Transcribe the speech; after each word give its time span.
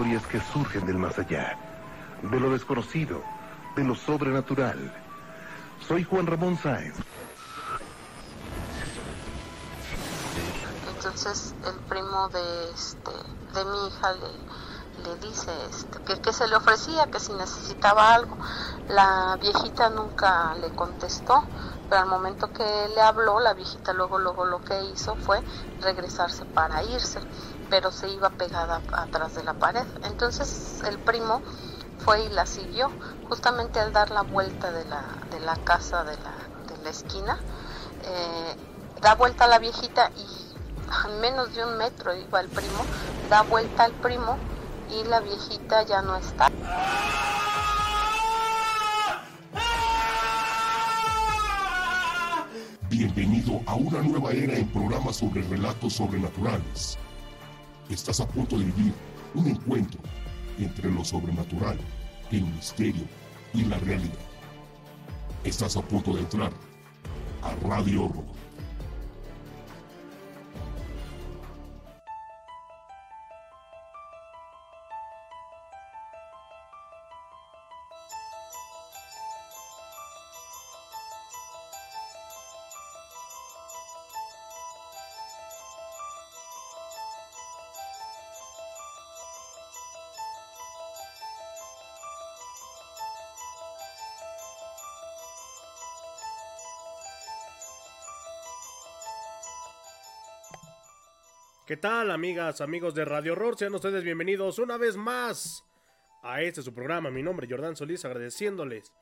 Historias 0.00 0.26
que 0.28 0.40
surgen 0.40 0.86
del 0.86 0.96
más 0.96 1.18
allá, 1.18 1.58
de 2.22 2.40
lo 2.40 2.48
desconocido, 2.48 3.22
de 3.76 3.84
lo 3.84 3.94
sobrenatural. 3.94 4.90
Soy 5.86 6.04
Juan 6.04 6.26
Ramón 6.26 6.56
Sáenz. 6.56 6.94
Entonces 10.96 11.54
el 11.66 11.78
primo 11.80 12.30
de 12.30 12.70
este 12.70 13.10
de 13.52 13.64
mi 13.66 13.88
hija 13.88 14.12
le, 14.12 15.10
le 15.10 15.16
dice 15.16 15.50
este, 15.68 15.98
que, 16.04 16.18
que 16.18 16.32
se 16.32 16.48
le 16.48 16.56
ofrecía, 16.56 17.10
que 17.10 17.20
si 17.20 17.34
necesitaba 17.34 18.14
algo. 18.14 18.38
La 18.88 19.36
viejita 19.38 19.90
nunca 19.90 20.54
le 20.54 20.70
contestó, 20.70 21.44
pero 21.90 22.00
al 22.00 22.08
momento 22.08 22.50
que 22.54 22.88
le 22.94 23.02
habló, 23.02 23.38
la 23.38 23.52
viejita 23.52 23.92
luego 23.92 24.18
luego 24.18 24.46
lo 24.46 24.64
que 24.64 24.82
hizo 24.94 25.14
fue 25.16 25.42
regresarse 25.82 26.46
para 26.46 26.82
irse, 26.84 27.20
pero 27.70 27.92
se 27.92 28.08
iba 28.08 28.30
pegada 28.30 28.82
atrás 28.92 29.36
de 29.36 29.44
la 29.44 29.54
pared. 29.54 29.86
Entonces 30.04 30.82
el 30.86 30.98
primo 30.98 31.40
fue 32.04 32.24
y 32.24 32.28
la 32.28 32.44
siguió, 32.44 32.90
justamente 33.28 33.78
al 33.78 33.92
dar 33.92 34.10
la 34.10 34.22
vuelta 34.22 34.72
de 34.72 34.84
la, 34.86 35.04
de 35.30 35.40
la 35.40 35.56
casa 35.56 36.04
de 36.04 36.16
la, 36.16 36.74
de 36.74 36.82
la 36.82 36.90
esquina, 36.90 37.38
eh, 38.04 38.56
da 39.00 39.14
vuelta 39.14 39.44
a 39.44 39.48
la 39.48 39.58
viejita 39.58 40.10
y 40.16 40.50
a 40.90 41.08
menos 41.20 41.54
de 41.54 41.64
un 41.64 41.78
metro 41.78 42.14
iba 42.14 42.40
el 42.40 42.48
primo, 42.48 42.84
da 43.28 43.42
vuelta 43.42 43.84
al 43.84 43.92
primo 43.92 44.36
y 44.90 45.04
la 45.04 45.20
viejita 45.20 45.84
ya 45.84 46.02
no 46.02 46.16
está. 46.16 46.48
Bienvenido 52.88 53.60
a 53.66 53.74
una 53.76 54.02
nueva 54.02 54.32
era 54.32 54.54
en 54.54 54.68
programas 54.72 55.16
sobre 55.16 55.42
relatos 55.42 55.94
sobrenaturales. 55.94 56.98
Estás 57.90 58.20
a 58.20 58.28
punto 58.28 58.56
de 58.56 58.66
vivir 58.66 58.94
un 59.34 59.48
encuentro 59.48 60.00
entre 60.58 60.92
lo 60.92 61.04
sobrenatural, 61.04 61.76
el 62.30 62.44
misterio 62.44 63.02
y 63.52 63.64
la 63.64 63.78
realidad. 63.78 64.14
Estás 65.42 65.76
a 65.76 65.82
punto 65.82 66.14
de 66.14 66.20
entrar 66.20 66.52
a 67.42 67.68
Radio 67.68 68.04
Horror. 68.04 68.39
¿Qué 101.70 101.76
tal, 101.76 102.10
amigas, 102.10 102.60
amigos 102.60 102.96
de 102.96 103.04
Radio 103.04 103.34
Horror? 103.34 103.56
Sean 103.56 103.72
ustedes 103.72 104.02
bienvenidos 104.02 104.58
una 104.58 104.76
vez 104.76 104.96
más 104.96 105.62
a 106.20 106.42
este 106.42 106.62
su 106.64 106.74
programa. 106.74 107.12
Mi 107.12 107.22
nombre 107.22 107.46
es 107.46 107.52
Jordán 107.52 107.76
Solís, 107.76 108.04
agradeciéndoles, 108.04 108.92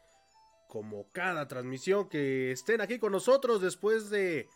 como 0.67 1.11
cada 1.11 1.49
transmisión, 1.49 2.11
que 2.11 2.53
estén 2.53 2.83
aquí 2.83 2.99
con 2.99 3.13
nosotros 3.13 3.63
después 3.63 4.11
de, 4.11 4.51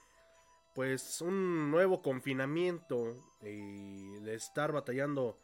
pues, 0.75 1.23
un 1.23 1.71
nuevo 1.71 2.03
confinamiento 2.03 3.17
y 3.41 4.19
de 4.19 4.35
estar 4.35 4.73
batallando 4.73 5.39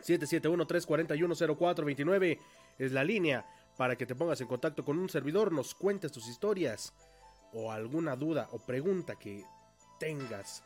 771-341-0429 0.00 2.38
es 2.78 2.92
la 2.92 3.02
línea 3.04 3.46
para 3.76 3.96
que 3.96 4.06
te 4.06 4.14
pongas 4.14 4.40
en 4.40 4.46
contacto 4.46 4.84
con 4.84 4.96
un 4.98 5.08
servidor, 5.08 5.50
nos 5.52 5.74
cuentes 5.74 6.12
tus 6.12 6.28
historias 6.28 6.92
o 7.52 7.72
alguna 7.72 8.14
duda 8.16 8.48
o 8.52 8.58
pregunta 8.58 9.16
que 9.16 9.44
tengas 9.98 10.62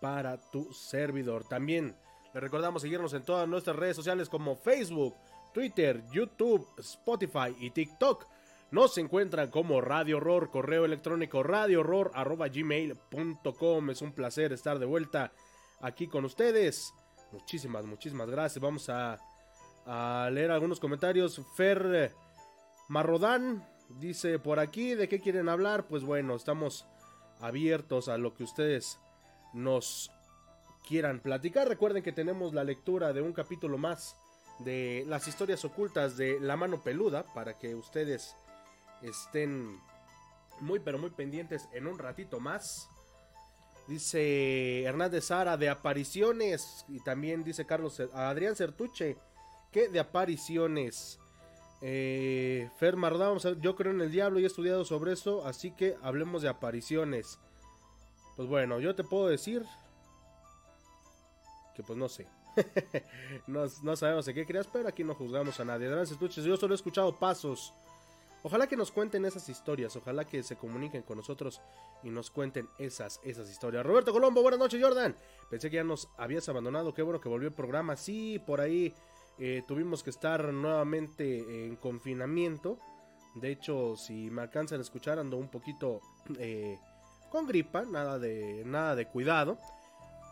para 0.00 0.38
tu 0.50 0.72
servidor. 0.72 1.44
También 1.44 1.94
le 2.32 2.40
recordamos 2.40 2.82
seguirnos 2.82 3.12
en 3.12 3.24
todas 3.24 3.48
nuestras 3.48 3.76
redes 3.76 3.96
sociales 3.96 4.28
como 4.28 4.56
Facebook, 4.56 5.14
Twitter, 5.52 6.02
YouTube, 6.12 6.66
Spotify 6.78 7.56
y 7.58 7.70
TikTok. 7.70 8.26
Nos 8.70 8.96
encuentran 8.98 9.50
como 9.50 9.80
Radio 9.80 10.18
Horror, 10.18 10.50
correo 10.50 10.84
electrónico 10.84 11.42
radio 11.42 11.80
horror 11.80 12.12
arroba 12.14 12.48
gmail.com. 12.48 13.90
Es 13.90 14.00
un 14.00 14.12
placer 14.12 14.52
estar 14.52 14.78
de 14.78 14.86
vuelta 14.86 15.32
aquí 15.80 16.06
con 16.06 16.24
ustedes. 16.24 16.94
Muchísimas, 17.32 17.84
muchísimas 17.84 18.30
gracias. 18.30 18.62
Vamos 18.62 18.88
a, 18.88 19.18
a 19.86 20.30
leer 20.30 20.52
algunos 20.52 20.78
comentarios. 20.78 21.42
Fer 21.56 22.14
Marrodán 22.88 23.66
dice 23.88 24.38
por 24.38 24.60
aquí 24.60 24.94
de 24.94 25.08
qué 25.08 25.18
quieren 25.18 25.48
hablar. 25.48 25.88
Pues 25.88 26.04
bueno, 26.04 26.36
estamos 26.36 26.86
abiertos 27.40 28.08
a 28.08 28.18
lo 28.18 28.34
que 28.34 28.44
ustedes 28.44 29.00
nos 29.52 30.10
quieran 30.86 31.20
platicar. 31.20 31.68
Recuerden 31.68 32.02
que 32.02 32.12
tenemos 32.12 32.54
la 32.54 32.64
lectura 32.64 33.12
de 33.12 33.22
un 33.22 33.32
capítulo 33.32 33.78
más 33.78 34.16
de 34.60 35.04
las 35.08 35.26
historias 35.28 35.64
ocultas 35.64 36.16
de 36.16 36.38
La 36.40 36.56
Mano 36.56 36.82
Peluda 36.82 37.24
para 37.34 37.58
que 37.58 37.74
ustedes 37.74 38.36
estén 39.02 39.80
muy 40.60 40.78
pero 40.80 40.98
muy 40.98 41.10
pendientes 41.10 41.68
en 41.72 41.86
un 41.86 41.98
ratito 41.98 42.40
más. 42.40 42.88
Dice 43.88 44.82
Hernández 44.82 45.26
Sara 45.26 45.56
de 45.56 45.68
apariciones 45.68 46.84
y 46.88 47.00
también 47.00 47.42
dice 47.42 47.66
Carlos 47.66 48.00
Adrián 48.12 48.54
Certuche 48.54 49.16
que 49.72 49.88
de 49.88 50.00
apariciones. 50.00 51.18
Eh, 51.82 52.68
Fer 52.78 52.96
Mardá, 52.96 53.32
yo 53.60 53.74
creo 53.74 53.92
en 53.92 54.02
el 54.02 54.10
diablo 54.10 54.38
y 54.38 54.44
he 54.44 54.46
estudiado 54.46 54.84
sobre 54.84 55.12
eso, 55.12 55.46
así 55.46 55.70
que 55.70 55.96
hablemos 56.02 56.42
de 56.42 56.48
apariciones. 56.48 57.38
Pues 58.40 58.48
bueno, 58.48 58.80
yo 58.80 58.94
te 58.94 59.04
puedo 59.04 59.28
decir 59.28 59.66
que 61.74 61.82
pues 61.82 61.98
no 61.98 62.08
sé. 62.08 62.26
no, 63.46 63.96
sabemos 63.96 64.24
de 64.24 64.32
qué 64.32 64.46
creas, 64.46 64.66
pero 64.66 64.88
aquí 64.88 65.04
no 65.04 65.14
juzgamos 65.14 65.60
a 65.60 65.64
nadie. 65.66 65.86
Adrián 65.86 66.06
Certuche, 66.06 66.42
yo 66.42 66.56
solo 66.56 66.72
he 66.72 66.76
escuchado 66.76 67.18
pasos 67.18 67.74
Ojalá 68.42 68.66
que 68.66 68.78
nos 68.78 68.92
cuenten 68.92 69.26
esas 69.26 69.46
historias, 69.50 69.94
ojalá 69.94 70.24
que 70.24 70.42
se 70.42 70.56
comuniquen 70.56 71.02
con 71.02 71.18
nosotros 71.18 71.60
y 72.02 72.08
nos 72.08 72.30
cuenten 72.30 72.66
esas, 72.78 73.20
esas 73.24 73.50
historias. 73.50 73.84
Roberto 73.84 74.10
Colombo, 74.10 74.40
buenas 74.40 74.58
noches 74.58 74.82
Jordan. 74.82 75.14
Pensé 75.50 75.68
que 75.68 75.76
ya 75.76 75.84
nos 75.84 76.08
habías 76.16 76.48
abandonado, 76.48 76.94
qué 76.94 77.02
bueno 77.02 77.20
que 77.20 77.28
volvió 77.28 77.48
el 77.48 77.54
programa. 77.54 77.94
Sí, 77.94 78.38
por 78.38 78.62
ahí 78.62 78.94
eh, 79.38 79.62
tuvimos 79.68 80.02
que 80.02 80.08
estar 80.08 80.50
nuevamente 80.50 81.66
en 81.66 81.76
confinamiento. 81.76 82.78
De 83.34 83.52
hecho, 83.52 83.98
si 83.98 84.30
me 84.30 84.40
alcanzan 84.40 84.78
a 84.78 84.82
escuchar, 84.82 85.18
ando 85.18 85.36
un 85.36 85.50
poquito 85.50 86.00
eh, 86.38 86.78
con 87.30 87.46
gripa, 87.46 87.84
nada 87.84 88.18
de, 88.18 88.62
nada 88.66 88.94
de 88.94 89.06
cuidado. 89.06 89.58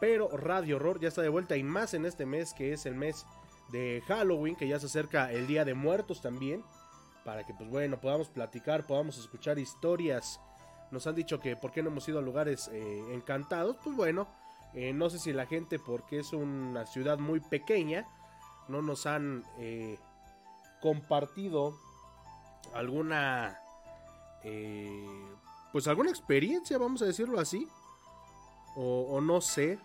Pero 0.00 0.29
Radio 0.37 0.77
Horror 0.77 1.00
ya 1.00 1.09
está 1.09 1.23
de 1.23 1.29
vuelta 1.29 1.56
y 1.56 1.62
más 1.62 1.95
en 1.95 2.05
este 2.05 2.27
mes 2.27 2.53
que 2.53 2.73
es 2.73 2.87
el 2.87 2.95
mes 2.95 3.27
de 3.73 4.03
Halloween, 4.06 4.56
que 4.56 4.69
ya 4.69 4.79
se 4.79 4.87
acerca 4.87 5.33
el 5.33 5.47
Día 5.47 5.65
de 5.65 5.75
Muertos 5.75 6.21
también. 6.21 6.62
Para 7.25 7.45
que, 7.45 7.53
pues 7.53 7.69
bueno, 7.69 8.00
podamos 8.00 8.29
platicar, 8.29 8.87
podamos 8.87 9.19
escuchar 9.19 9.59
historias. 9.59 10.41
Nos 10.91 11.06
han 11.06 11.15
dicho 11.15 11.41
que 11.41 11.56
por 11.56 11.73
qué 11.73 11.83
no 11.83 11.91
hemos 11.91 12.09
ido 12.09 12.19
a 12.19 12.23
lugares 12.23 12.71
eh, 12.73 13.05
encantados. 13.12 13.77
Pues 13.83 13.97
bueno, 13.97 14.29
eh, 14.75 14.93
no 14.93 15.11
sé 15.11 15.19
si 15.19 15.33
la 15.33 15.47
gente, 15.47 15.79
porque 15.79 16.21
es 16.21 16.33
una 16.33 16.87
ciudad 16.87 17.19
muy 17.19 17.41
pequeña, 17.41 18.06
no 18.69 18.83
nos 18.83 19.06
han 19.06 19.44
eh, 19.59 19.99
compartido 20.81 21.77
alguna 22.73 23.59
pues 25.73 25.87
alguna 25.88 26.11
experiencia 26.11 26.79
vamos 26.79 27.03
a 27.03 27.06
decirlo 27.06 27.41
así. 27.41 27.69
O, 28.81 29.20
no 29.20 29.41
sé 29.41 29.79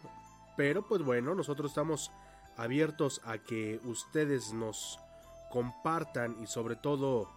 pero 0.55 0.83
pues 0.83 1.01
bueno 1.01 1.33
nosotros 1.33 1.71
estamos 1.71 2.11
abiertos 2.57 3.21
a 3.25 3.39
que 3.39 3.79
ustedes 3.85 4.53
nos 4.53 4.99
compartan 5.49 6.37
y 6.39 6.45
sobre 6.45 6.75
todo 6.75 7.27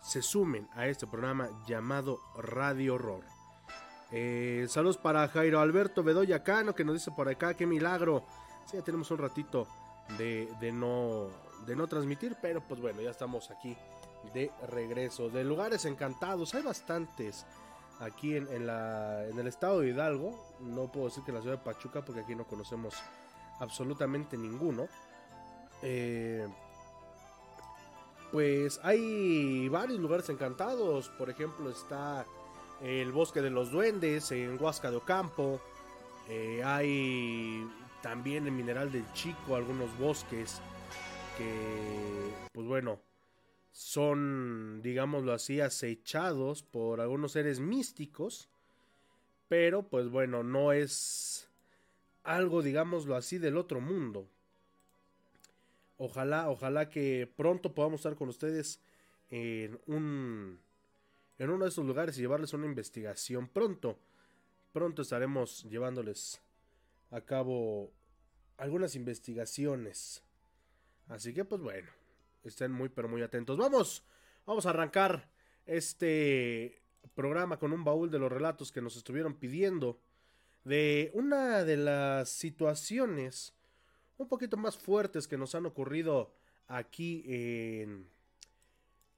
se 0.00 0.22
sumen 0.22 0.68
a 0.74 0.86
este 0.86 1.08
programa 1.08 1.48
llamado 1.66 2.20
Radio 2.36 2.94
Horror. 2.94 3.24
Eh, 4.12 4.66
saludos 4.68 4.98
para 4.98 5.26
Jairo 5.26 5.58
Alberto 5.58 6.04
Bedoya 6.04 6.44
Cano 6.44 6.76
que 6.76 6.84
nos 6.84 6.94
dice 6.94 7.10
por 7.10 7.28
acá 7.28 7.54
qué 7.54 7.66
milagro 7.66 8.22
sí, 8.66 8.76
ya 8.76 8.84
tenemos 8.84 9.10
un 9.10 9.18
ratito 9.18 9.66
de, 10.16 10.48
de 10.60 10.70
no 10.70 11.26
de 11.66 11.74
no 11.74 11.88
transmitir 11.88 12.36
pero 12.40 12.60
pues 12.60 12.80
bueno 12.80 13.00
ya 13.00 13.10
estamos 13.10 13.50
aquí 13.50 13.76
de 14.32 14.50
regreso. 14.68 15.28
De 15.28 15.44
lugares 15.44 15.84
encantados, 15.84 16.54
hay 16.54 16.62
bastantes 16.62 17.44
aquí 18.00 18.36
en, 18.36 18.66
la, 18.66 19.26
en 19.28 19.38
el 19.38 19.46
estado 19.46 19.80
de 19.80 19.88
Hidalgo. 19.88 20.38
No 20.60 20.90
puedo 20.90 21.06
decir 21.06 21.22
que 21.24 21.30
en 21.30 21.36
la 21.36 21.42
ciudad 21.42 21.58
de 21.58 21.64
Pachuca 21.64 22.04
porque 22.04 22.22
aquí 22.22 22.34
no 22.34 22.44
conocemos 22.44 22.94
absolutamente 23.60 24.36
ninguno. 24.36 24.88
Eh, 25.82 26.46
pues 28.32 28.80
hay 28.82 29.68
varios 29.68 29.98
lugares 30.00 30.28
encantados. 30.28 31.08
Por 31.10 31.30
ejemplo 31.30 31.70
está 31.70 32.26
el 32.80 33.12
Bosque 33.12 33.40
de 33.40 33.50
los 33.50 33.70
Duendes 33.70 34.30
en 34.32 34.60
Huasca 34.62 34.90
de 34.90 34.96
Ocampo. 34.96 35.60
Eh, 36.28 36.62
hay 36.64 37.68
también 38.02 38.46
el 38.46 38.52
Mineral 38.52 38.90
del 38.90 39.10
Chico, 39.12 39.56
algunos 39.56 39.96
bosques 39.98 40.60
que, 41.36 42.32
pues 42.52 42.66
bueno, 42.66 42.98
son, 43.74 44.82
digámoslo 44.82 45.32
así, 45.32 45.60
acechados 45.60 46.62
por 46.62 47.00
algunos 47.00 47.32
seres 47.32 47.58
místicos, 47.58 48.48
pero 49.48 49.82
pues 49.82 50.08
bueno, 50.08 50.44
no 50.44 50.72
es 50.72 51.48
algo, 52.22 52.62
digámoslo 52.62 53.16
así, 53.16 53.38
del 53.38 53.56
otro 53.56 53.80
mundo. 53.80 54.28
Ojalá, 55.98 56.50
ojalá 56.50 56.88
que 56.88 57.28
pronto 57.36 57.74
podamos 57.74 57.98
estar 57.98 58.14
con 58.14 58.28
ustedes 58.28 58.80
en 59.30 59.80
un 59.86 60.60
en 61.40 61.50
uno 61.50 61.64
de 61.64 61.70
esos 61.70 61.84
lugares 61.84 62.16
y 62.16 62.20
llevarles 62.20 62.52
una 62.52 62.66
investigación 62.66 63.48
pronto. 63.48 63.98
Pronto 64.72 65.02
estaremos 65.02 65.64
llevándoles 65.64 66.40
a 67.10 67.20
cabo 67.22 67.90
algunas 68.56 68.94
investigaciones. 68.94 70.22
Así 71.08 71.34
que 71.34 71.44
pues 71.44 71.60
bueno, 71.60 71.90
estén 72.44 72.72
muy 72.72 72.88
pero 72.88 73.08
muy 73.08 73.22
atentos. 73.22 73.56
Vamos, 73.56 74.04
vamos 74.46 74.66
a 74.66 74.70
arrancar 74.70 75.30
este 75.66 76.82
programa 77.14 77.58
con 77.58 77.72
un 77.72 77.84
baúl 77.84 78.10
de 78.10 78.18
los 78.18 78.30
relatos 78.30 78.72
que 78.72 78.82
nos 78.82 78.96
estuvieron 78.96 79.34
pidiendo 79.34 80.00
de 80.64 81.10
una 81.14 81.64
de 81.64 81.76
las 81.76 82.30
situaciones 82.30 83.54
un 84.16 84.28
poquito 84.28 84.56
más 84.56 84.76
fuertes 84.76 85.28
que 85.28 85.36
nos 85.36 85.54
han 85.54 85.66
ocurrido 85.66 86.34
aquí 86.68 87.24
en 87.26 88.08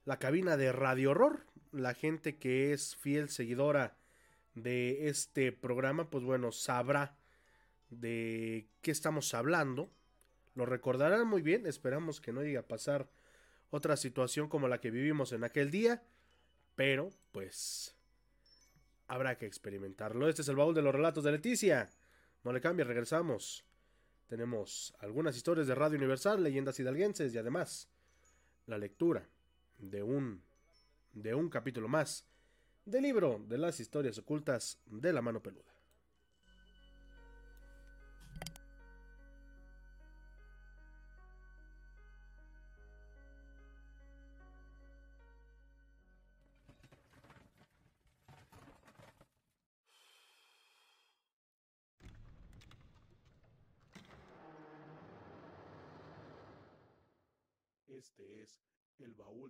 la 0.04 0.18
cabina 0.18 0.56
de 0.56 0.73
Radio 0.73 1.11
Horror. 1.11 1.47
La 1.73 1.95
gente 1.95 2.37
que 2.38 2.73
es 2.73 2.97
fiel 2.97 3.28
seguidora 3.28 3.97
de 4.54 5.09
este 5.09 5.52
programa, 5.52 6.11
pues 6.11 6.25
bueno, 6.25 6.50
sabrá 6.50 7.16
de 7.90 8.68
qué 8.80 8.90
estamos 8.90 9.35
hablando. 9.35 9.90
Lo 10.56 10.64
recordarán 10.64 11.28
muy 11.28 11.42
bien, 11.42 11.66
esperamos 11.66 12.20
que 12.20 12.32
no 12.32 12.42
llegue 12.42 12.56
a 12.56 12.66
pasar 12.66 13.08
otra 13.68 13.96
situación 13.96 14.48
como 14.48 14.68
la 14.68 14.80
que 14.80 14.90
vivimos 14.90 15.32
en 15.32 15.44
aquel 15.44 15.70
día, 15.70 16.02
pero 16.75 17.10
pues 17.30 17.94
habrá 19.06 19.36
que 19.36 19.44
experimentarlo. 19.44 20.28
Este 20.28 20.40
es 20.40 20.48
el 20.48 20.56
baúl 20.56 20.75
de 20.75 20.80
los 20.80 20.94
relatos 20.94 21.22
de 21.25 21.32
Leticia. 21.32 21.90
No 22.42 22.52
le 22.52 22.62
cambie, 22.62 22.86
regresamos. 22.86 23.66
Tenemos 24.28 24.94
algunas 25.00 25.36
historias 25.36 25.66
de 25.66 25.75
Radio 25.75 25.98
Universal, 25.98 26.42
leyendas 26.42 26.80
hidalguenses 26.80 27.34
y 27.34 27.38
además 27.38 27.90
la 28.64 28.78
lectura 28.78 29.28
de 29.78 30.02
un 30.02 30.42
de 31.12 31.34
un 31.34 31.50
capítulo 31.50 31.86
más 31.88 32.26
del 32.84 33.02
libro 33.02 33.44
de 33.46 33.58
las 33.58 33.78
historias 33.78 34.18
ocultas 34.18 34.78
de 34.86 35.12
la 35.12 35.22
mano 35.22 35.42
peluda. 35.42 35.75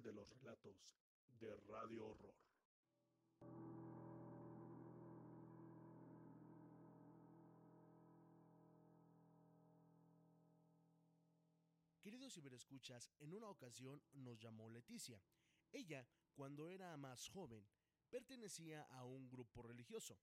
De 0.03 0.13
los 0.13 0.29
relatos 0.41 0.95
de 1.41 1.57
Radio 1.69 2.07
Horror. 2.07 2.35
Queridos 12.03 12.35
ciberescuchas, 12.35 13.11
en 13.21 13.33
una 13.33 13.49
ocasión 13.49 14.03
nos 14.13 14.39
llamó 14.39 14.71
Leticia. 14.71 15.21
Ella, 15.73 16.07
cuando 16.35 16.69
era 16.69 16.97
más 16.97 17.29
joven, 17.29 17.67
pertenecía 18.11 18.83
a 18.91 19.05
un 19.05 19.29
grupo 19.31 19.63
religioso. 19.63 20.19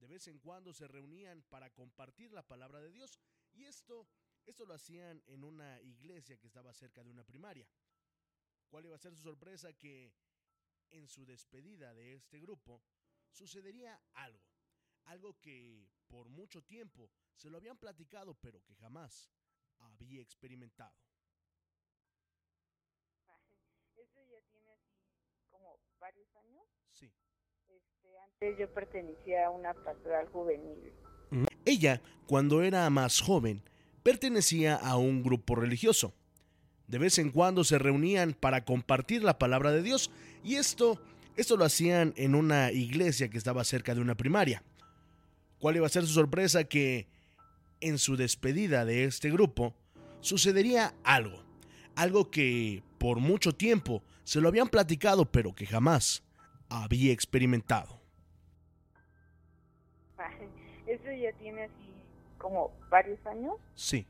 De 0.00 0.06
vez 0.06 0.26
en 0.28 0.38
cuando 0.38 0.72
se 0.72 0.88
reunían 0.88 1.42
para 1.48 1.70
compartir 1.70 2.32
la 2.32 2.46
palabra 2.46 2.80
de 2.80 2.90
Dios 2.90 3.18
y 3.52 3.64
esto 3.64 4.08
esto 4.48 4.64
lo 4.64 4.72
hacían 4.72 5.22
en 5.26 5.44
una 5.44 5.78
iglesia 5.82 6.38
que 6.38 6.46
estaba 6.46 6.72
cerca 6.72 7.04
de 7.04 7.10
una 7.10 7.22
primaria. 7.22 7.68
¿Cuál 8.68 8.86
iba 8.86 8.96
a 8.96 8.98
ser 8.98 9.14
su 9.14 9.22
sorpresa? 9.22 9.72
Que 9.72 10.12
en 10.90 11.08
su 11.08 11.24
despedida 11.24 11.94
de 11.94 12.14
este 12.14 12.38
grupo 12.40 12.82
sucedería 13.30 14.00
algo. 14.14 14.44
Algo 15.04 15.38
que 15.40 15.88
por 16.06 16.28
mucho 16.28 16.62
tiempo 16.62 17.10
se 17.34 17.50
lo 17.50 17.58
habían 17.58 17.78
platicado 17.78 18.34
pero 18.34 18.62
que 18.64 18.74
jamás 18.74 19.30
había 19.78 20.20
experimentado. 20.20 20.94
Eso 23.96 24.20
ya 24.24 24.40
tiene 24.50 24.72
así 24.72 24.92
como 25.50 25.78
varios 25.98 26.34
años. 26.36 26.66
Sí. 26.92 27.12
Este, 27.68 28.18
antes 28.18 28.58
yo 28.58 28.72
pertenecía 28.72 29.46
a 29.46 29.50
una 29.50 29.74
pastoral 29.74 30.28
juvenil. 30.28 30.92
Ella, 31.64 32.00
cuando 32.26 32.62
era 32.62 32.88
más 32.90 33.20
joven, 33.20 33.62
pertenecía 34.02 34.76
a 34.76 34.96
un 34.96 35.22
grupo 35.22 35.54
religioso. 35.54 36.14
De 36.88 36.98
vez 36.98 37.18
en 37.18 37.30
cuando 37.30 37.64
se 37.64 37.78
reunían 37.78 38.32
para 38.32 38.64
compartir 38.64 39.22
la 39.22 39.38
palabra 39.38 39.70
de 39.70 39.82
Dios 39.82 40.10
y 40.42 40.56
esto, 40.56 41.00
esto 41.36 41.58
lo 41.58 41.66
hacían 41.66 42.14
en 42.16 42.34
una 42.34 42.72
iglesia 42.72 43.28
que 43.28 43.36
estaba 43.36 43.62
cerca 43.64 43.94
de 43.94 44.00
una 44.00 44.14
primaria. 44.14 44.62
¿Cuál 45.58 45.76
iba 45.76 45.86
a 45.86 45.90
ser 45.90 46.06
su 46.06 46.14
sorpresa? 46.14 46.64
Que 46.64 47.06
en 47.80 47.98
su 47.98 48.16
despedida 48.16 48.86
de 48.86 49.04
este 49.04 49.30
grupo 49.30 49.74
sucedería 50.20 50.94
algo, 51.04 51.44
algo 51.94 52.30
que 52.30 52.82
por 52.96 53.20
mucho 53.20 53.52
tiempo 53.54 54.02
se 54.24 54.40
lo 54.40 54.48
habían 54.48 54.68
platicado 54.68 55.30
pero 55.30 55.54
que 55.54 55.66
jamás 55.66 56.24
había 56.70 57.12
experimentado. 57.12 58.00
Eso 60.86 61.12
ya 61.12 61.32
tiene 61.38 61.64
así 61.64 61.94
como 62.38 62.72
varios 62.88 63.24
años. 63.26 63.54
Sí. 63.74 64.06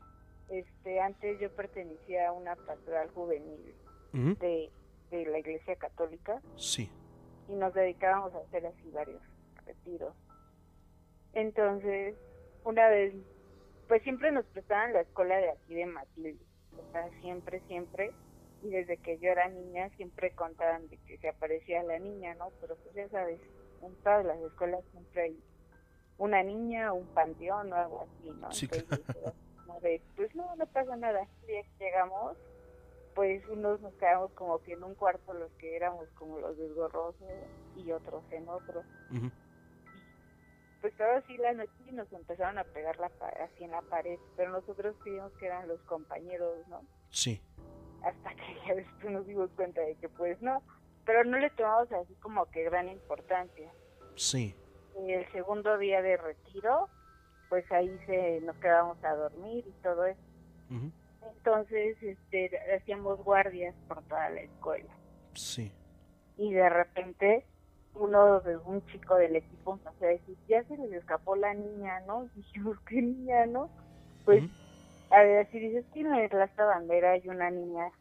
Este, 0.49 0.99
antes 0.99 1.39
yo 1.39 1.51
pertenecía 1.55 2.29
a 2.29 2.31
una 2.31 2.55
pastoral 2.55 3.09
juvenil 3.11 3.75
de 4.13 4.71
de 5.11 5.25
la 5.25 5.39
Iglesia 5.39 5.75
Católica 5.75 6.39
Sí. 6.55 6.87
y 7.47 7.53
nos 7.53 7.73
dedicábamos 7.73 8.31
a 8.35 8.39
hacer 8.39 8.65
así 8.67 8.91
varios 8.91 9.21
retiros. 9.65 10.13
Entonces, 11.33 12.15
una 12.63 12.87
vez, 12.89 13.15
pues 13.87 14.03
siempre 14.03 14.31
nos 14.31 14.45
prestaban 14.45 14.93
la 14.93 15.01
escuela 15.01 15.37
de 15.37 15.49
aquí 15.49 15.73
de 15.73 15.85
Matilde, 15.87 16.37
o 16.77 16.91
sea, 16.91 17.09
siempre, 17.21 17.59
siempre, 17.67 18.11
y 18.61 18.69
desde 18.69 18.97
que 18.97 19.17
yo 19.19 19.29
era 19.31 19.47
niña 19.49 19.89
siempre 19.95 20.31
contaban 20.35 20.87
de 20.89 20.97
que 21.07 21.17
se 21.17 21.29
aparecía 21.29 21.81
la 21.83 21.97
niña, 21.97 22.35
¿no? 22.35 22.49
Pero 22.61 22.75
pues 22.77 22.93
ya 22.93 23.07
sabes, 23.09 23.39
en 23.81 23.95
todas 24.03 24.25
las 24.25 24.39
escuelas 24.41 24.83
siempre 24.91 25.21
hay 25.23 25.43
una 26.17 26.43
niña, 26.43 26.93
un 26.93 27.07
panteón 27.15 27.71
o 27.73 27.75
algo 27.75 28.01
así, 28.01 28.29
¿no? 28.31 28.51
Sí, 28.51 28.67
Entonces, 28.71 29.15
era 29.15 29.33
como 29.69 29.79
de, 29.81 30.01
pues 30.15 30.33
no, 30.35 30.55
no 30.55 30.65
pasa 30.67 30.95
nada. 30.95 31.27
El 31.41 31.47
día 31.47 31.63
que 31.63 31.85
llegamos, 31.85 32.37
pues 33.13 33.45
unos 33.49 33.79
nos 33.81 33.93
quedamos 33.95 34.31
como 34.33 34.59
que 34.63 34.73
en 34.73 34.83
un 34.83 34.95
cuarto 34.95 35.33
los 35.33 35.51
que 35.53 35.75
éramos 35.75 36.07
como 36.15 36.39
los 36.39 36.57
desgorrosos 36.57 37.21
y 37.75 37.91
otros 37.91 38.23
en 38.31 38.49
otro. 38.49 38.83
Pues 40.81 40.95
todo 40.97 41.11
así 41.11 41.37
la 41.37 41.53
noche 41.53 41.71
y 41.87 41.91
nos 41.91 42.11
empezaron 42.13 42.57
a 42.57 42.63
pegar 42.63 42.97
la, 42.99 43.11
así 43.43 43.63
en 43.63 43.71
la 43.71 43.81
pared, 43.83 44.17
pero 44.35 44.51
nosotros 44.51 44.95
creíamos 45.03 45.33
que 45.33 45.45
eran 45.45 45.67
los 45.67 45.81
compañeros, 45.81 46.67
¿no? 46.67 46.81
Sí. 47.09 47.41
Hasta 48.03 48.33
que 48.33 48.55
ya 48.65 48.75
después 48.75 49.11
nos 49.11 49.27
dimos 49.27 49.51
cuenta 49.51 49.81
de 49.81 49.95
que 49.95 50.07
pues 50.09 50.41
no, 50.41 50.63
pero 51.05 51.25
no 51.25 51.37
le 51.37 51.49
tomamos 51.51 51.91
así 51.91 52.15
como 52.15 52.45
que 52.45 52.63
gran 52.63 52.87
importancia. 52.87 53.71
Sí. 54.15 54.55
Y 55.05 55.11
el 55.11 55.29
segundo 55.31 55.77
día 55.77 56.01
de 56.01 56.17
retiro, 56.17 56.89
pues 57.49 57.69
ahí 57.71 57.89
se 58.05 58.41
nos 58.41 58.55
quedamos 58.57 59.03
a 59.03 59.15
dormir 59.15 59.65
y 59.67 59.83
todo 59.83 60.05
eso. 60.05 60.21
Entonces, 61.35 61.97
este, 62.01 62.51
hacíamos 62.75 63.23
guardias 63.23 63.75
por 63.87 64.01
toda 64.03 64.29
la 64.29 64.41
escuela. 64.41 64.93
Sí. 65.33 65.71
Y 66.37 66.53
de 66.53 66.69
repente, 66.69 67.45
uno 67.95 68.39
de 68.41 68.57
un 68.57 68.85
chico 68.87 69.15
del 69.15 69.35
equipo 69.35 69.73
empezó 69.73 70.05
a 70.05 70.09
decir, 70.09 70.37
ya 70.47 70.63
se 70.63 70.77
les 70.77 70.93
escapó 70.93 71.35
la 71.35 71.53
niña, 71.53 71.99
¿no? 72.01 72.25
Y 72.25 72.29
dijimos, 72.35 72.79
¿qué 72.87 73.01
niña, 73.01 73.45
no? 73.47 73.69
Pues, 74.25 74.43
Ujú. 74.43 74.53
a 75.11 75.23
ver, 75.23 75.49
si 75.51 75.59
dices 75.59 75.85
que 75.93 76.01
en 76.01 76.11
la 76.11 76.49
Bandera 76.55 77.11
hay 77.11 77.27
una 77.27 77.49
niña 77.49 77.91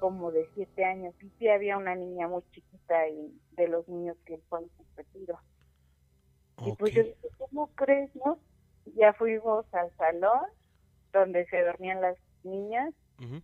como 0.00 0.32
de 0.32 0.48
siete 0.54 0.84
años, 0.84 1.14
y 1.22 1.30
sí 1.38 1.48
había 1.48 1.76
una 1.76 1.94
niña 1.94 2.26
muy 2.26 2.42
chiquita 2.50 3.08
y 3.08 3.40
de 3.52 3.68
los 3.68 3.88
niños 3.88 4.16
que 4.26 4.38
fue 4.48 4.60
en 4.60 4.68
su 4.76 4.84
retiro. 4.96 5.38
Y 6.66 6.72
pues 6.72 6.92
yo 6.92 7.04
dije, 7.04 7.28
¿cómo 7.38 7.68
crees, 7.74 8.14
no? 8.16 8.38
Ya 8.94 9.12
fuimos 9.14 9.64
al 9.72 9.90
salón 9.96 10.46
donde 11.12 11.46
se 11.46 11.62
dormían 11.62 12.00
las 12.00 12.16
niñas 12.44 12.92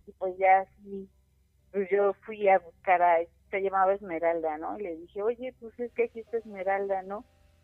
y 0.05 0.11
pues 0.17 0.37
ya 0.37 0.59
así, 0.59 1.07
pues 1.71 1.87
yo 1.89 2.13
fui 2.25 2.49
a 2.49 2.59
buscar 2.59 3.01
a, 3.01 3.19
se 3.49 3.61
llamaba 3.61 3.93
Esmeralda, 3.93 4.57
¿no? 4.57 4.77
Y 4.77 4.83
le 4.83 4.97
dije, 4.97 5.21
oye, 5.21 5.53
pues 5.59 5.79
es 5.79 5.91
que 5.93 6.03
aquí 6.05 6.19
está 6.19 6.37
Esmeralda, 6.37 7.01
¿no? 7.03 7.23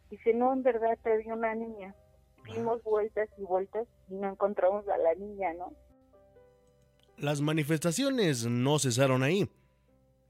Dice, 0.09 0.33
no, 0.33 0.53
en 0.53 0.63
verdad 0.63 0.97
te 1.03 1.17
vi 1.17 1.29
una 1.29 1.53
niña. 1.55 1.93
Dimos 2.45 2.81
vueltas 2.83 3.27
y 3.37 3.41
vueltas 3.41 3.87
y 4.09 4.13
no 4.13 4.29
encontramos 4.29 4.87
a 4.87 4.97
la 4.97 5.13
niña, 5.15 5.53
¿no? 5.55 5.73
Las 7.17 7.41
manifestaciones 7.41 8.45
no 8.45 8.79
cesaron 8.79 9.23
ahí. 9.23 9.49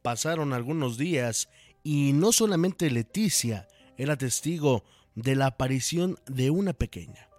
Pasaron 0.02 0.54
algunos 0.54 0.98
días 0.98 1.50
y 1.84 2.14
no 2.14 2.32
solamente 2.32 2.90
Leticia 2.90 3.68
era 3.98 4.18
testigo 4.18 4.84
de 5.16 5.36
la 5.36 5.48
aparición 5.48 6.18
de 6.26 6.50
una 6.52 6.74
pequeña. 6.74 7.30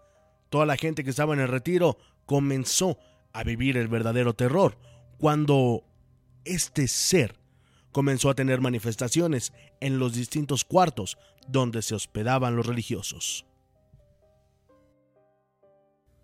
Toda 0.48 0.66
la 0.66 0.76
gente 0.76 1.04
que 1.04 1.10
estaba 1.10 1.34
en 1.34 1.40
el 1.40 1.48
retiro 1.48 1.98
comenzó 2.24 2.98
a 3.32 3.42
vivir 3.44 3.76
el 3.76 3.88
verdadero 3.88 4.34
terror 4.34 4.76
cuando 5.18 5.84
este 6.44 6.88
ser 6.88 7.34
comenzó 7.92 8.30
a 8.30 8.34
tener 8.34 8.60
manifestaciones 8.60 9.52
en 9.80 9.98
los 9.98 10.14
distintos 10.14 10.64
cuartos 10.64 11.18
donde 11.48 11.82
se 11.82 11.94
hospedaban 11.94 12.56
los 12.56 12.66
religiosos. 12.66 13.46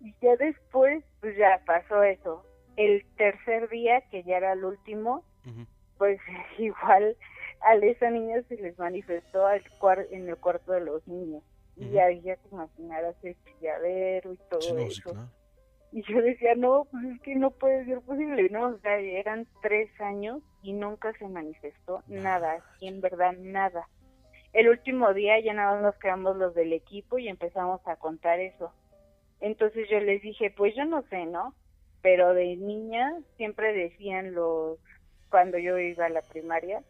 Y 0.01 0.13
ya 0.21 0.35
después, 0.37 1.03
pues 1.21 1.37
ya 1.37 1.61
pasó 1.65 2.03
eso. 2.03 2.45
El 2.75 3.05
tercer 3.17 3.69
día, 3.69 4.01
que 4.11 4.23
ya 4.23 4.37
era 4.37 4.53
el 4.53 4.65
último, 4.65 5.23
pues 5.97 6.19
igual 6.59 7.15
a 7.61 7.75
esa 7.75 8.09
niña 8.09 8.41
se 8.49 8.55
les 8.57 8.77
manifestó 8.77 9.47
al 9.47 9.63
en 10.11 10.27
el 10.27 10.37
cuarto 10.37 10.73
de 10.73 10.81
los 10.81 11.07
niños. 11.07 11.43
Y 11.75 11.85
Ujú. 11.85 11.93
ya, 11.93 12.11
ya 12.11 12.35
te 12.35 12.49
imaginarás 12.49 13.15
el 13.23 13.35
chilladero 13.43 14.33
y 14.33 14.37
todo 14.49 14.61
Sí, 14.61 14.73
no, 14.73 14.89
sí, 14.89 14.99
eso. 14.99 15.11
claro. 15.11 15.29
Y 15.91 16.03
yo 16.11 16.21
decía, 16.21 16.55
no, 16.55 16.87
pues 16.89 17.03
es 17.05 17.21
que 17.21 17.35
no 17.35 17.51
puede 17.51 17.85
ser 17.85 18.01
posible, 18.01 18.49
¿no? 18.49 18.69
O 18.69 18.79
sea, 18.79 18.97
eran 18.97 19.47
tres 19.61 19.89
años 20.01 20.41
y 20.63 20.73
nunca 20.73 21.13
se 21.19 21.27
manifestó 21.27 22.03
nada, 22.07 22.53
así 22.53 22.87
en 22.87 22.99
verdad 22.99 23.33
nada. 23.37 23.87
El 24.53 24.69
último 24.69 25.13
día 25.13 25.39
ya 25.39 25.53
nada 25.53 25.73
más 25.73 25.83
nos 25.83 25.95
quedamos 25.99 26.35
los 26.37 26.55
del 26.55 26.73
equipo 26.73 27.19
y 27.19 27.27
empezamos 27.27 27.79
a 27.85 27.95
contar 27.95 28.39
eso. 28.39 28.73
Entonces 29.39 29.87
yo 29.89 29.99
les 29.99 30.21
dije, 30.21 30.51
pues 30.55 30.75
yo 30.75 30.85
no 30.85 31.03
sé, 31.09 31.25
¿no? 31.25 31.53
Pero 32.01 32.33
de 32.33 32.55
niña 32.55 33.11
siempre 33.37 33.73
decían 33.73 34.33
los, 34.33 34.79
cuando 35.29 35.57
yo 35.57 35.77
iba 35.77 36.05
a 36.05 36.09
la 36.09 36.21
primaria. 36.21 36.83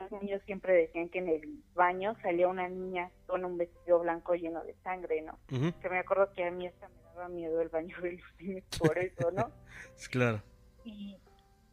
Los 0.00 0.22
niños 0.22 0.42
siempre 0.46 0.72
decían 0.74 1.08
que 1.08 1.18
en 1.18 1.28
el 1.28 1.62
baño 1.74 2.16
salía 2.22 2.48
una 2.48 2.68
niña 2.68 3.10
con 3.26 3.44
un 3.44 3.58
vestido 3.58 4.00
blanco 4.00 4.34
lleno 4.34 4.64
de 4.64 4.74
sangre, 4.82 5.22
¿no? 5.22 5.38
Que 5.48 5.88
me 5.88 5.98
acuerdo 5.98 6.32
que 6.32 6.44
a 6.44 6.50
mí 6.50 6.66
hasta 6.66 6.88
me 6.88 7.02
daba 7.14 7.28
miedo 7.28 7.60
el 7.60 7.68
baño 7.68 7.96
de 8.00 8.12
los 8.12 8.22
niños 8.40 8.64
por 8.78 8.98
eso, 8.98 9.30
¿no? 9.30 9.50
Claro. 10.10 10.42
Y, 10.84 11.18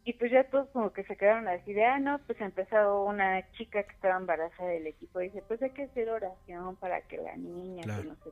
y 0.04 0.12
pues 0.14 0.30
ya 0.30 0.44
todos 0.44 0.68
como 0.70 0.92
que 0.92 1.04
se 1.04 1.16
quedaron 1.16 1.48
así 1.48 1.72
de, 1.72 1.84
ah, 1.84 1.98
no, 1.98 2.18
pues 2.26 2.40
empezó 2.40 3.04
una 3.04 3.50
chica 3.52 3.82
que 3.82 3.94
estaba 3.94 4.16
embarazada 4.16 4.68
del 4.70 4.86
equipo, 4.86 5.18
dice, 5.18 5.42
pues 5.48 5.62
hay 5.62 5.70
que 5.70 5.84
hacer 5.84 6.08
oración 6.10 6.76
para 6.76 7.00
que 7.02 7.16
la 7.18 7.36
niña, 7.36 7.82
que 7.82 8.08
no 8.08 8.14
sé. 8.16 8.30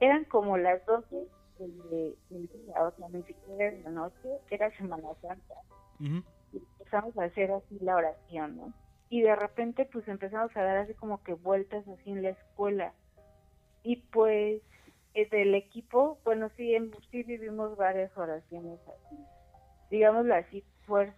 Eran 0.00 0.24
como 0.24 0.58
las 0.58 0.84
12 0.86 1.16
del 1.58 2.16
del 2.30 2.48
día, 2.48 2.82
o 2.82 2.90
sea, 2.96 3.08
ni 3.10 3.22
siquiera 3.22 3.70
de 3.70 3.82
la 3.82 3.90
noche, 3.90 4.28
era 4.50 4.76
Semana 4.76 5.08
Santa. 5.20 5.54
Y 6.00 6.22
empezamos 6.92 7.16
a 7.18 7.24
hacer 7.24 7.50
así 7.52 7.78
la 7.80 7.96
oración, 7.96 8.56
¿no? 8.56 8.72
Y 9.08 9.22
de 9.22 9.34
repente 9.34 9.86
pues 9.90 10.06
empezamos 10.08 10.54
a 10.56 10.62
dar 10.62 10.76
así 10.78 10.94
como 10.94 11.22
que 11.22 11.32
vueltas 11.34 11.86
así 11.88 12.10
en 12.10 12.22
la 12.22 12.30
escuela. 12.30 12.92
Y 13.82 13.96
pues 13.96 14.62
eh, 15.14 15.28
del 15.30 15.54
equipo, 15.54 16.18
bueno, 16.24 16.50
sí, 16.56 16.74
en, 16.74 16.92
sí 17.10 17.22
vivimos 17.22 17.76
varias 17.76 18.16
oraciones 18.16 18.78
así, 18.86 19.16
digámoslo 19.90 20.34
así, 20.34 20.64
fuer- 20.86 21.14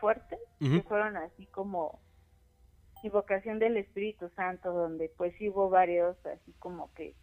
fuertes, 0.00 0.38
Ujú. 0.60 0.72
que 0.76 0.82
fueron 0.82 1.16
así 1.16 1.46
como 1.46 2.00
invocación 3.02 3.58
del 3.58 3.76
Espíritu 3.76 4.28
Santo, 4.36 4.72
donde 4.72 5.08
pues 5.16 5.34
hubo 5.40 5.68
varios 5.70 6.16
así 6.26 6.52
como 6.58 6.92
que 6.94 7.14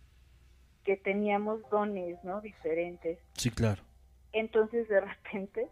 que 0.86 0.96
teníamos 0.98 1.62
dones, 1.70 2.22
¿no? 2.24 2.40
Diferentes. 2.42 3.20
Sí, 3.34 3.52
claro. 3.52 3.84
Entonces 4.32 4.88
de 4.88 5.02
repente 5.02 5.68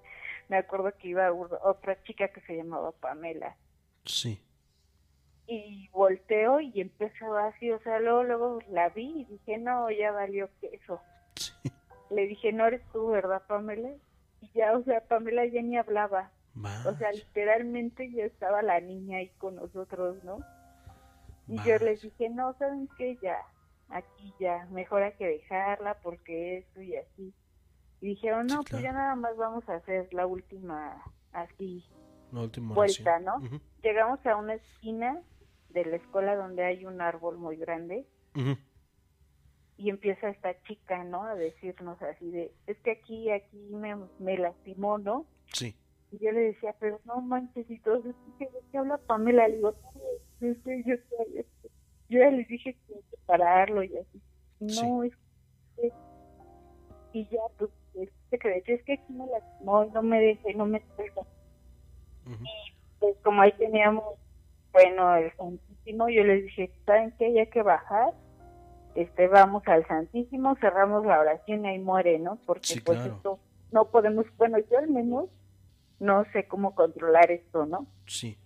me 0.50 0.58
acuerdo 0.58 0.92
que 0.98 1.10
iba 1.10 1.32
otra 1.34 2.02
chica 2.04 2.28
que 2.30 2.42
se 2.42 2.56
llamaba 2.56 2.92
Pamela 2.94 3.56
Sí. 4.06 4.42
y 5.48 5.90
volteo 5.90 6.60
y 6.62 6.80
empezó 6.82 7.38
así, 7.38 7.72
o 7.72 7.80
sea, 7.82 8.00
luego, 8.00 8.24
luego 8.24 8.60
la 8.70 8.90
vi 8.90 9.22
y 9.22 9.26
dije, 9.26 9.58
no, 9.58 9.90
ya 9.92 10.12
valió 10.12 10.50
queso. 10.62 11.02
Sí. 11.36 11.54
Le 12.10 12.28
dije, 12.28 12.52
no 12.54 12.66
eres 12.68 12.82
tú, 12.94 13.08
¿verdad, 13.08 13.42
Pamela? 13.48 13.90
Y 14.42 14.50
ya, 14.54 14.78
o 14.78 14.84
sea, 14.84 15.02
Pamela 15.02 15.46
ya 15.46 15.62
ni 15.62 15.78
hablaba. 15.78 16.32
O 16.88 16.96
sea, 16.96 17.12
literalmente 17.12 18.12
ya 18.12 18.24
estaba 18.26 18.62
la 18.64 18.80
niña 18.80 19.20
ahí 19.20 19.30
con 19.38 19.56
nosotros, 19.56 20.24
¿no? 20.24 20.40
Y 21.48 21.62
yo 21.64 21.78
les 21.78 22.02
dije, 22.02 22.30
no, 22.30 22.54
¿saben 22.58 22.90
qué? 22.98 23.16
Ya, 23.22 23.38
aquí 23.90 24.34
ya, 24.40 24.66
mejor 24.72 25.04
hay 25.04 25.14
que 25.14 25.28
dejarla 25.28 25.94
porque 26.02 26.58
esto 26.58 26.82
y 26.82 26.96
así. 26.96 27.34
Y 28.02 28.10
dijeron, 28.10 28.50
Sí, 28.50 28.56
no, 28.56 28.64
pues 28.64 28.82
ya 28.82 28.92
nada 28.92 29.16
más 29.16 29.36
vamos 29.38 29.68
a 29.70 29.76
hacer 29.76 30.14
la 30.14 30.28
última 30.28 31.04
así 31.32 31.84
La 32.32 32.42
última 32.42 32.74
vuelta. 32.74 33.20
¿no? 33.20 33.42
Llegamos 33.82 34.24
a 34.26 34.36
una 34.36 34.56
esquina 34.56 35.22
de 35.70 35.86
la 35.86 35.96
escuela 35.98 36.36
donde 36.36 36.64
hay 36.64 36.86
un 36.86 37.02
árbol 37.02 37.38
muy 37.38 37.58
grande 37.58 38.06
y 39.78 39.90
empieza 39.90 40.30
esta 40.30 40.60
chica, 40.64 41.04
¿no? 41.04 41.24
A 41.24 41.36
decirnos 41.36 42.02
así 42.02 42.30
de, 42.32 42.52
es 42.66 42.78
que 42.80 42.92
aquí, 42.92 43.30
aquí 43.30 43.58
me, 43.72 43.96
me 44.20 44.38
lastimó, 44.38 44.98
¿no? 44.98 45.26
Sí. 45.54 45.76
Y 46.12 46.18
yo 46.18 46.32
le 46.32 46.40
decía, 46.40 46.76
pero 46.80 47.00
no 47.06 47.22
manches, 47.22 47.70
y 47.70 47.80
todos, 47.80 48.04
¿de 48.04 48.14
qué 48.72 48.78
habla 48.78 48.98
Pamela? 48.98 49.48
Le 49.48 49.58
digo, 49.58 49.76
yo, 50.40 50.48
este". 50.50 51.46
yo 52.10 52.20
ya 52.20 52.32
les 52.32 52.48
dije 52.48 52.74
que 52.74 52.96
hay 52.96 53.02
que 53.02 53.18
pararlo 53.26 53.84
y 53.84 53.98
así. 53.98 54.22
No, 54.60 55.04
es 55.04 55.14
que... 55.76 55.92
Y 57.14 57.28
ya, 57.30 57.40
pues, 57.58 57.72
este 58.30 58.62
que 58.64 58.74
es 58.74 58.84
que 58.84 58.94
aquí 58.94 59.14
me 59.14 59.26
lastimó 59.28 59.86
y 59.86 59.90
no 59.92 60.02
me 60.02 60.20
deja, 60.20 60.52
y 60.52 60.56
no 60.56 60.66
me 60.66 60.82
deja. 60.98 61.22
Ujú. 62.26 62.44
Pues 63.00 63.16
como 63.24 63.42
ahí 63.42 63.54
teníamos, 63.54 64.04
bueno, 64.74 65.16
el 65.16 65.32
Santísimo, 65.38 66.10
yo 66.10 66.24
les 66.24 66.44
dije, 66.44 66.72
¿saben 66.86 67.14
qué? 67.18 67.32
Ya 67.34 67.42
hay 67.42 67.50
que 67.50 67.62
bajar, 67.62 68.14
este, 68.96 69.28
vamos 69.28 69.64
al 69.68 69.88
Santísimo, 69.88 70.56
cerramos 70.60 71.06
la 71.06 71.20
oración 71.20 71.66
y 71.66 71.70
ahí 71.70 71.80
muere, 71.80 72.20
¿no? 72.20 72.38
Porque 72.46 72.66
Sí, 72.66 72.82
pues 72.82 72.98
claro. 72.98 73.16
esto 73.16 73.40
no 73.72 73.90
podemos, 73.92 74.26
bueno, 74.38 74.58
yo 74.70 74.78
al 74.78 74.90
menos 74.90 75.30
no 76.00 76.26
sé 76.34 76.48
cómo 76.48 76.76
controlar 76.76 77.32
esto, 77.32 77.66
¿no? 77.66 77.88
Sí. 78.08 78.38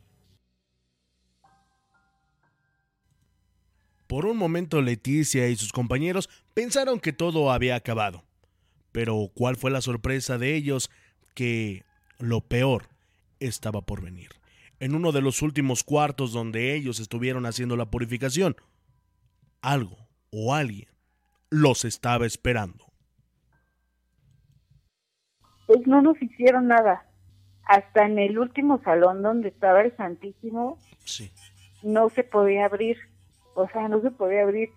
Por 4.07 4.25
un 4.25 4.37
momento 4.37 4.81
Leticia 4.81 5.47
y 5.47 5.55
sus 5.55 5.71
compañeros 5.71 6.29
pensaron 6.53 6.99
que 6.99 7.13
todo 7.13 7.49
había 7.49 7.75
acabado. 7.75 8.23
Pero 8.91 9.29
¿cuál 9.33 9.55
fue 9.55 9.71
la 9.71 9.81
sorpresa 9.81 10.37
de 10.37 10.55
ellos? 10.55 10.89
Que 11.33 11.83
lo 12.19 12.41
peor 12.41 12.87
estaba 13.39 13.81
por 13.81 14.01
venir. 14.01 14.29
En 14.79 14.95
uno 14.95 15.11
de 15.11 15.21
los 15.21 15.41
últimos 15.41 15.83
cuartos 15.83 16.33
donde 16.33 16.75
ellos 16.75 16.99
estuvieron 16.99 17.45
haciendo 17.45 17.77
la 17.77 17.85
purificación, 17.89 18.55
algo 19.61 19.97
o 20.31 20.53
alguien 20.55 20.89
los 21.49 21.85
estaba 21.85 22.25
esperando. 22.25 22.85
Pues 25.67 25.85
no 25.87 26.01
nos 26.01 26.21
hicieron 26.21 26.67
nada. 26.67 27.05
Hasta 27.65 28.05
en 28.05 28.19
el 28.19 28.37
último 28.39 28.81
salón 28.83 29.21
donde 29.21 29.49
estaba 29.49 29.81
el 29.81 29.95
Santísimo, 29.95 30.77
Sí. 31.05 31.31
no 31.83 32.09
se 32.09 32.23
podía 32.23 32.65
abrir. 32.65 32.97
O 33.55 33.67
sea, 33.69 33.87
no 33.87 34.01
se 34.01 34.11
podía 34.11 34.43
abrir. 34.43 34.69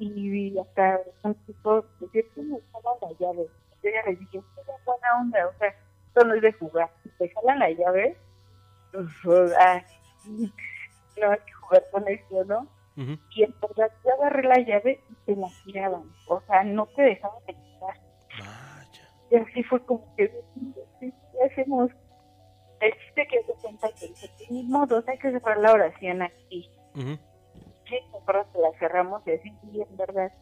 Y 0.00 0.58
hasta 0.58 1.00
un 1.22 1.34
tipo 1.46 1.84
decía, 2.00 2.22
"¿Cómo 2.34 2.56
me 2.56 2.62
jalan 2.72 2.96
la 3.02 3.18
llave? 3.18 3.46
Yo 3.82 3.90
ya 3.90 4.10
les 4.10 4.18
dije, 4.18 4.38
"Esto 4.38 4.60
es 4.60 4.84
buena 4.84 5.20
onda, 5.20 5.46
o 5.46 5.58
sea, 5.58 5.68
esto 6.06 6.24
no 6.24 6.34
es 6.34 6.42
de 6.42 6.52
jugar. 6.54 6.90
Si 7.02 7.10
te 7.10 7.28
jalan 7.28 7.58
la 7.58 7.70
llave, 7.70 8.16
pues, 9.22 9.52
ah, 9.60 9.82
no 10.26 11.30
hay 11.30 11.38
que 11.38 11.52
jugar 11.52 11.84
con 11.92 12.08
esto, 12.08 12.44
¿no? 12.46 12.66
Y 13.30 13.44
entonces 13.44 13.92
yo 14.04 14.14
agarré 14.14 14.42
la 14.42 14.58
llave 14.58 15.00
y 15.10 15.14
te 15.26 15.36
la 15.36 15.48
tiraban. 15.64 16.10
O 16.28 16.40
sea, 16.46 16.64
no 16.64 16.86
te 16.86 17.02
dejaban 17.02 17.44
de. 17.46 17.56
Vaya. 17.80 19.08
Y 19.30 19.36
así 19.36 19.62
fue 19.64 19.84
como 19.84 20.14
que, 20.16 20.30
¿qué 20.98 21.12
hacemos? 21.50 21.90
El 22.80 22.92
chiste 22.92 23.26
que 23.28 23.42
se 23.44 23.52
cuenta 23.60 23.88
que 23.98 24.08
dice, 24.08 24.30
ni 24.50 24.62
modo, 24.64 25.04
hay 25.06 25.18
que 25.18 25.30
cerrar 25.30 25.58
la 25.58 25.72
oración 25.72 26.22
aquí. 26.22 26.70
Sí, 27.90 27.98
nosotros 28.12 28.46
la 28.54 28.72
cerramos 28.78 29.22
y 29.26 29.32
así, 29.32 29.52
y 29.72 29.82
en 29.82 29.96
verdad, 29.96 30.32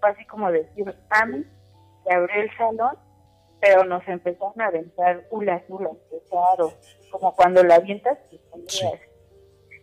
fue 0.00 0.10
así 0.10 0.24
como 0.26 0.50
decir, 0.52 0.94
Ami, 1.10 1.44
se 2.04 2.12
abrió 2.14 2.42
el 2.42 2.50
salón, 2.58 2.98
pero 3.60 3.84
nos 3.84 4.06
empezaron 4.08 4.60
a 4.60 4.66
aventar 4.66 5.24
ulas, 5.30 5.62
ulas, 5.68 5.92
claro, 6.28 6.72
como 7.10 7.34
cuando 7.34 7.62
la 7.62 7.76
avientas, 7.76 8.18
sale 8.28 8.64
Sí. 8.68 8.84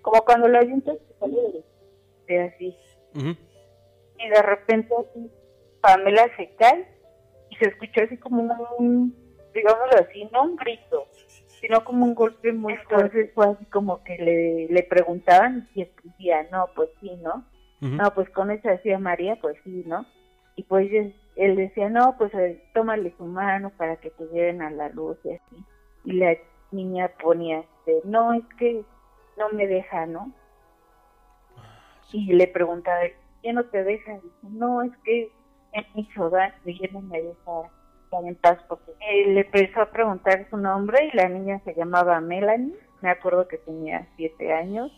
como 0.01 0.21
cuando 0.23 0.47
la 0.49 0.59
avientas, 0.59 0.97
te 0.99 1.13
sale 1.19 1.35
de- 2.27 2.41
así. 2.43 2.77
Y 3.15 4.29
de 4.29 4.41
repente 4.41 4.93
así 4.97 5.31
Pamela 5.81 6.25
se 6.37 6.53
cae 6.55 6.87
y 7.49 7.55
se 7.57 7.65
escuchó 7.69 8.01
así 8.03 8.17
como 8.17 8.41
un, 8.79 9.15
digámoslo 9.53 9.99
así, 9.99 10.29
no 10.31 10.43
un 10.43 10.55
grito, 10.55 11.07
sino 11.63 11.85
como 11.85 12.05
un 12.05 12.13
golpe 12.13 12.51
muy 12.51 12.75
fuerte. 12.75 12.95
Entonces 12.95 13.31
fue 13.33 13.47
así 13.47 13.65
como 13.67 14.03
que 14.03 14.17
le, 14.17 14.67
le 14.67 14.83
preguntaban 14.83 15.69
y 15.73 15.83
escribía, 15.83 16.45
no, 16.51 16.67
pues 16.75 16.89
sí, 16.99 17.09
¿no? 17.23 17.45
No, 17.79 18.13
pues 18.13 18.29
con 18.29 18.49
eso 18.49 18.69
hacía 18.69 18.97
María, 18.97 19.37
pues 19.41 19.57
sí, 19.65 19.83
¿no? 19.85 20.05
Y 20.55 20.63
pues 20.63 20.89
él, 21.35 21.55
decía, 21.55 21.89
no, 21.89 22.15
pues 22.17 22.33
eh, 22.33 22.63
tómale 22.73 23.13
su 23.17 23.25
mano 23.25 23.71
para 23.71 23.97
que 23.97 24.09
te 24.09 24.25
lleven 24.27 24.61
a 24.61 24.71
la 24.71 24.87
luz 24.89 25.17
y 25.25 25.31
así. 25.31 25.65
Y 26.05 26.13
la 26.13 26.33
niña 26.71 27.11
ponía, 27.21 27.59
este, 27.59 28.01
no, 28.05 28.33
es 28.33 28.43
que 28.57 28.83
no 29.37 29.49
me 29.49 29.67
deja, 29.67 30.05
¿no? 30.05 30.31
Y 32.13 32.31
le 32.31 32.47
preguntaba, 32.47 33.01
¿qué 33.41 33.51
no 33.51 33.65
te 33.65 33.83
deja? 33.83 34.13
Dice, 34.13 34.29
no, 34.43 34.81
es 34.81 34.91
que 35.03 35.29
es 35.73 35.95
mi 35.95 36.05
ciudad 36.05 36.53
y 36.65 36.71
ella 36.71 36.89
no 36.93 37.01
me 37.01 37.21
deja 37.21 37.51
estar 38.13 38.27
en 38.27 38.35
paz. 38.35 38.59
Porque 38.67 38.91
él 39.09 39.35
le 39.35 39.41
empezó 39.41 39.81
a 39.81 39.91
preguntar 39.91 40.47
su 40.49 40.57
nombre 40.57 41.09
y 41.11 41.15
la 41.15 41.29
niña 41.29 41.61
se 41.63 41.73
llamaba 41.73 42.19
Melanie, 42.21 42.75
me 43.01 43.09
acuerdo 43.09 43.47
que 43.47 43.57
tenía 43.57 44.07
siete 44.15 44.53
años. 44.53 44.91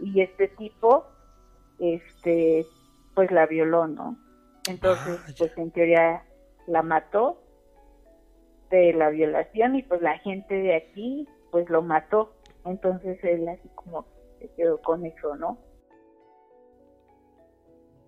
Y 0.00 0.20
este 0.20 0.48
tipo, 0.48 1.06
este, 1.78 2.66
pues 3.14 3.30
la 3.30 3.46
violó, 3.46 3.86
¿no? 3.86 4.16
Entonces, 4.68 5.20
Vaya. 5.20 5.34
pues 5.38 5.56
en 5.56 5.70
teoría 5.70 6.24
la 6.66 6.82
mató 6.82 7.40
de 8.70 8.92
la 8.94 9.10
violación 9.10 9.76
y 9.76 9.82
pues 9.82 10.00
la 10.02 10.18
gente 10.18 10.54
de 10.54 10.74
aquí, 10.74 11.28
pues 11.50 11.68
lo 11.70 11.82
mató. 11.82 12.34
Entonces 12.64 13.22
él 13.22 13.46
así 13.48 13.68
como 13.74 14.06
se 14.40 14.50
quedó 14.56 14.80
con 14.80 15.06
eso, 15.06 15.36
¿no? 15.36 15.58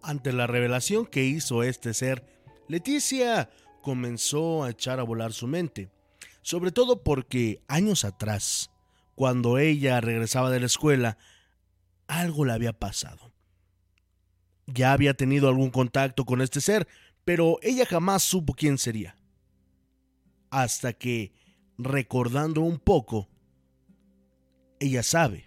Ante 0.03 0.33
la 0.33 0.47
revelación 0.47 1.07
que 1.07 1.23
hizo 1.23 1.63
este 1.63 1.93
ser, 1.95 2.23
Leticia 2.69 3.49
comenzó 3.87 4.65
a 4.65 4.71
echar 4.71 4.99
a 4.99 5.05
volar 5.05 5.33
su 5.33 5.47
mente, 5.47 5.93
sobre 6.43 6.73
todo 6.73 7.05
porque 7.05 7.63
años 7.69 8.05
atrás, 8.05 8.73
cuando 9.15 9.59
ella 9.59 10.01
regresaba 10.01 10.51
de 10.51 10.59
la 10.59 10.67
escuela, 10.67 11.19
algo 12.09 12.45
le 12.45 12.53
había 12.53 12.73
pasado. 12.73 13.31
Ya 14.67 14.93
había 14.93 15.15
tenido 15.15 15.49
algún 15.49 15.71
contacto 15.71 16.25
con 16.25 16.41
este 16.41 16.61
ser, 16.61 16.89
pero 17.25 17.61
ella 17.63 17.87
jamás 17.87 18.25
supo 18.25 18.55
quién 18.55 18.77
sería. 18.77 19.17
Hasta 20.51 20.93
que, 20.93 21.33
recordando 21.79 22.63
un 22.63 22.81
poco, 22.81 23.29
ella 24.81 25.05
sabe 25.05 25.45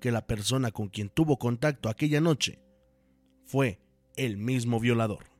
que 0.00 0.10
la 0.10 0.26
persona 0.26 0.72
con 0.72 0.88
quien 0.88 1.10
tuvo 1.10 1.38
contacto 1.38 1.88
aquella 1.88 2.20
noche 2.20 2.58
fue 3.44 3.78
el 4.16 4.36
mismo 4.36 4.80
violador. 4.80 5.35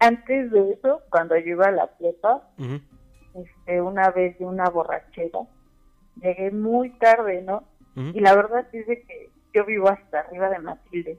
Antes 0.00 0.50
de 0.50 0.72
eso, 0.72 1.02
cuando 1.10 1.36
yo 1.36 1.50
iba 1.50 1.66
a 1.66 1.72
la 1.72 1.86
prepa, 1.86 2.42
este, 3.34 3.82
una 3.82 4.10
vez 4.10 4.38
de 4.38 4.46
una 4.46 4.68
borrachera, 4.70 5.40
llegué 6.16 6.50
muy 6.50 6.90
tarde, 6.98 7.42
¿no? 7.42 7.64
Y 7.94 8.20
la 8.20 8.34
verdad 8.34 8.66
es 8.72 8.86
de 8.86 9.02
que 9.02 9.30
yo 9.52 9.64
vivo 9.66 9.88
hasta 9.88 10.20
arriba 10.20 10.48
de 10.48 10.58
Matilde. 10.58 11.18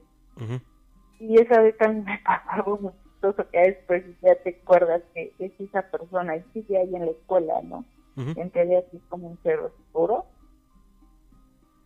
Y 1.20 1.40
esa 1.40 1.60
vez 1.60 1.76
también 1.78 2.04
me 2.04 2.18
pasó 2.24 2.50
algo 2.50 2.78
muy 2.78 2.92
chistoso 3.04 3.48
que 3.50 3.58
después 3.60 4.04
ya 4.20 4.34
te 4.42 4.58
acuerdas 4.60 5.02
que 5.14 5.32
es 5.38 5.52
esa 5.60 5.82
persona 5.82 6.36
y 6.36 6.42
sigue 6.52 6.78
ahí 6.78 6.94
en 6.94 7.06
la 7.06 7.12
escuela, 7.12 7.62
¿no? 7.62 7.84
Ujú. 8.16 8.40
En 8.40 8.50
teoría 8.50 8.80
así 8.80 9.00
como 9.08 9.28
un 9.28 9.38
cero 9.44 9.72
seguro. 9.86 10.26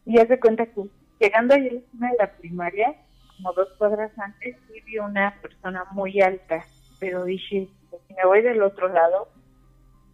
Y 0.06 0.18
hace 0.18 0.40
cuenta 0.40 0.64
que 0.64 0.82
llegando 1.20 1.54
ahí 1.54 1.84
a 2.00 2.22
la 2.22 2.32
primaria, 2.36 2.96
como 3.36 3.52
dos 3.52 3.68
cuadras 3.76 4.18
antes, 4.18 4.56
sí 4.66 4.80
vi 4.86 4.98
una 4.98 5.34
persona 5.42 5.84
muy 5.92 6.20
alta, 6.20 6.64
pero 6.98 7.24
dije, 7.24 7.68
si 8.06 8.14
me 8.14 8.26
voy 8.26 8.42
del 8.42 8.62
otro 8.62 8.88
lado, 8.88 9.28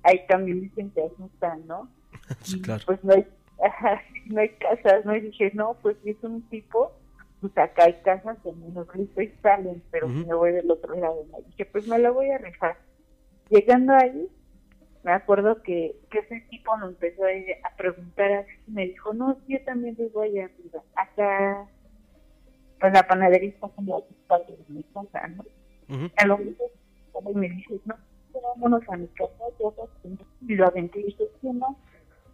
ahí 0.02 0.26
también 0.26 0.60
dicen 0.60 0.90
que 0.90 1.02
asustan, 1.02 1.66
¿no? 1.66 1.88
Sí, 2.42 2.62
claro. 2.62 2.82
pues 2.86 3.02
no 3.04 3.14
hay, 3.14 3.26
no 4.26 4.40
hay 4.40 4.48
casas, 4.50 5.04
¿no? 5.04 5.14
Y 5.16 5.20
dije, 5.20 5.50
no, 5.54 5.74
pues 5.82 5.96
si 6.02 6.10
es 6.10 6.22
un 6.22 6.42
tipo, 6.48 6.92
pues 7.40 7.56
acá 7.58 7.84
hay 7.84 7.94
casas 8.02 8.38
que 8.42 8.52
menos 8.52 8.86
y 8.96 9.28
salen, 9.42 9.82
pero 9.90 10.08
si 10.08 10.24
me 10.24 10.34
voy 10.34 10.52
del 10.52 10.70
otro 10.70 10.94
lado, 10.94 11.26
¿no? 11.30 11.40
Y 11.40 11.44
dije, 11.44 11.66
pues 11.66 11.86
me 11.86 11.98
la 11.98 12.10
voy 12.10 12.30
a 12.30 12.38
rifar. 12.38 12.76
Llegando 13.50 13.92
ahí, 13.94 14.28
me 15.02 15.12
acuerdo 15.12 15.62
que, 15.62 15.96
que 16.10 16.20
ese 16.20 16.40
tipo 16.48 16.76
me 16.76 16.86
empezó 16.86 17.24
a, 17.24 17.68
a 17.68 17.76
preguntar 17.76 18.32
así, 18.32 18.52
me 18.68 18.86
dijo, 18.86 19.12
no, 19.12 19.36
yo 19.48 19.62
también 19.64 19.96
vivo 19.96 20.22
allá 20.22 20.44
arriba, 20.44 20.82
acá, 20.94 21.66
pues 22.80 22.92
la 22.92 23.06
panadería 23.06 23.50
está 23.50 23.68
como 23.68 23.96
a 23.96 24.38
de 24.38 24.56
mi 24.68 24.82
casa, 24.84 25.28
¿no? 25.28 25.44
A 26.16 26.26
lo 26.26 26.38
mejor 26.38 26.70
como 27.12 27.32
me 27.34 27.48
dice, 27.48 27.80
no, 27.84 27.94
vámonos 28.42 28.82
a 28.88 28.96
mi 28.96 29.06
casa, 29.08 29.30
yo 29.60 29.74
y 30.46 30.54
lo 30.54 30.66
aventé 30.66 31.00
y 31.00 31.04
dije, 31.04 31.28
no, 31.42 31.76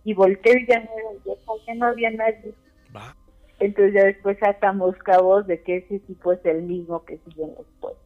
y 0.04 0.14
volteé 0.14 0.62
y 0.62 0.66
ya 0.66 0.80
no 0.80 0.90
era 0.96 1.36
ya 1.66 1.74
no 1.74 1.86
había 1.86 2.10
nadie. 2.10 2.54
Va. 2.94 3.16
Entonces 3.60 3.94
ya 3.94 4.04
después 4.04 4.38
atamos 4.42 4.96
cabos 4.98 5.46
de 5.46 5.62
que 5.62 5.78
ese 5.78 5.98
tipo 6.00 6.32
es 6.32 6.44
el 6.44 6.62
mismo 6.62 7.04
que 7.04 7.18
sigue 7.18 7.42
en 7.42 7.54
la 7.54 7.60
escuela. 7.60 7.98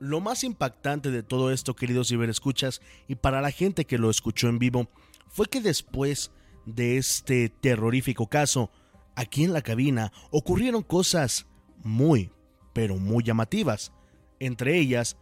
Lo 0.00 0.20
más 0.20 0.42
impactante 0.42 1.12
de 1.12 1.22
todo 1.22 1.52
esto, 1.52 1.74
queridos 1.74 2.08
ciberescuchas, 2.08 2.82
y 3.06 3.14
para 3.14 3.40
la 3.40 3.52
gente 3.52 3.84
que 3.84 3.98
lo 3.98 4.10
escuchó 4.10 4.48
en 4.48 4.58
vivo, 4.58 4.88
fue 5.28 5.46
que 5.46 5.60
después 5.60 6.32
de 6.66 6.96
este 6.96 7.48
terrorífico 7.48 8.26
caso, 8.26 8.70
aquí 9.14 9.44
en 9.44 9.52
la 9.52 9.62
cabina 9.62 10.10
ocurrieron 10.32 10.82
cosas 10.82 11.46
muy, 11.84 12.32
pero 12.72 12.96
muy 12.96 13.24
llamativas. 13.24 13.92
Entre 14.38 14.78
ellas, 14.78 15.16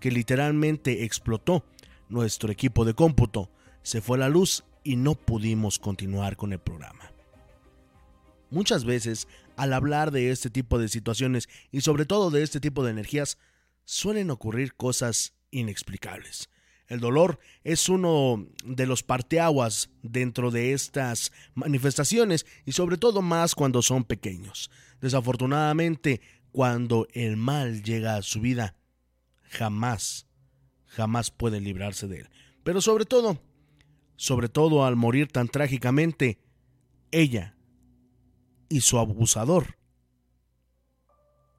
que 0.00 0.10
literalmente 0.10 1.04
explotó 1.04 1.64
nuestro 2.08 2.52
equipo 2.52 2.84
de 2.84 2.94
cómputo, 2.94 3.50
se 3.82 4.00
fue 4.00 4.18
la 4.18 4.28
luz 4.28 4.64
y 4.82 4.96
no 4.96 5.14
pudimos 5.14 5.78
continuar 5.78 6.36
con 6.36 6.52
el 6.52 6.58
programa. 6.58 7.10
Muchas 8.50 8.84
veces, 8.84 9.26
al 9.56 9.72
hablar 9.72 10.10
de 10.10 10.30
este 10.30 10.50
tipo 10.50 10.78
de 10.78 10.88
situaciones 10.88 11.48
y 11.72 11.80
sobre 11.80 12.06
todo 12.06 12.30
de 12.30 12.42
este 12.42 12.60
tipo 12.60 12.84
de 12.84 12.90
energías, 12.90 13.38
suelen 13.84 14.30
ocurrir 14.30 14.74
cosas 14.74 15.34
inexplicables. 15.50 16.50
El 16.86 17.00
dolor 17.00 17.38
es 17.64 17.88
uno 17.88 18.46
de 18.64 18.86
los 18.86 19.02
parteaguas 19.02 19.90
dentro 20.02 20.50
de 20.50 20.74
estas 20.74 21.32
manifestaciones 21.54 22.44
y 22.66 22.72
sobre 22.72 22.98
todo 22.98 23.22
más 23.22 23.54
cuando 23.54 23.80
son 23.80 24.04
pequeños. 24.04 24.70
Desafortunadamente, 25.00 26.20
cuando 26.54 27.08
el 27.14 27.36
mal 27.36 27.82
llega 27.82 28.14
a 28.14 28.22
su 28.22 28.40
vida, 28.40 28.76
jamás, 29.42 30.28
jamás 30.86 31.32
pueden 31.32 31.64
librarse 31.64 32.06
de 32.06 32.18
él. 32.20 32.30
Pero 32.62 32.80
sobre 32.80 33.06
todo, 33.06 33.42
sobre 34.14 34.48
todo 34.48 34.84
al 34.84 34.94
morir 34.94 35.26
tan 35.26 35.48
trágicamente, 35.48 36.38
ella 37.10 37.56
y 38.68 38.82
su 38.82 39.00
abusador 39.00 39.78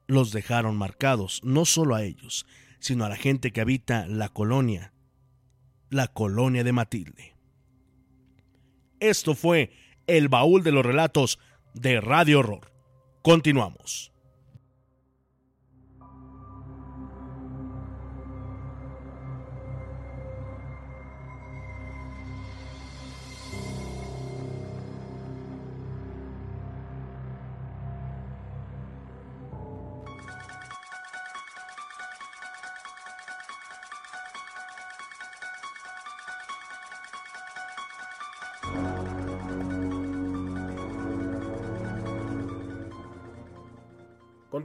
los 0.06 0.32
dejaron 0.32 0.78
marcados, 0.78 1.42
no 1.44 1.66
solo 1.66 1.94
a 1.94 2.02
ellos, 2.02 2.46
sino 2.78 3.04
a 3.04 3.10
la 3.10 3.16
gente 3.16 3.52
que 3.52 3.60
habita 3.60 4.06
la 4.06 4.30
colonia, 4.30 4.94
la 5.90 6.08
colonia 6.08 6.64
de 6.64 6.72
Matilde. 6.72 7.36
Esto 8.98 9.34
fue 9.34 9.72
el 10.06 10.30
baúl 10.30 10.62
de 10.62 10.72
los 10.72 10.86
relatos 10.86 11.38
de 11.74 12.00
Radio 12.00 12.38
Horror. 12.38 12.72
Continuamos. 13.20 14.15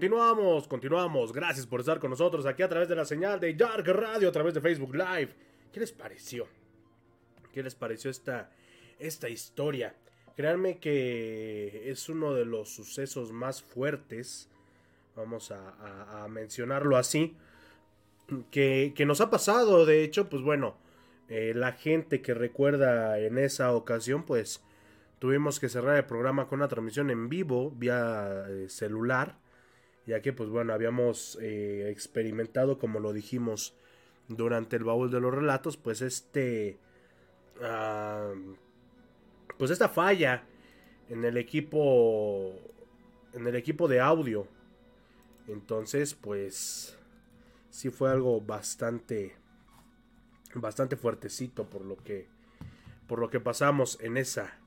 Continuamos, 0.02 0.68
continuamos. 0.68 1.32
Gracias 1.32 1.68
por 1.68 1.80
estar 1.80 2.00
con 2.00 2.10
nosotros 2.10 2.48
aquí 2.48 2.64
a 2.64 2.68
través 2.68 2.90
de 2.90 2.96
la 2.96 3.06
señal 3.06 3.40
de 3.40 3.54
Dark 3.54 3.86
Radio, 3.86 4.30
a 4.30 4.32
través 4.32 4.56
de 4.56 4.60
Facebook 4.60 4.96
Live. 4.96 5.30
¿Qué 5.72 5.80
les 5.80 5.92
pareció? 5.92 6.48
¿Qué 7.54 7.62
les 7.62 7.76
pareció 7.76 8.10
esta, 8.10 8.50
esta 8.98 9.30
historia? 9.30 9.96
Créanme 10.36 10.80
que 10.80 11.84
es 11.86 12.10
uno 12.10 12.34
de 12.34 12.46
los 12.46 12.70
sucesos 12.70 13.32
más 13.32 13.62
fuertes, 13.62 14.50
vamos 15.16 15.52
a, 15.52 16.28
mencionarlo 16.30 16.98
así, 16.98 17.38
que, 18.50 18.96
nos 19.06 19.22
ha 19.22 19.30
pasado. 19.30 19.86
De 19.86 20.04
hecho, 20.04 20.30
pues 20.30 20.42
bueno, 20.42 20.78
eh, 21.30 21.54
la 21.56 21.74
gente 21.74 22.24
que 22.24 22.34
recuerda 22.34 23.20
en 23.20 23.38
esa 23.38 23.72
ocasión, 23.76 24.24
pues 24.24 24.64
tuvimos 25.20 25.60
que 25.60 25.70
cerrar 25.70 25.96
el 25.96 26.06
programa 26.06 26.48
con 26.48 26.58
una 26.58 26.70
transmisión 26.70 27.12
en 27.12 27.30
vivo 27.30 27.70
vía 27.70 28.48
eh, 28.50 28.66
celular 28.68 29.41
ya 30.12 30.22
que 30.22 30.34
pues 30.34 30.50
bueno, 30.50 30.74
habíamos 30.74 31.38
eh, 31.42 31.90
experimentado, 31.90 32.78
como 32.78 33.00
lo 33.00 33.14
dijimos 33.14 33.78
durante 34.28 34.76
el 34.76 34.84
baúl 34.84 35.10
de 35.10 35.22
los 35.22 35.34
relatos, 35.34 35.78
pues 35.78 36.02
este... 36.02 36.78
Ah, 37.62 38.34
pues 39.58 39.72
esta 39.72 39.88
falla 39.88 40.44
en 41.08 41.24
el 41.24 41.38
equipo 41.38 42.54
en 43.32 43.48
el 43.48 43.56
equipo 43.56 43.88
de 43.88 44.02
audio. 44.02 44.48
Entonces 45.48 46.14
pues 46.14 46.98
sí 47.70 47.90
fue 47.90 48.12
algo 48.12 48.42
bastante 48.42 49.38
bastante 50.56 50.98
fuertecito 50.98 51.70
por 51.70 51.86
lo 51.86 51.96
que 51.96 52.28
por 53.08 53.20
lo 53.20 53.30
que 53.30 53.40
pasamos 53.40 53.98
en 54.02 54.18
esa 54.18 54.60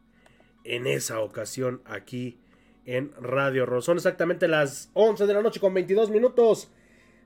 en 0.63 0.87
esa 0.87 1.21
ocasión 1.21 1.83
aquí 1.85 2.41
en 2.87 3.13
Radio 3.21 3.65
Horror. 3.65 3.83
Son 3.83 3.97
exactamente 3.97 4.49
las 4.49 4.91
11 4.95 5.27
de 5.27 5.35
la 5.35 5.43
noche 5.43 5.61
con 5.61 5.75
22 5.75 6.11
minutos. 6.11 6.71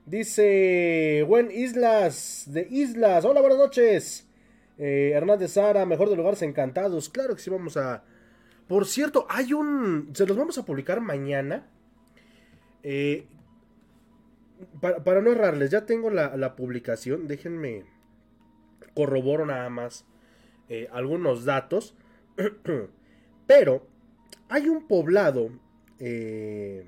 Dice 0.05 1.23
Buen 1.27 1.51
Islas 1.51 2.45
de 2.47 2.67
Islas. 2.69 3.25
Hola, 3.25 3.41
buenas 3.41 3.59
noches. 3.59 4.27
Eh, 4.77 5.11
Hernández 5.13 5.51
Sara, 5.51 5.85
mejor 5.85 6.09
de 6.09 6.15
lugares 6.15 6.41
encantados. 6.41 7.09
Claro 7.09 7.35
que 7.35 7.41
sí, 7.41 7.49
vamos 7.49 7.77
a. 7.77 8.03
Por 8.67 8.85
cierto, 8.85 9.27
hay 9.29 9.53
un. 9.53 10.09
Se 10.13 10.25
los 10.25 10.37
vamos 10.37 10.57
a 10.57 10.65
publicar 10.65 11.01
mañana. 11.01 11.67
Eh, 12.81 13.27
para, 14.81 15.21
no 15.21 15.31
errarles, 15.31 15.69
ya 15.69 15.85
tengo 15.85 16.09
la, 16.09 16.55
publicación. 16.55 17.27
Déjenme. 17.27 17.85
Corroboro 18.95 19.45
nada 19.45 19.69
más 19.69 20.05
eh, 20.69 20.87
algunos 20.91 21.45
datos. 21.45 21.95
Pero 23.47 23.85
hay 24.49 24.67
un 24.67 24.87
poblado 24.87 25.51
eh, 25.99 26.85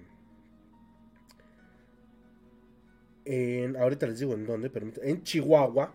en, 3.26 3.78
ahorita 3.78 4.08
les 4.08 4.20
digo 4.20 4.34
en 4.34 4.46
dónde, 4.46 4.72
en 5.04 5.24
Chihuahua, 5.24 5.94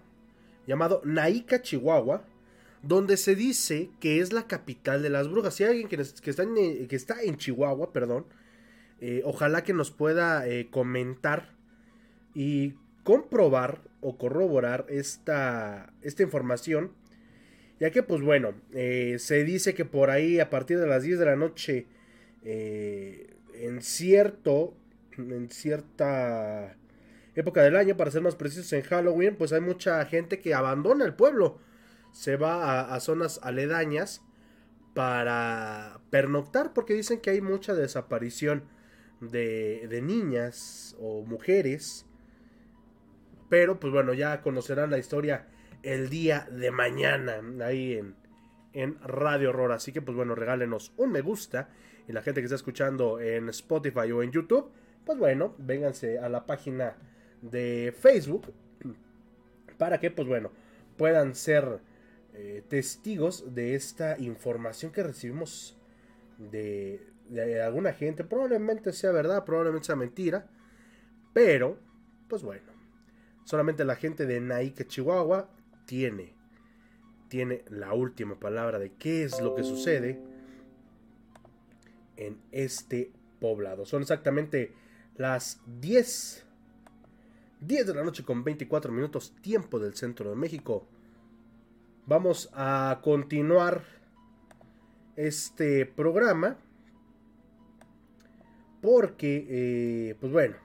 llamado 0.67 1.03
Naica, 1.05 1.61
Chihuahua, 1.61 2.25
donde 2.83 3.17
se 3.17 3.35
dice 3.35 3.91
que 4.01 4.21
es 4.21 4.33
la 4.33 4.47
capital 4.47 5.03
de 5.03 5.11
las 5.11 5.29
brujas. 5.29 5.55
Si 5.55 5.65
hay 5.65 5.71
alguien 5.71 5.89
que, 5.89 5.97
está, 5.97 6.43
en, 6.45 6.87
que 6.87 6.97
está, 6.97 7.23
en, 7.23 7.37
Chihuahua, 7.37 7.93
perdón, 7.93 8.27
eh, 9.01 9.23
ojalá 9.25 9.65
que 9.65 9.73
nos 9.73 9.91
pueda 9.91 10.47
eh, 10.47 10.69
comentar 10.71 11.55
y 12.35 12.75
comprobar 13.03 13.83
o 14.01 14.17
corroborar 14.17 14.87
esta, 14.89 15.93
esta 16.03 16.23
información 16.23 16.93
ya 17.79 17.91
que, 17.91 18.03
pues 18.03 18.23
bueno, 18.23 18.55
eh, 18.73 19.17
se 19.19 19.45
dice 19.45 19.75
que 19.75 19.85
por 19.85 20.11
ahí 20.11 20.41
a 20.41 20.49
partir 20.49 20.79
de 20.79 20.87
las 20.87 21.03
10 21.03 21.19
de 21.19 21.27
la 21.27 21.37
noche, 21.37 21.87
eh, 22.43 23.35
en 23.55 23.83
cierto, 23.83 24.75
en 25.19 25.51
cierta 25.51 26.77
época 27.35 27.63
del 27.63 27.77
año, 27.77 27.97
para 27.97 28.11
ser 28.11 28.23
más 28.23 28.35
precisos, 28.35 28.73
en 28.73 28.83
Halloween, 28.83 29.37
pues 29.37 29.53
hay 29.53 29.61
mucha 29.61 30.05
gente 30.07 30.41
que 30.41 30.55
abandona 30.55 31.05
el 31.05 31.15
pueblo. 31.15 31.59
Se 32.13 32.37
va 32.37 32.95
a, 32.95 33.01
zonas 33.01 33.41
aledañas 33.43 34.23
para 34.95 36.01
pernoctar, 36.09 36.73
porque 36.73 36.95
dicen 36.95 37.21
que 37.21 37.29
hay 37.29 37.43
mucha 37.43 37.75
desaparición 37.75 38.65
de, 39.21 39.87
de 39.91 40.01
niñas 40.01 40.97
o 40.99 41.23
mujeres. 41.27 42.07
Pero, 43.51 43.79
pues 43.79 43.93
bueno, 43.93 44.15
ya 44.15 44.41
conocerán 44.41 44.91
la 44.91 44.97
historia 44.97 45.47
el 45.87 46.11
día 46.11 46.49
de 46.51 46.73
mañana 46.73 47.41
ahí 47.65 47.95
en, 47.95 48.17
en 48.73 49.01
Radio 49.03 49.51
Horror. 49.51 49.71
Así 49.71 49.93
que 49.93 50.03
pues 50.03 50.17
bueno, 50.17 50.35
regálenos 50.35 50.93
un 50.97 51.13
me 51.13 51.21
gusta. 51.21 51.71
Y 52.09 52.13
la 52.13 52.23
gente 52.23 52.41
que 52.41 52.47
está 52.47 52.57
escuchando 52.57 53.21
en 53.21 53.49
Spotify 53.49 54.11
o 54.13 54.23
en 54.23 54.33
YouTube, 54.33 54.71
pues 55.05 55.19
bueno, 55.19 55.55
vénganse 55.59 56.19
a 56.19 56.29
la 56.29 56.45
página 56.45 56.97
de 57.41 57.95
Facebook 57.97 58.53
para 59.79 60.01
que 60.01 60.11
pues 60.11 60.27
bueno, 60.27 60.51
puedan 60.97 61.35
ser 61.37 61.81
eh, 62.35 62.65
testigos 62.69 63.55
de 63.55 63.77
esta 63.77 64.19
información 64.19 64.91
que 64.91 65.05
recibimos 65.05 65.79
de, 66.39 67.01
de 67.29 67.63
alguna 67.63 67.93
gente. 67.93 68.25
Probablemente 68.25 68.93
sea 68.93 69.13
verdad, 69.13 69.45
probablemente 69.45 69.87
sea 69.87 69.97
mentira. 69.97 70.49
Pero, 71.33 71.79
pues 72.29 72.43
bueno, 72.43 72.73
solamente 73.45 73.85
la 73.85 73.95
gente 73.95 74.27
de 74.27 74.41
Naique, 74.41 74.87
Chihuahua, 74.87 75.51
tiene, 75.87 76.35
tiene 77.29 77.65
la 77.69 77.95
última 77.95 78.39
palabra 78.39 78.79
de 78.79 78.93
qué 78.93 79.25
es 79.25 79.41
lo 79.41 79.55
que 79.55 79.65
sucede 79.65 80.21
en 82.17 82.39
este 82.53 83.13
poblado. 83.41 83.87
Son 83.87 84.03
exactamente 84.03 84.75
las 85.17 85.61
10, 85.81 86.47
10 87.61 87.87
de 87.87 87.95
la 87.95 88.05
noche 88.05 88.25
con 88.25 88.45
24 88.45 88.93
minutos 88.93 89.35
tiempo 89.41 89.79
del 89.79 89.95
centro 89.95 90.31
de 90.31 90.37
México. 90.37 90.87
Vamos 92.07 92.51
a 92.53 93.01
continuar 93.03 93.83
este 95.17 95.87
programa 95.87 96.59
porque, 98.81 99.47
eh, 99.49 100.15
pues 100.21 100.33
bueno, 100.33 100.57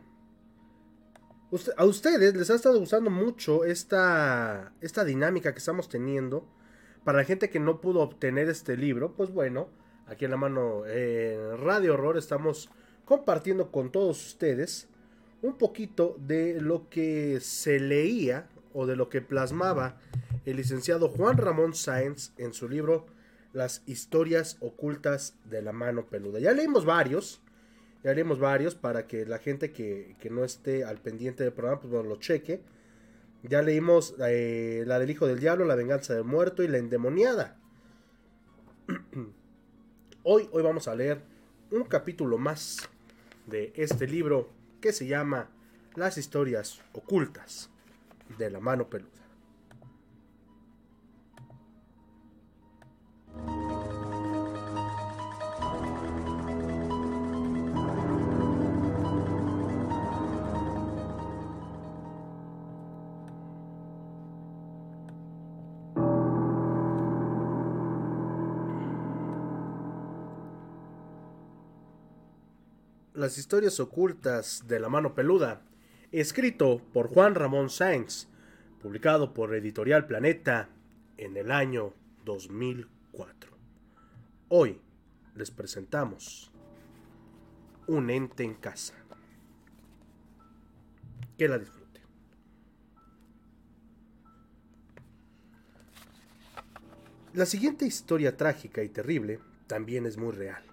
a 1.75 1.85
ustedes 1.85 2.35
les 2.35 2.49
ha 2.49 2.55
estado 2.55 2.79
gustando 2.79 3.09
mucho 3.09 3.65
esta, 3.65 4.71
esta 4.79 5.03
dinámica 5.03 5.51
que 5.51 5.59
estamos 5.59 5.89
teniendo. 5.89 6.45
Para 7.03 7.17
la 7.19 7.23
gente 7.25 7.49
que 7.49 7.59
no 7.59 7.81
pudo 7.81 8.01
obtener 8.01 8.47
este 8.47 8.77
libro, 8.77 9.13
pues 9.13 9.31
bueno, 9.31 9.69
aquí 10.07 10.25
en 10.25 10.31
la 10.31 10.37
mano 10.37 10.85
en 10.85 11.57
Radio 11.57 11.95
Horror 11.95 12.17
estamos 12.17 12.69
compartiendo 13.05 13.71
con 13.71 13.91
todos 13.91 14.25
ustedes 14.27 14.87
un 15.41 15.57
poquito 15.57 16.15
de 16.19 16.61
lo 16.61 16.89
que 16.89 17.39
se 17.41 17.79
leía 17.79 18.47
o 18.73 18.85
de 18.85 18.95
lo 18.95 19.09
que 19.09 19.21
plasmaba 19.21 19.97
el 20.45 20.57
licenciado 20.57 21.09
Juan 21.09 21.37
Ramón 21.37 21.73
Sáenz 21.73 22.31
en 22.37 22.53
su 22.53 22.69
libro 22.69 23.07
Las 23.51 23.81
historias 23.87 24.57
ocultas 24.61 25.35
de 25.45 25.61
la 25.61 25.73
mano 25.73 26.05
peluda. 26.05 26.39
Ya 26.39 26.53
leímos 26.53 26.85
varios, 26.85 27.41
ya 28.03 28.11
haremos 28.11 28.39
varios 28.39 28.75
para 28.75 29.07
que 29.07 29.25
la 29.25 29.37
gente 29.37 29.71
que, 29.71 30.15
no 30.29 30.43
esté 30.43 30.83
al 30.83 30.97
pendiente 30.97 31.43
del 31.43 31.53
programa, 31.53 31.81
pues 31.81 31.91
bueno, 31.91 32.09
lo 32.09 32.15
cheque. 32.17 32.61
Ya 33.43 33.61
leímos 33.61 34.15
eh, 34.19 34.83
la 34.85 34.99
del 34.99 35.09
Hijo 35.09 35.27
del 35.27 35.39
Diablo, 35.39 35.65
la 35.65 35.75
venganza 35.75 36.13
del 36.13 36.23
muerto 36.23 36.63
y 36.63 36.67
la 36.67 36.77
endemoniada. 36.77 37.57
hoy, 40.23 40.49
hoy 40.51 40.63
vamos 40.63 40.87
a 40.87 40.95
leer 40.95 41.21
un 41.71 41.83
capítulo 41.83 42.37
más 42.37 42.77
de 43.47 43.73
este 43.75 44.07
libro 44.07 44.49
que 44.79 44.93
se 44.93 45.07
llama 45.07 45.49
Las 45.95 46.17
historias 46.17 46.81
ocultas 46.93 47.69
de 48.37 48.49
la 48.49 48.59
mano 48.59 48.89
peluda. 48.89 49.20
Las 73.21 73.38
historias 73.38 73.79
ocultas 73.79 74.63
de 74.67 74.79
la 74.79 74.89
mano 74.89 75.13
peluda, 75.13 75.62
escrito 76.12 76.81
por 76.91 77.07
Juan 77.07 77.36
Ramón 77.36 77.69
Sáenz, 77.69 78.25
publicado 78.81 79.31
por 79.31 79.53
Editorial 79.53 80.07
Planeta 80.07 80.69
en 81.17 81.38
el 81.38 81.51
año 81.51 81.93
2004. 82.25 83.51
Hoy 84.49 84.81
les 85.36 85.51
presentamos 85.51 86.51
Un 87.86 88.10
ente 88.10 88.43
en 88.43 88.55
casa. 88.55 88.95
Que 91.38 91.47
la 91.47 91.60
disfruten. 91.60 92.01
La 97.36 97.45
siguiente 97.45 97.86
historia 97.86 98.36
trágica 98.36 98.81
y 98.81 98.89
terrible 98.89 99.39
también 99.67 100.07
es 100.07 100.17
muy 100.17 100.31
real. 100.31 100.70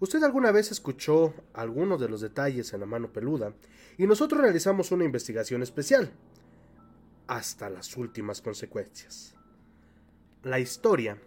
Usted 0.00 0.22
alguna 0.22 0.50
vez 0.50 0.70
escuchó 0.70 1.34
algunos 1.52 2.00
de 2.00 2.08
los 2.08 2.22
detalles 2.22 2.72
en 2.72 2.80
la 2.80 2.86
mano 2.86 3.12
peluda 3.12 3.52
y 3.98 4.06
nosotros 4.06 4.40
realizamos 4.40 4.92
una 4.92 5.04
investigación 5.04 5.62
especial 5.62 6.10
hasta 7.26 7.68
las 7.68 7.94
últimas 7.98 8.40
consecuencias. 8.40 9.34
La 10.42 10.58
historia 10.58 11.18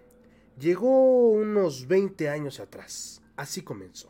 llegó 0.60 1.30
unos 1.30 1.88
20 1.88 2.28
años 2.30 2.60
atrás. 2.60 3.22
Así 3.36 3.62
comenzó. 3.62 4.10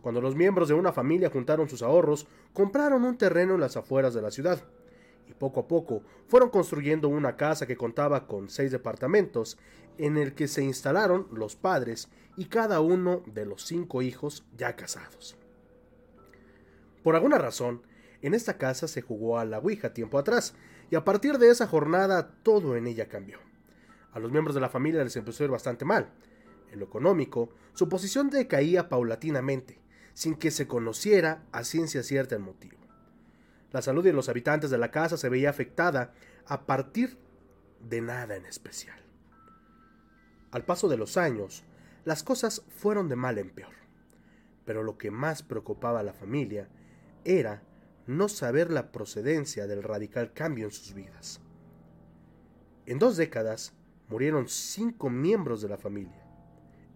Cuando 0.00 0.22
los 0.22 0.34
miembros 0.34 0.68
de 0.68 0.74
una 0.74 0.92
familia 0.92 1.28
juntaron 1.28 1.68
sus 1.68 1.82
ahorros, 1.82 2.26
compraron 2.54 3.04
un 3.04 3.18
terreno 3.18 3.54
en 3.54 3.60
las 3.60 3.76
afueras 3.76 4.14
de 4.14 4.22
la 4.22 4.30
ciudad 4.30 4.62
poco 5.38 5.60
a 5.60 5.68
poco 5.68 6.02
fueron 6.26 6.50
construyendo 6.50 7.08
una 7.08 7.36
casa 7.36 7.66
que 7.66 7.76
contaba 7.76 8.26
con 8.26 8.48
seis 8.48 8.70
departamentos 8.70 9.58
en 9.98 10.16
el 10.16 10.34
que 10.34 10.48
se 10.48 10.62
instalaron 10.62 11.28
los 11.32 11.56
padres 11.56 12.08
y 12.36 12.46
cada 12.46 12.80
uno 12.80 13.22
de 13.26 13.46
los 13.46 13.64
cinco 13.64 14.02
hijos 14.02 14.44
ya 14.56 14.76
casados. 14.76 15.36
Por 17.02 17.14
alguna 17.14 17.38
razón, 17.38 17.82
en 18.22 18.34
esta 18.34 18.58
casa 18.58 18.88
se 18.88 19.02
jugó 19.02 19.38
a 19.38 19.44
la 19.44 19.58
Ouija 19.58 19.92
tiempo 19.94 20.18
atrás, 20.18 20.54
y 20.90 20.96
a 20.96 21.04
partir 21.04 21.38
de 21.38 21.50
esa 21.50 21.66
jornada 21.66 22.34
todo 22.42 22.76
en 22.76 22.86
ella 22.86 23.08
cambió. 23.08 23.38
A 24.12 24.18
los 24.18 24.32
miembros 24.32 24.54
de 24.54 24.60
la 24.60 24.68
familia 24.68 25.04
les 25.04 25.16
empezó 25.16 25.42
a 25.42 25.46
ir 25.46 25.50
bastante 25.50 25.84
mal. 25.84 26.10
En 26.72 26.80
lo 26.80 26.86
económico, 26.86 27.50
su 27.74 27.88
posición 27.88 28.30
decaía 28.30 28.88
paulatinamente, 28.88 29.80
sin 30.14 30.34
que 30.34 30.50
se 30.50 30.66
conociera 30.66 31.44
a 31.52 31.64
ciencia 31.64 32.02
cierta 32.02 32.34
el 32.34 32.42
motivo. 32.42 32.77
La 33.72 33.82
salud 33.82 34.02
de 34.02 34.12
los 34.12 34.28
habitantes 34.28 34.70
de 34.70 34.78
la 34.78 34.90
casa 34.90 35.16
se 35.16 35.28
veía 35.28 35.50
afectada 35.50 36.14
a 36.46 36.66
partir 36.66 37.18
de 37.80 38.00
nada 38.00 38.36
en 38.36 38.46
especial. 38.46 38.98
Al 40.50 40.64
paso 40.64 40.88
de 40.88 40.96
los 40.96 41.16
años, 41.16 41.64
las 42.04 42.22
cosas 42.22 42.62
fueron 42.68 43.08
de 43.08 43.16
mal 43.16 43.38
en 43.38 43.50
peor. 43.50 43.74
Pero 44.64 44.82
lo 44.82 44.96
que 44.96 45.10
más 45.10 45.42
preocupaba 45.42 46.00
a 46.00 46.02
la 46.02 46.14
familia 46.14 46.68
era 47.24 47.62
no 48.06 48.28
saber 48.28 48.70
la 48.70 48.90
procedencia 48.90 49.66
del 49.66 49.82
radical 49.82 50.32
cambio 50.32 50.64
en 50.64 50.70
sus 50.70 50.94
vidas. 50.94 51.40
En 52.86 52.98
dos 52.98 53.18
décadas 53.18 53.74
murieron 54.08 54.48
cinco 54.48 55.10
miembros 55.10 55.60
de 55.60 55.68
la 55.68 55.76
familia, 55.76 56.24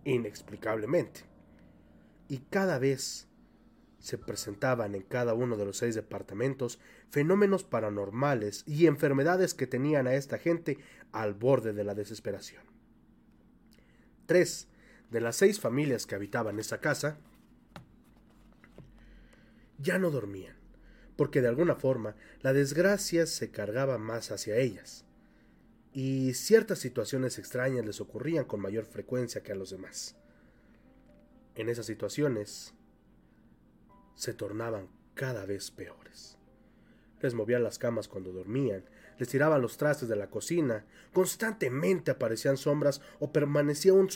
inexplicablemente, 0.04 1.20
y 2.28 2.38
cada 2.38 2.78
vez 2.78 3.28
se 4.02 4.18
presentaban 4.18 4.96
en 4.96 5.02
cada 5.02 5.32
uno 5.32 5.56
de 5.56 5.64
los 5.64 5.78
seis 5.78 5.94
departamentos 5.94 6.80
fenómenos 7.08 7.62
paranormales 7.62 8.64
y 8.66 8.86
enfermedades 8.86 9.54
que 9.54 9.68
tenían 9.68 10.08
a 10.08 10.14
esta 10.14 10.38
gente 10.38 10.78
al 11.12 11.34
borde 11.34 11.72
de 11.72 11.84
la 11.84 11.94
desesperación. 11.94 12.64
Tres 14.26 14.66
de 15.10 15.20
las 15.20 15.36
seis 15.36 15.60
familias 15.60 16.06
que 16.06 16.16
habitaban 16.16 16.58
esa 16.58 16.80
casa 16.80 17.16
ya 19.78 19.98
no 19.98 20.10
dormían, 20.10 20.56
porque 21.16 21.40
de 21.40 21.48
alguna 21.48 21.76
forma 21.76 22.16
la 22.40 22.52
desgracia 22.52 23.26
se 23.26 23.52
cargaba 23.52 23.98
más 23.98 24.32
hacia 24.32 24.56
ellas, 24.56 25.04
y 25.92 26.34
ciertas 26.34 26.80
situaciones 26.80 27.38
extrañas 27.38 27.86
les 27.86 28.00
ocurrían 28.00 28.46
con 28.46 28.60
mayor 28.60 28.84
frecuencia 28.84 29.44
que 29.44 29.52
a 29.52 29.56
los 29.56 29.70
demás. 29.70 30.16
En 31.54 31.68
esas 31.68 31.86
situaciones, 31.86 32.74
se 34.14 34.34
tornaban 34.34 34.88
cada 35.14 35.46
vez 35.46 35.70
peores. 35.70 36.38
Les 37.20 37.34
movían 37.34 37.62
las 37.62 37.78
camas 37.78 38.08
cuando 38.08 38.32
dormían, 38.32 38.84
les 39.18 39.28
tiraban 39.28 39.62
los 39.62 39.76
trastes 39.76 40.08
de 40.08 40.16
la 40.16 40.30
cocina, 40.30 40.84
constantemente 41.12 42.10
aparecían 42.10 42.56
sombras 42.56 43.00
o 43.20 43.32
permanecía 43.32 43.92
un 43.92 44.08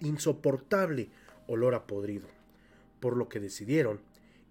insoportable 0.00 1.10
olor 1.46 1.74
a 1.74 1.86
podrido, 1.86 2.28
por 3.00 3.16
lo 3.16 3.28
que 3.28 3.40
decidieron 3.40 4.00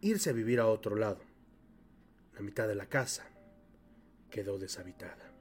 irse 0.01 0.31
a 0.31 0.33
vivir 0.33 0.59
a 0.59 0.67
otro 0.67 0.95
lado. 0.95 1.21
La 2.33 2.41
mitad 2.41 2.67
de 2.67 2.75
la 2.75 2.87
casa 2.87 3.25
quedó 4.31 4.57
deshabitada. 4.57 5.31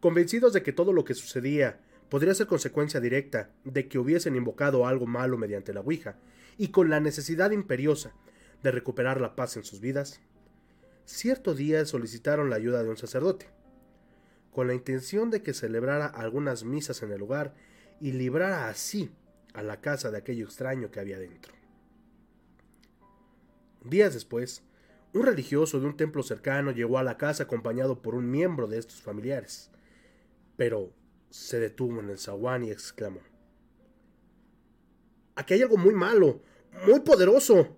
Convencidos 0.00 0.52
de 0.52 0.62
que 0.62 0.72
todo 0.72 0.92
lo 0.92 1.04
que 1.04 1.14
sucedía 1.14 1.80
podría 2.14 2.32
ser 2.32 2.46
consecuencia 2.46 3.00
directa 3.00 3.50
de 3.64 3.88
que 3.88 3.98
hubiesen 3.98 4.36
invocado 4.36 4.86
algo 4.86 5.04
malo 5.04 5.36
mediante 5.36 5.74
la 5.74 5.80
Ouija, 5.80 6.16
y 6.56 6.68
con 6.68 6.88
la 6.88 7.00
necesidad 7.00 7.50
imperiosa 7.50 8.12
de 8.62 8.70
recuperar 8.70 9.20
la 9.20 9.34
paz 9.34 9.56
en 9.56 9.64
sus 9.64 9.80
vidas, 9.80 10.20
cierto 11.06 11.56
día 11.56 11.84
solicitaron 11.84 12.50
la 12.50 12.54
ayuda 12.54 12.84
de 12.84 12.88
un 12.88 12.96
sacerdote, 12.96 13.48
con 14.52 14.68
la 14.68 14.74
intención 14.74 15.28
de 15.28 15.42
que 15.42 15.54
celebrara 15.54 16.06
algunas 16.06 16.62
misas 16.62 17.02
en 17.02 17.10
el 17.10 17.18
lugar 17.18 17.56
y 18.00 18.12
librara 18.12 18.68
así 18.68 19.10
a 19.52 19.64
la 19.64 19.80
casa 19.80 20.12
de 20.12 20.18
aquello 20.18 20.44
extraño 20.44 20.92
que 20.92 21.00
había 21.00 21.18
dentro. 21.18 21.52
Días 23.82 24.14
después, 24.14 24.62
un 25.12 25.24
religioso 25.26 25.80
de 25.80 25.86
un 25.86 25.96
templo 25.96 26.22
cercano 26.22 26.70
llegó 26.70 26.98
a 26.98 27.02
la 27.02 27.18
casa 27.18 27.42
acompañado 27.42 28.02
por 28.02 28.14
un 28.14 28.30
miembro 28.30 28.68
de 28.68 28.78
estos 28.78 29.02
familiares, 29.02 29.72
pero 30.56 30.92
se 31.34 31.58
detuvo 31.58 31.98
en 31.98 32.10
el 32.10 32.18
zaguán 32.18 32.62
y 32.62 32.70
exclamó 32.70 33.18
Aquí 35.34 35.54
hay 35.54 35.62
algo 35.62 35.76
muy 35.76 35.92
malo, 35.92 36.40
muy 36.86 37.00
poderoso. 37.00 37.76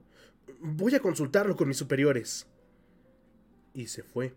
Voy 0.60 0.94
a 0.94 1.00
consultarlo 1.00 1.56
con 1.56 1.66
mis 1.66 1.78
superiores. 1.78 2.46
Y 3.72 3.86
se 3.86 4.02
fue, 4.02 4.34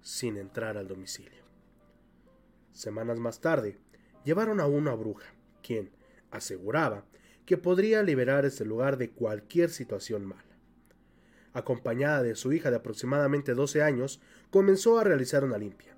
sin 0.00 0.38
entrar 0.38 0.78
al 0.78 0.88
domicilio. 0.88 1.44
Semanas 2.72 3.18
más 3.18 3.42
tarde, 3.42 3.78
llevaron 4.24 4.58
a 4.60 4.66
una 4.66 4.94
bruja, 4.94 5.34
quien 5.62 5.90
aseguraba 6.30 7.04
que 7.44 7.58
podría 7.58 8.02
liberar 8.02 8.46
este 8.46 8.64
lugar 8.64 8.96
de 8.96 9.10
cualquier 9.10 9.68
situación 9.68 10.24
mala. 10.24 10.56
Acompañada 11.52 12.22
de 12.22 12.34
su 12.34 12.54
hija 12.54 12.70
de 12.70 12.76
aproximadamente 12.76 13.52
12 13.52 13.82
años, 13.82 14.18
comenzó 14.50 14.98
a 14.98 15.04
realizar 15.04 15.44
una 15.44 15.58
limpia. 15.58 15.95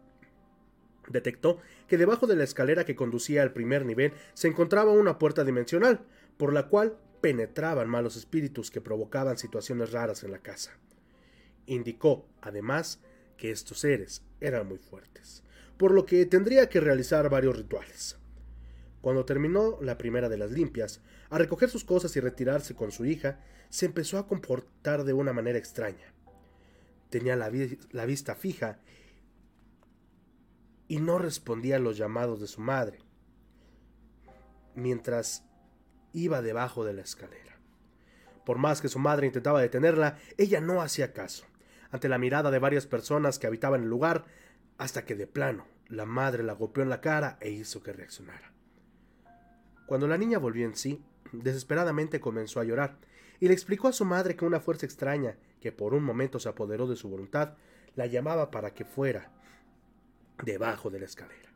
Detectó 1.10 1.58
que 1.86 1.98
debajo 1.98 2.26
de 2.26 2.36
la 2.36 2.44
escalera 2.44 2.84
que 2.84 2.96
conducía 2.96 3.42
al 3.42 3.52
primer 3.52 3.84
nivel 3.84 4.12
se 4.34 4.48
encontraba 4.48 4.92
una 4.92 5.18
puerta 5.18 5.44
dimensional, 5.44 6.00
por 6.36 6.52
la 6.52 6.68
cual 6.68 6.98
penetraban 7.20 7.88
malos 7.88 8.16
espíritus 8.16 8.70
que 8.70 8.80
provocaban 8.80 9.38
situaciones 9.38 9.92
raras 9.92 10.22
en 10.22 10.32
la 10.32 10.38
casa. 10.38 10.78
Indicó, 11.66 12.26
además, 12.40 13.00
que 13.36 13.50
estos 13.50 13.80
seres 13.80 14.22
eran 14.40 14.66
muy 14.68 14.78
fuertes, 14.78 15.42
por 15.76 15.92
lo 15.92 16.06
que 16.06 16.26
tendría 16.26 16.68
que 16.68 16.80
realizar 16.80 17.28
varios 17.30 17.56
rituales. 17.56 18.18
Cuando 19.00 19.24
terminó 19.24 19.78
la 19.80 19.96
primera 19.96 20.28
de 20.28 20.38
las 20.38 20.50
limpias, 20.50 21.00
a 21.30 21.38
recoger 21.38 21.70
sus 21.70 21.84
cosas 21.84 22.16
y 22.16 22.20
retirarse 22.20 22.74
con 22.74 22.90
su 22.90 23.04
hija, 23.04 23.40
se 23.70 23.86
empezó 23.86 24.18
a 24.18 24.26
comportar 24.26 25.04
de 25.04 25.12
una 25.12 25.32
manera 25.32 25.58
extraña. 25.58 26.12
Tenía 27.10 27.36
la, 27.36 27.48
vista 28.06 28.34
fija 28.34 28.80
y 30.88 30.98
no 30.98 31.18
respondía 31.18 31.76
a 31.76 31.80
los 31.80 31.98
llamados 31.98 32.40
de 32.40 32.46
su 32.46 32.62
madre, 32.62 32.98
mientras 34.74 35.44
iba 36.12 36.40
debajo 36.40 36.84
de 36.84 36.94
la 36.94 37.02
escalera. 37.02 37.58
Por 38.44 38.56
más 38.56 38.80
que 38.80 38.88
su 38.88 38.98
madre 38.98 39.26
intentaba 39.26 39.60
detenerla, 39.60 40.18
ella 40.38 40.60
no 40.60 40.80
hacía 40.80 41.12
caso, 41.12 41.44
ante 41.90 42.08
la 42.08 42.18
mirada 42.18 42.50
de 42.50 42.58
varias 42.58 42.86
personas 42.86 43.38
que 43.38 43.46
habitaban 43.46 43.82
el 43.82 43.90
lugar, 43.90 44.24
hasta 44.78 45.04
que 45.04 45.14
de 45.14 45.26
plano 45.26 45.66
la 45.88 46.06
madre 46.06 46.42
la 46.42 46.54
golpeó 46.54 46.82
en 46.82 46.88
la 46.88 47.02
cara 47.02 47.36
e 47.40 47.50
hizo 47.50 47.82
que 47.82 47.92
reaccionara. 47.92 48.52
Cuando 49.86 50.08
la 50.08 50.18
niña 50.18 50.38
volvió 50.38 50.66
en 50.66 50.76
sí, 50.76 51.02
desesperadamente 51.32 52.20
comenzó 52.20 52.60
a 52.60 52.64
llorar, 52.64 52.98
y 53.40 53.48
le 53.48 53.54
explicó 53.54 53.88
a 53.88 53.92
su 53.92 54.04
madre 54.04 54.36
que 54.36 54.44
una 54.44 54.60
fuerza 54.60 54.86
extraña, 54.86 55.36
que 55.60 55.72
por 55.72 55.92
un 55.92 56.02
momento 56.02 56.38
se 56.38 56.48
apoderó 56.48 56.86
de 56.86 56.96
su 56.96 57.08
voluntad, 57.08 57.54
la 57.94 58.06
llamaba 58.06 58.50
para 58.50 58.72
que 58.72 58.84
fuera 58.84 59.30
debajo 60.44 60.90
de 60.90 61.00
la 61.00 61.06
escalera. 61.06 61.52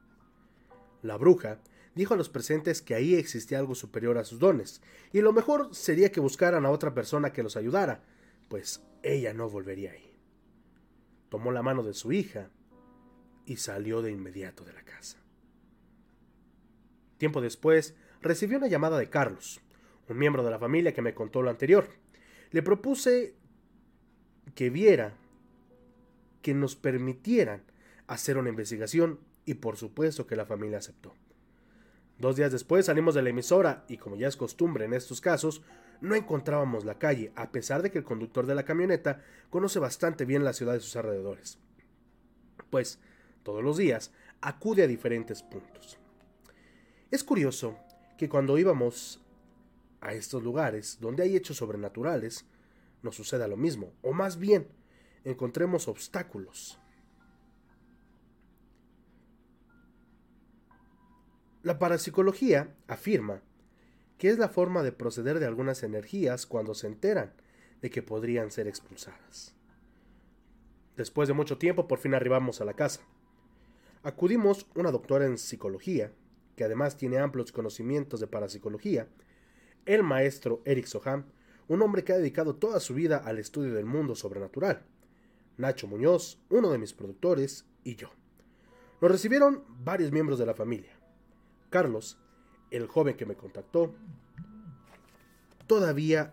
La 1.03 1.17
bruja 1.17 1.59
dijo 1.95 2.15
a 2.15 2.17
los 2.17 2.29
presentes 2.29 2.81
que 2.83 2.95
ahí 2.95 3.15
existía 3.15 3.59
algo 3.59 3.75
superior 3.75 4.19
a 4.19 4.25
sus 4.25 4.39
dones, 4.39 4.81
y 5.13 5.21
lo 5.21 5.33
mejor 5.33 5.75
sería 5.75 6.11
que 6.11 6.21
buscaran 6.21 6.65
a 6.65 6.71
otra 6.71 6.95
persona 6.95 7.33
que 7.33 7.43
los 7.43 7.57
ayudara, 7.57 8.03
pues 8.49 8.83
ella 9.03 9.35
no 9.35 9.49
volvería 9.49 9.93
ahí. 9.93 10.17
Tomó 11.29 11.53
la 11.53 11.63
mano 11.63 11.83
de 11.83 11.95
su 11.95 12.13
hija 12.13 12.51
y 13.47 13.57
salió 13.57 14.03
de 14.03 14.13
inmediato 14.13 14.65
de 14.65 14.73
la 14.73 14.83
casa. 14.85 15.19
Tiempo 17.19 17.41
después, 17.41 17.95
recibió 18.21 18.59
una 18.59 18.67
llamada 18.69 18.99
de 18.99 19.09
Carlos, 19.09 19.61
un 20.09 20.19
miembro 20.19 20.43
de 20.45 20.51
la 20.51 20.59
familia 20.59 20.93
que 20.93 21.03
me 21.03 21.15
contó 21.15 21.43
lo 21.43 21.51
anterior. 21.51 21.89
Le 22.51 22.63
propuse 22.63 23.35
que 24.55 24.71
viera 24.71 25.15
que 26.43 26.55
nos 26.55 26.77
permitieran 26.77 27.63
hacer 28.13 28.37
una 28.37 28.51
investigación 28.51 29.21
y 29.45 29.55
por 29.55 29.77
supuesto 29.77 30.27
que 30.27 30.37
la 30.37 30.47
familia 30.47 30.79
aceptó. 30.79 31.15
Dos 32.19 32.37
días 32.37 32.53
después 32.53 32.87
salimos 32.87 33.15
de 33.15 33.23
la 33.23 33.31
emisora 33.31 33.85
y 33.89 33.97
como 33.97 34.17
ya 34.17 34.29
es 34.29 34.37
costumbre 34.37 34.85
en 34.85 34.95
estos 34.95 35.21
casos, 35.21 35.63
no 36.01 36.15
encontrábamos 36.15 36.85
la 36.85 36.99
calle, 36.99 37.33
a 37.37 37.51
pesar 37.53 37.83
de 37.83 37.91
que 37.91 37.99
el 37.99 38.05
conductor 38.05 38.47
de 38.47 38.55
la 38.55 38.65
camioneta 38.65 39.23
conoce 39.51 39.79
bastante 39.79 40.25
bien 40.25 40.45
la 40.45 40.53
ciudad 40.53 40.75
y 40.75 40.81
sus 40.81 40.97
alrededores. 40.97 41.59
Pues, 42.71 42.99
todos 43.43 43.63
los 43.63 43.77
días, 43.77 44.13
acude 44.41 44.83
a 44.83 44.89
diferentes 44.89 45.43
puntos. 45.43 45.99
Es 47.11 47.25
curioso 47.25 47.79
que 48.19 48.29
cuando 48.29 48.59
íbamos 48.59 49.21
a 50.01 50.13
estos 50.13 50.43
lugares 50.43 50.99
donde 51.01 51.23
hay 51.23 51.37
hechos 51.37 51.57
sobrenaturales, 51.57 52.45
nos 53.03 53.17
suceda 53.17 53.49
lo 53.49 53.57
mismo, 53.57 53.93
o 54.03 54.13
más 54.13 54.39
bien, 54.39 54.69
encontremos 55.25 55.89
obstáculos. 55.89 56.79
La 61.63 61.79
parapsicología 61.79 62.75
afirma 62.89 63.41
que 64.19 64.29
es 64.29 64.39
la 64.39 64.49
forma 64.49 64.83
de 64.83 64.91
proceder 64.91 65.39
de 65.39 65.47
algunas 65.47 65.85
energías 65.85 66.45
cuando 66.45 66.75
se 66.75 66.89
enteran 66.89 67.33
de 67.81 67.91
que 67.91 68.03
podrían 68.03 68.51
ser 68.51 68.67
expulsadas. 68.67 69.55
Después 70.97 71.29
de 71.29 71.35
mucho 71.35 71.59
tiempo, 71.59 71.87
por 71.87 71.99
fin 71.99 72.15
arribamos 72.15 72.61
a 72.61 72.65
la 72.65 72.75
casa. 72.75 73.03
Acudimos 74.03 74.67
una 74.75 74.91
doctora 74.91 75.27
en 75.27 75.39
psicología, 75.39 76.13
que 76.57 76.65
además 76.65 76.97
tiene 76.97 77.19
amplios 77.19 77.53
conocimientos 77.53 78.19
de 78.19 78.27
parapsicología, 78.27 79.07
el 79.87 80.03
maestro 80.03 80.63
Eric 80.65 80.87
Soham, 80.87 81.27
un 81.69 81.81
hombre 81.83 82.03
que 82.03 82.13
ha 82.13 82.19
dedicado 82.19 82.57
toda 82.57 82.81
su 82.81 82.95
vida 82.95 83.19
al 83.19 83.39
estudio 83.39 83.75
del 83.75 83.87
mundo 83.87 84.17
sobrenatural. 84.17 84.83
Nacho 85.57 85.87
Muñoz, 85.87 86.41
uno 86.51 86.71
de 86.71 86.79
mis 86.79 86.93
productores, 86.93 87.67
y 87.85 87.95
yo. 87.95 88.11
Nos 89.01 89.11
recibieron 89.11 89.65
varios 89.69 90.13
miembros 90.13 90.39
de 90.39 90.47
la 90.47 90.55
familia. 90.55 90.92
Carlos, 91.73 92.19
el 92.71 92.87
joven 92.87 93.17
que 93.17 93.27
me 93.27 93.35
contactó, 93.35 93.93
todavía 95.67 96.33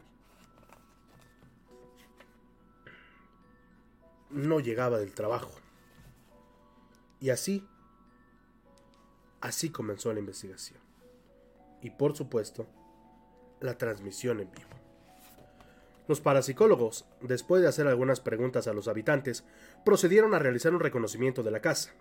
no 4.29 4.59
llegaba 4.59 4.99
del 4.99 5.13
trabajo. 5.13 5.49
Y 7.19 7.31
así, 7.31 7.67
así 9.41 9.71
comenzó 9.71 10.13
la 10.13 10.19
investigación. 10.19 10.79
Y 11.81 11.89
por 11.89 12.15
supuesto, 12.15 12.67
la 13.61 13.77
transmisión 13.77 14.39
en 14.39 14.51
vivo. 14.51 14.69
Los 16.07 16.21
parapsicólogos, 16.21 17.05
después 17.21 17.61
de 17.61 17.67
hacer 17.67 17.87
algunas 17.87 18.19
preguntas 18.19 18.67
a 18.67 18.73
los 18.73 18.87
habitantes, 18.87 19.43
procedieron 19.85 20.33
a 20.33 20.39
realizar 20.39 20.73
un 20.73 20.79
reconocimiento 20.79 21.43
de 21.43 21.51
la 21.51 21.61
casa. 21.61 21.91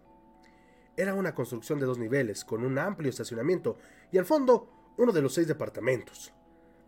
Era 0.99 1.15
una 1.15 1.33
construcción 1.33 1.79
de 1.79 1.87
dos 1.87 1.97
niveles, 1.97 2.45
con 2.45 2.65
un 2.65 2.77
amplio 2.77 3.09
estacionamiento, 3.09 3.79
y 4.11 4.19
al 4.19 4.25
fondo 4.25 4.93
uno 4.97 5.13
de 5.13 5.23
los 5.23 5.33
seis 5.33 5.47
departamentos. 5.47 6.35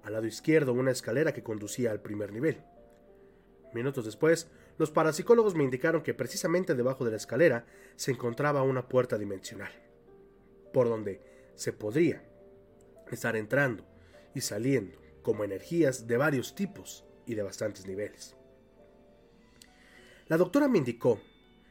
Al 0.02 0.14
lado 0.14 0.26
izquierdo 0.26 0.72
una 0.72 0.90
escalera 0.90 1.32
que 1.32 1.44
conducía 1.44 1.92
al 1.92 2.02
primer 2.02 2.32
nivel. 2.32 2.60
Minutos 3.72 4.04
después, 4.04 4.50
los 4.78 4.90
parapsicólogos 4.90 5.54
me 5.54 5.62
indicaron 5.62 6.02
que 6.02 6.12
precisamente 6.12 6.74
debajo 6.74 7.04
de 7.04 7.12
la 7.12 7.18
escalera 7.18 7.66
se 7.94 8.10
encontraba 8.10 8.64
una 8.64 8.88
puerta 8.88 9.16
dimensional, 9.16 9.70
por 10.72 10.88
donde 10.88 11.52
se 11.54 11.72
podría 11.72 12.28
estar 13.12 13.36
entrando 13.36 13.84
y 14.34 14.40
saliendo 14.40 14.98
como 15.22 15.44
energías 15.44 16.08
de 16.08 16.16
varios 16.16 16.56
tipos 16.56 17.04
y 17.26 17.36
de 17.36 17.44
bastantes 17.44 17.86
niveles. 17.86 18.34
La 20.26 20.36
doctora 20.36 20.66
me 20.66 20.78
indicó 20.78 21.20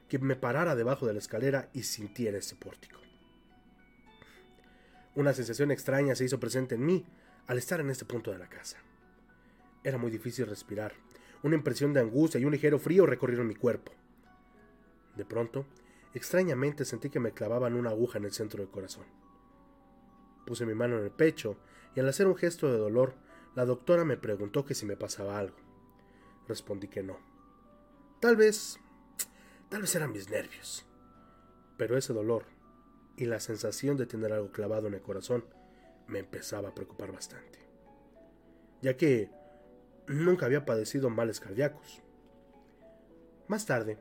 que 0.10 0.19
me 0.19 0.36
parara 0.36 0.76
debajo 0.76 1.06
de 1.08 1.13
la 1.13 1.19
escalera 1.19 1.69
y 1.74 1.84
sintiera 1.84 2.38
ese 2.38 2.56
pórtico. 2.56 3.00
Una 5.15 5.34
sensación 5.34 5.72
extraña 5.72 6.15
se 6.15 6.26
hizo 6.26 6.39
presente 6.39 6.76
en 6.76 6.86
mí 6.86 7.06
al 7.48 7.58
estar 7.58 7.80
en 7.80 7.89
este 7.89 8.06
punto 8.06 8.32
de 8.32 8.39
la 8.39 8.50
casa. 8.50 8.78
Era 9.84 9.98
muy 9.98 10.12
difícil 10.12 10.48
respirar. 10.48 10.93
Una 11.43 11.56
impresión 11.56 11.93
de 11.93 12.02
angustia 12.02 12.39
y 12.39 12.45
un 12.45 12.52
ligero 12.52 12.80
frío 12.80 13.06
recorrieron 13.06 13.48
mi 13.48 13.56
cuerpo. 13.56 13.93
De 15.15 15.26
pronto, 15.26 15.65
extrañamente 16.13 16.86
sentí 16.86 17.10
que 17.10 17.19
me 17.19 17.32
clavaban 17.32 17.76
una 17.76 17.91
aguja 17.91 18.17
en 18.17 18.26
el 18.26 18.32
centro 18.32 18.62
del 18.62 18.72
corazón. 18.72 19.06
Puse 20.45 20.65
mi 20.65 20.74
mano 20.74 20.98
en 20.98 21.04
el 21.04 21.12
pecho 21.12 21.58
y 21.95 22.00
al 22.00 22.10
hacer 22.10 22.28
un 22.28 22.36
gesto 22.36 22.72
de 22.72 22.78
dolor, 22.78 23.13
la 23.56 23.65
doctora 23.65 24.06
me 24.06 24.17
preguntó 24.17 24.65
que 24.65 24.76
si 24.76 24.86
me 24.86 24.98
pasaba 24.98 25.38
algo. 25.38 25.58
Respondí 26.48 26.88
que 26.88 27.04
no. 27.04 27.17
Tal 28.19 28.36
vez... 28.36 28.80
tal 29.69 29.82
vez 29.82 29.95
eran 29.95 30.12
mis 30.12 30.29
nervios. 30.29 30.86
Pero 31.77 31.97
ese 31.97 32.13
dolor 32.13 32.45
y 33.15 33.25
la 33.25 33.39
sensación 33.39 33.97
de 33.97 34.05
tener 34.05 34.34
algo 34.34 34.51
clavado 34.51 34.88
en 34.88 34.95
el 34.95 35.01
corazón 35.01 35.45
me 36.08 36.19
empezaba 36.19 36.69
a 36.69 36.75
preocupar 36.75 37.12
bastante. 37.12 37.60
Ya 38.82 38.97
que 38.97 39.30
nunca 40.07 40.45
había 40.45 40.65
padecido 40.65 41.09
males 41.09 41.39
cardíacos. 41.39 42.01
Más 43.47 43.65
tarde, 43.65 43.97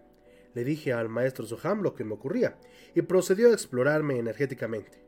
le 0.54 0.64
dije 0.64 0.92
al 0.92 1.08
maestro 1.08 1.46
Soham 1.46 1.82
lo 1.82 1.94
que 1.94 2.04
me 2.04 2.14
ocurría 2.14 2.58
y 2.94 3.02
procedió 3.02 3.48
a 3.48 3.52
explorarme 3.52 4.18
energéticamente. 4.18 5.02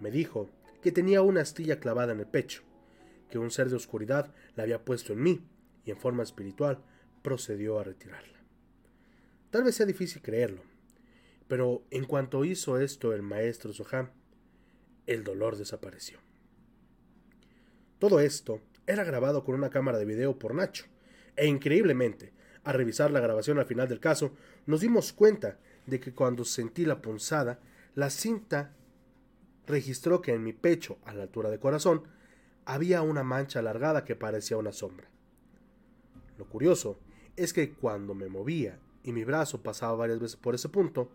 Me 0.00 0.10
dijo 0.10 0.48
que 0.82 0.92
tenía 0.92 1.22
una 1.22 1.42
astilla 1.42 1.80
clavada 1.80 2.12
en 2.12 2.20
el 2.20 2.26
pecho, 2.26 2.62
que 3.30 3.38
un 3.38 3.50
ser 3.50 3.68
de 3.68 3.76
oscuridad 3.76 4.32
la 4.54 4.62
había 4.62 4.84
puesto 4.84 5.12
en 5.12 5.22
mí 5.22 5.48
y 5.84 5.90
en 5.90 5.98
forma 5.98 6.22
espiritual 6.22 6.82
procedió 7.22 7.78
a 7.78 7.84
retirarla. 7.84 8.37
Tal 9.50 9.64
vez 9.64 9.76
sea 9.76 9.86
difícil 9.86 10.20
creerlo, 10.20 10.60
pero 11.48 11.82
en 11.90 12.04
cuanto 12.04 12.44
hizo 12.44 12.78
esto 12.78 13.14
el 13.14 13.22
maestro 13.22 13.72
Soham, 13.72 14.10
el 15.06 15.24
dolor 15.24 15.56
desapareció. 15.56 16.18
Todo 17.98 18.20
esto 18.20 18.60
era 18.86 19.04
grabado 19.04 19.44
con 19.44 19.54
una 19.54 19.70
cámara 19.70 19.98
de 19.98 20.04
video 20.04 20.38
por 20.38 20.54
Nacho, 20.54 20.84
e 21.34 21.46
increíblemente, 21.46 22.32
al 22.62 22.74
revisar 22.74 23.10
la 23.10 23.20
grabación 23.20 23.58
al 23.58 23.64
final 23.64 23.88
del 23.88 24.00
caso, 24.00 24.34
nos 24.66 24.80
dimos 24.80 25.14
cuenta 25.14 25.58
de 25.86 25.98
que 25.98 26.12
cuando 26.12 26.44
sentí 26.44 26.84
la 26.84 27.00
punzada, 27.00 27.58
la 27.94 28.10
cinta 28.10 28.74
registró 29.66 30.20
que 30.20 30.34
en 30.34 30.44
mi 30.44 30.52
pecho, 30.52 30.98
a 31.04 31.14
la 31.14 31.22
altura 31.22 31.48
del 31.48 31.60
corazón, 31.60 32.02
había 32.66 33.00
una 33.00 33.22
mancha 33.22 33.60
alargada 33.60 34.04
que 34.04 34.14
parecía 34.14 34.58
una 34.58 34.72
sombra. 34.72 35.08
Lo 36.36 36.46
curioso 36.46 37.00
es 37.36 37.54
que 37.54 37.72
cuando 37.72 38.14
me 38.14 38.28
movía 38.28 38.78
y 39.02 39.12
mi 39.12 39.24
brazo 39.24 39.62
pasaba 39.62 39.94
varias 39.94 40.18
veces 40.18 40.36
por 40.36 40.54
ese 40.54 40.68
punto, 40.68 41.10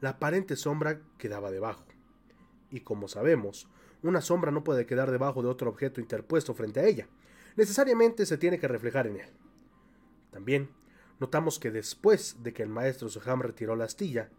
la 0.00 0.10
aparente 0.10 0.56
sombra 0.56 1.00
quedaba 1.18 1.50
debajo. 1.50 1.84
Y 2.70 2.80
como 2.80 3.08
sabemos, 3.08 3.68
una 4.02 4.20
sombra 4.20 4.50
no 4.50 4.64
puede 4.64 4.86
quedar 4.86 5.10
debajo 5.10 5.42
de 5.42 5.48
otro 5.48 5.70
objeto 5.70 6.00
interpuesto 6.00 6.54
frente 6.54 6.80
a 6.80 6.84
ella. 6.84 7.08
Necesariamente 7.56 8.26
se 8.26 8.38
tiene 8.38 8.58
que 8.58 8.68
reflejar 8.68 9.06
en 9.06 9.16
él. 9.16 9.30
También 10.30 10.70
notamos 11.18 11.58
que 11.58 11.70
después 11.70 12.42
de 12.42 12.52
que 12.52 12.62
el 12.62 12.68
maestro 12.68 13.08
Soham 13.08 13.40
retiró 13.40 13.74
la 13.74 13.84
astilla, 13.84 14.30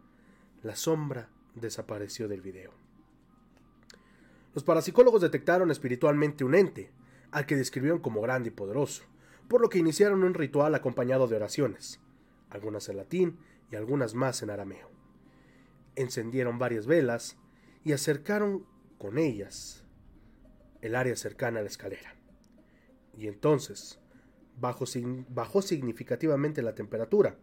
la 0.61 0.75
sombra 0.75 1.29
desapareció 1.55 2.27
del 2.27 2.41
video. 2.41 2.71
Los 4.53 4.63
parapsicólogos 4.63 5.21
detectaron 5.21 5.71
espiritualmente 5.71 6.43
un 6.43 6.55
ente, 6.55 6.91
al 7.31 7.45
que 7.45 7.55
describieron 7.55 7.99
como 7.99 8.21
grande 8.21 8.49
y 8.49 8.51
poderoso, 8.51 9.03
por 9.47 9.61
lo 9.61 9.69
que 9.69 9.79
iniciaron 9.79 10.23
un 10.23 10.33
ritual 10.33 10.73
acompañado 10.75 11.27
de 11.27 11.35
oraciones, 11.35 11.99
algunas 12.49 12.89
en 12.89 12.97
latín 12.97 13.39
y 13.71 13.75
algunas 13.75 14.13
más 14.13 14.41
en 14.41 14.49
arameo. 14.49 14.89
Encendieron 15.95 16.59
varias 16.59 16.85
velas 16.85 17.37
y 17.83 17.93
acercaron 17.93 18.65
con 18.97 19.17
ellas 19.17 19.83
el 20.81 20.95
área 20.95 21.15
cercana 21.15 21.59
a 21.59 21.63
la 21.63 21.69
escalera. 21.69 22.15
Y 23.17 23.27
entonces 23.27 23.99
bajó, 24.59 25.61
significativamente 25.61 26.61
la 26.61 26.75
temperatura. 26.75 27.37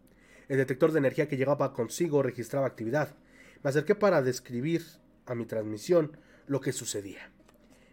El 0.48 0.58
detector 0.58 0.92
de 0.92 0.98
energía 0.98 1.28
que 1.28 1.36
llegaba 1.36 1.72
consigo 1.72 2.22
registraba 2.22 2.66
actividad. 2.66 3.14
Me 3.62 3.70
acerqué 3.70 3.94
para 3.94 4.22
describir 4.22 4.84
a 5.26 5.34
mi 5.34 5.46
transmisión 5.46 6.16
lo 6.46 6.60
que 6.60 6.72
sucedía. 6.72 7.30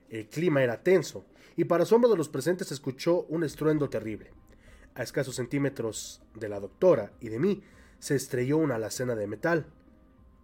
El 0.09 0.27
clima 0.27 0.61
era 0.61 0.83
tenso, 0.83 1.25
y 1.55 1.63
para 1.65 1.83
asombro 1.83 2.09
de 2.09 2.17
los 2.17 2.29
presentes 2.29 2.67
se 2.67 2.73
escuchó 2.73 3.23
un 3.29 3.43
estruendo 3.43 3.89
terrible. 3.89 4.31
A 4.95 5.03
escasos 5.03 5.35
centímetros 5.35 6.21
de 6.35 6.49
la 6.49 6.59
doctora 6.59 7.13
y 7.19 7.29
de 7.29 7.39
mí 7.39 7.63
se 7.99 8.15
estrelló 8.15 8.57
una 8.57 8.75
alacena 8.75 9.15
de 9.15 9.27
metal 9.27 9.65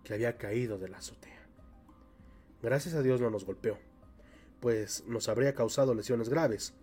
que 0.04 0.14
había 0.14 0.38
caído 0.38 0.78
de 0.78 0.88
la 0.88 0.98
azotea. 0.98 1.46
Gracias 2.62 2.96
a 2.96 3.02
Dios 3.02 3.20
no 3.20 3.30
nos 3.30 3.46
golpeó, 3.46 3.78
pues 4.60 5.04
nos 5.06 5.28
habría 5.28 5.54
causado 5.54 5.94
lesiones 5.94 6.30
graves, 6.30 6.74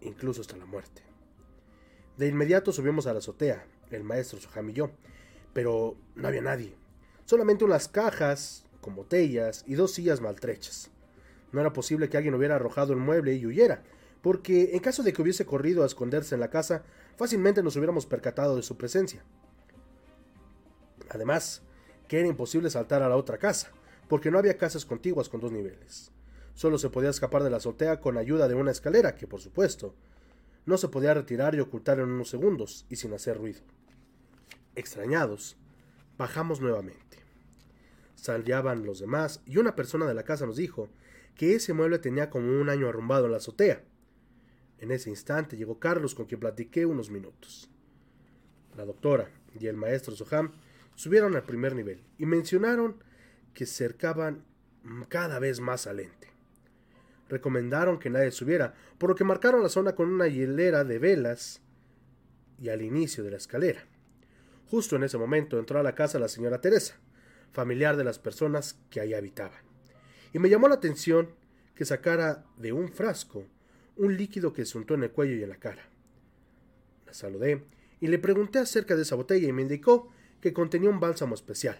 incluso 0.00 0.42
hasta 0.42 0.56
la 0.56 0.66
muerte. 0.66 1.02
De 2.16 2.28
inmediato 2.28 2.72
subimos 2.72 3.06
a 3.06 3.12
la 3.12 3.20
azotea, 3.20 3.64
el 3.90 4.04
maestro 4.04 4.38
Soham 4.38 4.70
y 4.70 4.74
yo, 4.74 4.90
pero 5.52 5.96
no 6.14 6.28
había 6.28 6.42
nadie, 6.42 6.74
solamente 7.24 7.64
unas 7.64 7.88
cajas 7.88 8.66
con 8.80 8.94
botellas 8.94 9.64
y 9.66 9.74
dos 9.74 9.92
sillas 9.92 10.20
maltrechas. 10.20 10.90
No 11.52 11.60
era 11.60 11.72
posible 11.72 12.08
que 12.08 12.16
alguien 12.16 12.34
hubiera 12.34 12.56
arrojado 12.56 12.92
el 12.92 12.98
mueble 12.98 13.34
y 13.34 13.46
huyera, 13.46 13.82
porque 14.22 14.70
en 14.72 14.80
caso 14.80 15.02
de 15.02 15.12
que 15.12 15.20
hubiese 15.20 15.44
corrido 15.44 15.82
a 15.82 15.86
esconderse 15.86 16.34
en 16.34 16.40
la 16.40 16.50
casa, 16.50 16.84
fácilmente 17.16 17.62
nos 17.62 17.76
hubiéramos 17.76 18.06
percatado 18.06 18.56
de 18.56 18.62
su 18.62 18.76
presencia. 18.76 19.24
Además, 21.10 21.62
que 22.08 22.20
era 22.20 22.28
imposible 22.28 22.70
saltar 22.70 23.02
a 23.02 23.08
la 23.08 23.16
otra 23.16 23.38
casa, 23.38 23.70
porque 24.08 24.30
no 24.30 24.38
había 24.38 24.56
casas 24.56 24.86
contiguas 24.86 25.28
con 25.28 25.40
dos 25.40 25.52
niveles. 25.52 26.12
Solo 26.54 26.78
se 26.78 26.90
podía 26.90 27.10
escapar 27.10 27.42
de 27.42 27.50
la 27.50 27.56
azotea 27.56 28.00
con 28.00 28.16
ayuda 28.16 28.48
de 28.48 28.54
una 28.54 28.70
escalera 28.70 29.14
que, 29.16 29.26
por 29.26 29.40
supuesto, 29.40 29.94
no 30.64 30.78
se 30.78 30.88
podía 30.88 31.14
retirar 31.14 31.54
y 31.54 31.60
ocultar 31.60 31.98
en 31.98 32.10
unos 32.10 32.28
segundos 32.28 32.86
y 32.88 32.96
sin 32.96 33.12
hacer 33.14 33.38
ruido. 33.38 33.60
Extrañados, 34.76 35.56
bajamos 36.16 36.60
nuevamente. 36.60 37.18
Salían 38.14 38.86
los 38.86 39.00
demás 39.00 39.42
y 39.46 39.56
una 39.56 39.74
persona 39.74 40.06
de 40.06 40.14
la 40.14 40.22
casa 40.22 40.46
nos 40.46 40.56
dijo 40.56 40.88
que 41.34 41.54
ese 41.54 41.72
mueble 41.72 41.98
tenía 41.98 42.30
como 42.30 42.60
un 42.60 42.68
año 42.68 42.88
arrumbado 42.88 43.26
en 43.26 43.32
la 43.32 43.38
azotea. 43.38 43.82
En 44.82 44.90
ese 44.90 45.10
instante 45.10 45.56
llegó 45.56 45.78
Carlos 45.78 46.12
con 46.12 46.26
quien 46.26 46.40
platiqué 46.40 46.84
unos 46.84 47.08
minutos. 47.08 47.70
La 48.76 48.84
doctora 48.84 49.30
y 49.54 49.68
el 49.68 49.76
maestro 49.76 50.16
Soham 50.16 50.50
subieron 50.96 51.36
al 51.36 51.44
primer 51.44 51.76
nivel 51.76 52.02
y 52.18 52.26
mencionaron 52.26 52.96
que 53.54 53.64
cercaban 53.64 54.44
cada 55.08 55.38
vez 55.38 55.60
más 55.60 55.86
al 55.86 56.00
ente. 56.00 56.32
Recomendaron 57.28 58.00
que 58.00 58.10
nadie 58.10 58.32
subiera, 58.32 58.74
por 58.98 59.10
lo 59.10 59.14
que 59.14 59.22
marcaron 59.22 59.62
la 59.62 59.68
zona 59.68 59.94
con 59.94 60.08
una 60.08 60.26
hilera 60.26 60.82
de 60.82 60.98
velas 60.98 61.62
y 62.60 62.68
al 62.68 62.82
inicio 62.82 63.22
de 63.22 63.30
la 63.30 63.36
escalera. 63.36 63.84
Justo 64.68 64.96
en 64.96 65.04
ese 65.04 65.16
momento 65.16 65.60
entró 65.60 65.78
a 65.78 65.84
la 65.84 65.94
casa 65.94 66.18
la 66.18 66.26
señora 66.26 66.60
Teresa, 66.60 66.98
familiar 67.52 67.96
de 67.96 68.02
las 68.02 68.18
personas 68.18 68.80
que 68.90 68.98
ahí 68.98 69.14
habitaban, 69.14 69.62
y 70.32 70.40
me 70.40 70.50
llamó 70.50 70.66
la 70.66 70.74
atención 70.74 71.36
que 71.76 71.84
sacara 71.84 72.44
de 72.56 72.72
un 72.72 72.88
frasco 72.88 73.46
un 73.96 74.16
líquido 74.16 74.52
que 74.52 74.64
se 74.64 74.78
untó 74.78 74.94
en 74.94 75.04
el 75.04 75.10
cuello 75.10 75.36
y 75.36 75.42
en 75.42 75.48
la 75.48 75.56
cara. 75.56 75.82
La 77.06 77.14
saludé 77.14 77.64
y 78.00 78.06
le 78.08 78.18
pregunté 78.18 78.58
acerca 78.58 78.96
de 78.96 79.02
esa 79.02 79.16
botella 79.16 79.48
y 79.48 79.52
me 79.52 79.62
indicó 79.62 80.10
que 80.40 80.52
contenía 80.52 80.90
un 80.90 81.00
bálsamo 81.00 81.34
especial. 81.34 81.78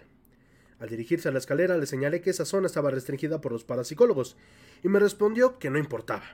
Al 0.79 0.89
dirigirse 0.89 1.29
a 1.29 1.31
la 1.31 1.39
escalera 1.39 1.77
le 1.77 1.85
señalé 1.85 2.21
que 2.21 2.29
esa 2.29 2.45
zona 2.45 2.67
estaba 2.67 2.91
restringida 2.91 3.41
por 3.41 3.51
los 3.51 3.63
parapsicólogos 3.63 4.37
y 4.83 4.89
me 4.89 4.99
respondió 4.99 5.59
que 5.59 5.69
no 5.69 5.77
importaba, 5.77 6.25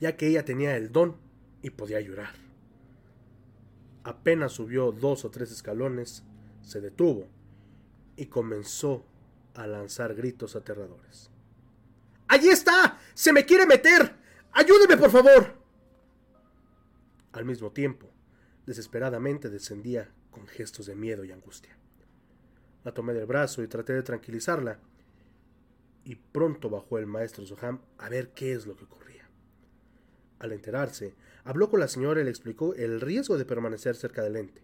ya 0.00 0.16
que 0.16 0.28
ella 0.28 0.44
tenía 0.44 0.76
el 0.76 0.92
don 0.92 1.16
y 1.62 1.70
podía 1.70 2.00
llorar. 2.00 2.34
Apenas 4.04 4.52
subió 4.52 4.92
dos 4.92 5.24
o 5.24 5.30
tres 5.30 5.52
escalones, 5.52 6.24
se 6.62 6.80
detuvo 6.80 7.28
y 8.16 8.26
comenzó 8.26 9.04
a 9.54 9.66
lanzar 9.66 10.14
gritos 10.14 10.56
aterradores. 10.56 11.30
¡Allí 12.28 12.48
está! 12.48 12.98
¡Se 13.14 13.32
me 13.32 13.44
quiere 13.44 13.66
meter! 13.66 14.21
¡Ayúdeme, 14.52 14.96
por 14.96 15.10
favor! 15.10 15.54
Al 17.32 17.44
mismo 17.46 17.72
tiempo, 17.72 18.10
desesperadamente 18.66 19.48
descendía 19.48 20.12
con 20.30 20.46
gestos 20.46 20.86
de 20.86 20.94
miedo 20.94 21.24
y 21.24 21.32
angustia. 21.32 21.76
La 22.84 22.92
tomé 22.92 23.14
del 23.14 23.26
brazo 23.26 23.62
y 23.62 23.68
traté 23.68 23.94
de 23.94 24.02
tranquilizarla, 24.02 24.78
y 26.04 26.16
pronto 26.16 26.68
bajó 26.68 26.98
el 26.98 27.06
maestro 27.06 27.46
Soham 27.46 27.80
a 27.98 28.08
ver 28.08 28.30
qué 28.30 28.52
es 28.52 28.66
lo 28.66 28.76
que 28.76 28.84
ocurría. 28.84 29.28
Al 30.40 30.52
enterarse, 30.52 31.14
habló 31.44 31.70
con 31.70 31.80
la 31.80 31.88
señora 31.88 32.20
y 32.20 32.24
le 32.24 32.30
explicó 32.30 32.74
el 32.74 33.00
riesgo 33.00 33.38
de 33.38 33.44
permanecer 33.44 33.94
cerca 33.94 34.22
del 34.22 34.36
ente. 34.36 34.62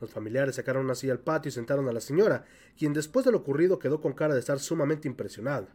Los 0.00 0.10
familiares 0.10 0.56
sacaron 0.56 0.90
así 0.90 1.10
al 1.10 1.20
patio 1.20 1.50
y 1.50 1.52
sentaron 1.52 1.88
a 1.88 1.92
la 1.92 2.00
señora, 2.00 2.44
quien 2.76 2.94
después 2.94 3.26
de 3.26 3.32
lo 3.32 3.38
ocurrido 3.38 3.78
quedó 3.78 4.00
con 4.00 4.14
cara 4.14 4.34
de 4.34 4.40
estar 4.40 4.58
sumamente 4.58 5.06
impresionada. 5.06 5.68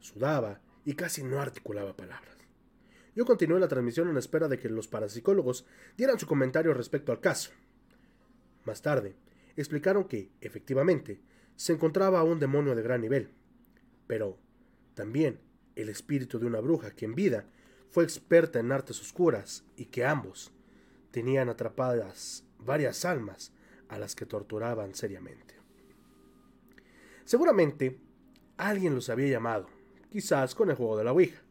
Sudaba 0.00 0.60
y 0.86 0.94
casi 0.94 1.22
no 1.22 1.40
articulaba 1.40 1.96
palabras. 1.96 2.36
Yo 3.14 3.26
continué 3.26 3.58
la 3.58 3.68
transmisión 3.68 4.08
en 4.08 4.16
espera 4.16 4.46
de 4.46 4.58
que 4.58 4.68
los 4.68 4.88
parapsicólogos 4.88 5.66
dieran 5.96 6.18
su 6.18 6.26
comentario 6.26 6.72
respecto 6.72 7.12
al 7.12 7.20
caso. 7.20 7.50
Más 8.64 8.82
tarde, 8.82 9.16
explicaron 9.56 10.04
que, 10.04 10.30
efectivamente, 10.40 11.20
se 11.56 11.72
encontraba 11.72 12.22
un 12.22 12.38
demonio 12.38 12.76
de 12.76 12.82
gran 12.82 13.00
nivel, 13.00 13.30
pero 14.06 14.38
también 14.94 15.40
el 15.74 15.88
espíritu 15.88 16.38
de 16.38 16.46
una 16.46 16.60
bruja 16.60 16.92
que 16.92 17.04
en 17.04 17.14
vida 17.14 17.46
fue 17.90 18.04
experta 18.04 18.60
en 18.60 18.70
artes 18.70 19.00
oscuras 19.00 19.64
y 19.76 19.86
que 19.86 20.04
ambos 20.04 20.52
tenían 21.10 21.48
atrapadas 21.48 22.44
varias 22.58 23.04
almas 23.04 23.52
a 23.88 23.98
las 23.98 24.14
que 24.14 24.26
torturaban 24.26 24.94
seriamente. 24.94 25.54
Seguramente 27.24 27.98
alguien 28.56 28.94
los 28.94 29.08
había 29.10 29.28
llamado, 29.28 29.68
quizás 30.16 30.54
con 30.54 30.70
el 30.70 30.76
juego 30.76 30.96
de 30.96 31.04
la 31.04 31.12
Ouija. 31.12 31.42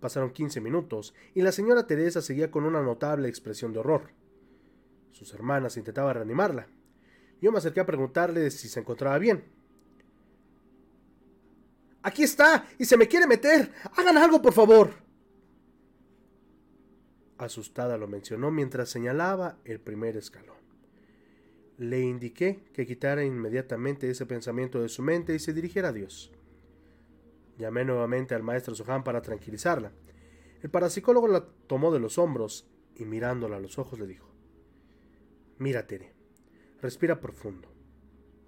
Pasaron 0.00 0.30
15 0.30 0.58
minutos 0.62 1.12
y 1.34 1.42
la 1.42 1.52
señora 1.52 1.86
Teresa 1.86 2.22
seguía 2.22 2.50
con 2.50 2.64
una 2.64 2.80
notable 2.80 3.28
expresión 3.28 3.74
de 3.74 3.80
horror. 3.80 4.08
Sus 5.10 5.34
hermanas 5.34 5.76
intentaban 5.76 6.14
reanimarla. 6.14 6.66
Yo 7.42 7.52
me 7.52 7.58
acerqué 7.58 7.80
a 7.80 7.84
preguntarle 7.84 8.50
si 8.50 8.70
se 8.70 8.80
encontraba 8.80 9.18
bien. 9.18 9.44
Aquí 12.00 12.22
está, 12.22 12.66
y 12.78 12.86
se 12.86 12.96
me 12.96 13.06
quiere 13.06 13.26
meter. 13.26 13.70
Hagan 13.98 14.16
algo, 14.16 14.40
por 14.40 14.54
favor. 14.54 14.90
Asustada 17.36 17.98
lo 17.98 18.08
mencionó 18.08 18.50
mientras 18.50 18.88
señalaba 18.88 19.58
el 19.66 19.78
primer 19.78 20.16
escalón. 20.16 20.56
Le 21.76 22.00
indiqué 22.00 22.62
que 22.72 22.86
quitara 22.86 23.24
inmediatamente 23.24 24.08
ese 24.08 24.24
pensamiento 24.24 24.80
de 24.80 24.88
su 24.88 25.02
mente 25.02 25.34
y 25.34 25.38
se 25.38 25.52
dirigiera 25.52 25.88
a 25.88 25.92
Dios. 25.92 26.32
Llamé 27.58 27.84
nuevamente 27.84 28.34
al 28.34 28.44
maestro 28.44 28.74
Sohan 28.74 29.02
para 29.02 29.20
tranquilizarla. 29.20 29.92
El 30.62 30.70
parapsicólogo 30.70 31.26
la 31.26 31.44
tomó 31.66 31.92
de 31.92 31.98
los 31.98 32.16
hombros 32.16 32.70
y 32.94 33.04
mirándola 33.04 33.56
a 33.56 33.60
los 33.60 33.78
ojos 33.78 33.98
le 33.98 34.06
dijo 34.06 34.28
Mira, 35.58 35.86
Tere, 35.86 36.14
respira 36.80 37.20
profundo, 37.20 37.68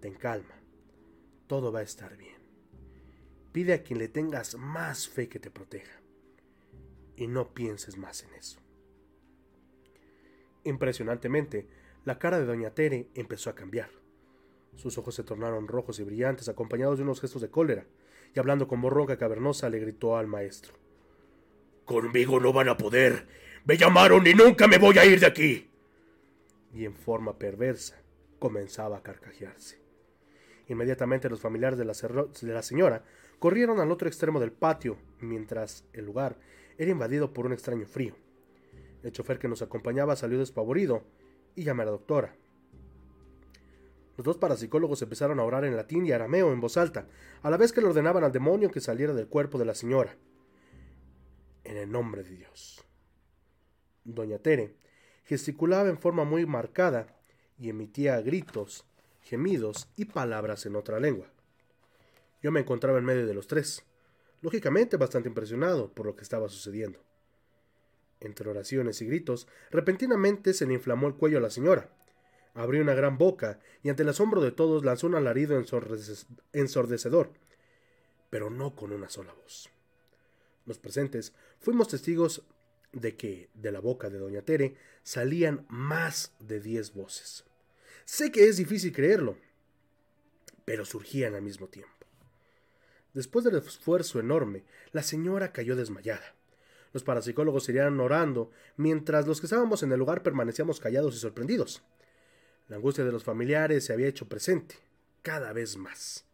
ten 0.01 0.15
calma, 0.15 0.55
todo 1.49 1.73
va 1.73 1.81
a 1.81 1.83
estar 1.83 2.17
bien. 2.17 2.39
Pide 3.53 3.75
a 3.75 3.83
quien 3.83 3.99
le 3.99 4.07
tengas 4.07 4.57
más 4.57 5.09
fe 5.09 5.29
que 5.29 5.41
te 5.41 5.51
proteja 5.51 6.01
y 7.17 7.27
no 7.27 7.53
pienses 7.53 7.97
más 7.97 8.23
en 8.23 8.35
eso. 8.35 8.61
Impresionantemente, 10.63 11.69
la 12.05 12.21
cara 12.21 12.39
de 12.39 12.47
doña 12.47 12.71
Tere 12.71 13.11
empezó 13.15 13.51
a 13.51 13.57
cambiar. 13.57 13.91
Sus 14.77 14.99
ojos 14.99 15.17
se 15.17 15.25
tornaron 15.25 15.67
rojos 15.67 15.99
y 15.99 16.05
brillantes, 16.05 16.49
acompañados 16.49 16.99
de 16.99 17.05
unos 17.05 17.21
gestos 17.21 17.43
de 17.43 17.51
cólera, 17.51 17.87
y 18.35 18.39
hablando 18.39 18.69
con 18.69 18.81
voz 18.81 18.93
ronca 18.93 19.17
cavernosa 19.17 19.69
le 19.69 19.79
gritó 19.79 20.17
al 20.17 20.27
maestro. 20.27 20.75
Conmigo 21.85 22.41
no 22.41 22.53
van 22.53 22.69
a 22.69 22.77
poder. 22.77 23.27
Me 23.65 23.77
llamaron 23.77 24.27
y 24.27 24.35
nunca 24.35 24.69
me 24.69 24.79
voy 24.79 24.99
a 24.99 25.05
ir 25.05 25.21
de 25.21 25.27
aquí 25.27 25.71
y 26.73 26.85
en 26.85 26.95
forma 26.95 27.39
perversa 27.39 28.01
comenzaba 28.39 28.99
a 28.99 29.03
carcajearse. 29.03 29.79
Inmediatamente 30.69 31.29
los 31.29 31.41
familiares 31.41 31.79
de 31.79 31.85
la, 31.85 31.93
de 31.93 32.53
la, 32.53 32.63
señora 32.63 33.05
corrieron 33.39 33.81
al 33.81 33.91
otro 33.91 34.09
extremo 34.09 34.39
del 34.39 34.53
patio, 34.53 34.99
mientras 35.21 35.85
el 35.93 36.07
lugar 36.07 36.39
era 36.79 36.91
invadido 36.91 37.33
por 37.33 37.47
un 37.47 37.53
extraño 37.53 37.87
frío. 37.87 38.15
El 39.03 39.13
chofer 39.13 39.39
que 39.39 39.49
nos 39.49 39.63
acompañaba 39.63 40.17
salió 40.17 40.39
despavorido 40.39 41.03
y 41.57 41.65
llamé 41.65 41.83
a 41.83 41.87
la 41.87 41.93
doctora. 41.93 42.37
Los 44.21 44.27
dos 44.27 44.37
parapsicólogos 44.37 45.01
empezaron 45.01 45.41
a 45.41 45.45
orar 45.45 45.65
en 45.65 45.75
latín 45.75 46.05
y 46.05 46.13
arameo 46.13 46.53
en 46.53 46.61
voz 46.61 46.77
alta, 46.77 47.09
a 47.41 47.49
la 47.49 47.57
vez 47.57 47.73
que 47.73 47.81
le 47.81 47.87
ordenaban 47.87 48.23
al 48.23 48.33
demonio 48.33 48.71
que 48.71 48.83
saliera 48.83 49.15
del 49.15 49.29
cuerpo 49.29 49.57
de 49.57 49.65
la 49.65 49.75
señora. 49.75 50.15
En 51.65 51.79
el 51.79 51.91
nombre 51.91 52.23
de 52.23 52.37
Dios. 52.37 52.85
Doña 54.05 54.37
Tere 54.37 54.77
gesticulaba 55.25 55.89
en 55.89 55.97
forma 55.97 56.25
muy 56.25 56.45
marcada 56.45 57.07
y 57.59 57.71
emitía 57.71 58.21
gritos, 58.21 58.85
gemidos 59.23 59.89
y 59.97 60.05
palabras 60.05 60.67
en 60.67 60.77
otra 60.77 61.01
lengua. 61.01 61.33
Yo 62.43 62.53
me 62.53 62.61
encontraba 62.61 62.99
en 62.99 63.07
medio 63.07 63.27
de 63.27 63.33
los 63.33 63.47
tres, 63.47 63.87
lógicamente 64.43 64.99
bastante 64.99 65.31
impresionado 65.31 65.95
por 65.95 66.05
lo 66.05 66.15
que 66.15 66.25
estaba 66.25 66.51
sucediendo. 66.51 67.03
Entre 68.21 68.51
oraciones 68.51 69.01
y 69.01 69.07
gritos, 69.07 69.49
repentinamente 69.71 70.53
se 70.53 70.67
le 70.67 70.75
inflamó 70.75 71.09
el 71.09 71.15
cuello 71.15 71.39
a 71.39 71.41
la 71.41 71.49
señora. 71.49 71.89
Abrió 72.55 72.83
una 72.83 72.95
gran 72.95 73.17
boca 73.19 73.61
y 73.83 73.91
ante 73.91 74.03
el 74.03 74.09
asombro 74.09 74.41
de 74.41 74.53
todos 74.53 74.85
lanzó 74.85 75.07
un 75.07 75.15
alarido 75.15 75.63
ensordecedor, 76.53 77.33
pero 78.29 78.51
no 78.51 78.75
con 78.75 78.93
una 78.93 79.09
sola 79.09 79.33
voz. 79.33 79.71
Los 80.67 80.79
presentes 80.79 81.33
fuimos 81.59 81.89
testigos 81.89 82.43
de 82.93 83.17
que 83.17 83.51
de 83.55 83.73
la 83.73 83.81
boca 83.81 84.11
de 84.11 84.19
doña 84.19 84.43
Tere 84.43 84.77
salían 85.03 85.65
más 85.69 86.33
de 86.41 86.61
diez 86.61 86.93
voces. 86.93 87.45
Sé 88.05 88.33
que 88.33 88.49
es 88.49 88.57
difícil 88.57 88.93
creerlo, 88.93 89.37
pero 90.65 90.85
surgían 90.85 91.35
al 91.35 91.43
mismo 91.43 91.69
tiempo. 91.69 91.93
Después 93.15 93.45
del 93.45 93.57
esfuerzo 93.57 94.21
enorme, 94.21 94.65
la 94.93 95.03
señora 95.03 95.53
cayó 95.53 95.77
desmayada. 95.77 96.35
Los 96.93 97.05
parapsicólogos 97.05 97.69
irían 97.69 98.01
orando, 98.01 98.51
mientras 98.77 99.27
los 99.27 99.41
que 99.41 99.47
estábamos 99.47 99.83
en 99.83 99.93
el 99.93 99.99
lugar 99.99 100.23
permanecíamos 100.23 100.81
callados 100.81 101.15
y 101.15 101.19
sorprendidos. 101.19 101.83
La 102.71 102.77
angustia 102.77 103.05
de 103.05 103.11
los 103.11 103.25
familiares 103.25 103.85
se 103.85 103.93
había 103.93 104.07
hecho 104.07 104.29
presente, 104.29 104.77
cada 105.23 105.53
vez 105.53 105.77
más. 105.77 106.25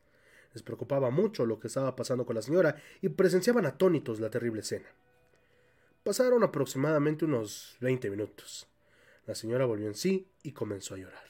Les 0.52 0.62
preocupaba 0.62 1.08
mucho 1.08 1.46
lo 1.46 1.58
que 1.58 1.68
estaba 1.68 1.96
pasando 1.96 2.26
con 2.26 2.36
la 2.36 2.42
señora 2.42 2.76
y 3.00 3.08
presenciaban 3.08 3.64
atónitos 3.64 4.20
la 4.20 4.28
terrible 4.28 4.60
escena. 4.60 4.86
Pasaron 6.04 6.44
aproximadamente 6.44 7.24
unos 7.24 7.78
veinte 7.80 8.10
minutos. 8.10 8.68
La 9.26 9.34
señora 9.34 9.64
volvió 9.64 9.86
en 9.86 9.94
sí 9.94 10.28
y 10.42 10.52
comenzó 10.52 10.94
a 10.94 10.98
llorar. 10.98 11.24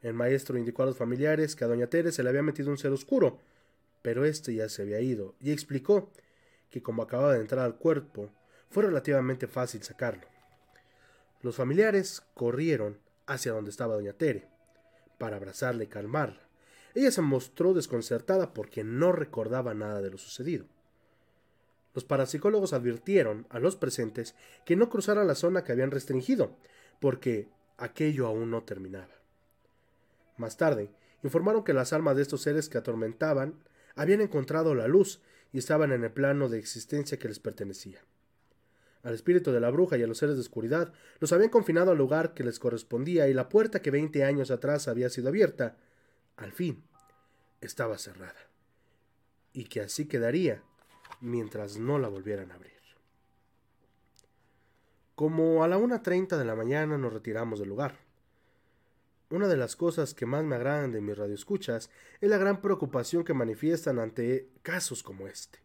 El 0.00 0.14
maestro 0.14 0.56
indicó 0.58 0.84
a 0.84 0.86
los 0.86 0.96
familiares 0.96 1.56
que 1.56 1.64
a 1.64 1.66
doña 1.66 1.88
Tere 1.88 2.12
se 2.12 2.22
le 2.22 2.28
había 2.28 2.42
metido 2.42 2.70
un 2.70 2.78
ser 2.78 2.92
oscuro, 2.92 3.40
pero 4.00 4.24
este 4.24 4.54
ya 4.54 4.68
se 4.68 4.82
había 4.82 5.00
ido, 5.00 5.34
y 5.40 5.50
explicó 5.50 6.12
que 6.70 6.84
como 6.84 7.02
acababa 7.02 7.34
de 7.34 7.40
entrar 7.40 7.64
al 7.64 7.78
cuerpo, 7.78 8.30
fue 8.70 8.84
relativamente 8.84 9.48
fácil 9.48 9.82
sacarlo. 9.82 10.28
Los 11.42 11.56
familiares 11.56 12.22
corrieron 12.34 13.02
hacia 13.26 13.52
donde 13.52 13.70
estaba 13.70 13.94
doña 13.94 14.12
Tere, 14.12 14.48
para 15.18 15.36
abrazarla 15.36 15.84
y 15.84 15.88
calmarla. 15.88 16.40
Ella 16.94 17.10
se 17.10 17.22
mostró 17.22 17.74
desconcertada 17.74 18.54
porque 18.54 18.84
no 18.84 19.12
recordaba 19.12 19.74
nada 19.74 20.00
de 20.00 20.10
lo 20.10 20.18
sucedido. 20.18 20.66
Los 21.94 22.04
parapsicólogos 22.04 22.72
advirtieron 22.72 23.46
a 23.50 23.58
los 23.58 23.76
presentes 23.76 24.34
que 24.64 24.76
no 24.76 24.88
cruzaran 24.88 25.26
la 25.26 25.34
zona 25.34 25.64
que 25.64 25.72
habían 25.72 25.90
restringido, 25.90 26.56
porque 27.00 27.48
aquello 27.76 28.26
aún 28.26 28.50
no 28.50 28.62
terminaba. 28.64 29.14
Más 30.36 30.56
tarde, 30.56 30.90
informaron 31.22 31.64
que 31.64 31.72
las 31.72 31.92
almas 31.92 32.16
de 32.16 32.22
estos 32.22 32.42
seres 32.42 32.68
que 32.68 32.78
atormentaban 32.78 33.62
habían 33.94 34.20
encontrado 34.20 34.74
la 34.74 34.88
luz 34.88 35.20
y 35.52 35.58
estaban 35.58 35.92
en 35.92 36.02
el 36.02 36.10
plano 36.10 36.48
de 36.48 36.58
existencia 36.58 37.18
que 37.18 37.28
les 37.28 37.38
pertenecía. 37.38 38.00
Al 39.04 39.12
espíritu 39.12 39.52
de 39.52 39.60
la 39.60 39.70
bruja 39.70 39.98
y 39.98 40.02
a 40.02 40.06
los 40.06 40.16
seres 40.16 40.36
de 40.36 40.40
oscuridad 40.40 40.92
los 41.20 41.32
habían 41.32 41.50
confinado 41.50 41.90
al 41.90 41.98
lugar 41.98 42.32
que 42.32 42.42
les 42.42 42.58
correspondía 42.58 43.28
y 43.28 43.34
la 43.34 43.50
puerta 43.50 43.82
que 43.82 43.90
veinte 43.90 44.24
años 44.24 44.50
atrás 44.50 44.88
había 44.88 45.10
sido 45.10 45.28
abierta, 45.28 45.76
al 46.36 46.52
fin, 46.52 46.82
estaba 47.60 47.98
cerrada. 47.98 48.48
Y 49.52 49.64
que 49.64 49.82
así 49.82 50.06
quedaría 50.06 50.62
mientras 51.20 51.76
no 51.76 51.98
la 51.98 52.08
volvieran 52.08 52.50
a 52.50 52.54
abrir. 52.54 52.72
Como 55.14 55.62
a 55.62 55.68
la 55.68 55.78
1.30 55.78 56.38
de 56.38 56.44
la 56.44 56.56
mañana 56.56 56.96
nos 56.96 57.12
retiramos 57.12 57.60
del 57.60 57.68
lugar. 57.68 57.98
Una 59.30 59.48
de 59.48 59.56
las 59.56 59.76
cosas 59.76 60.14
que 60.14 60.26
más 60.26 60.44
me 60.44 60.56
agradan 60.56 60.92
de 60.92 61.02
mis 61.02 61.16
radioescuchas 61.16 61.90
es 62.20 62.30
la 62.30 62.38
gran 62.38 62.62
preocupación 62.62 63.22
que 63.22 63.34
manifiestan 63.34 63.98
ante 63.98 64.48
casos 64.62 65.02
como 65.02 65.28
este. 65.28 65.60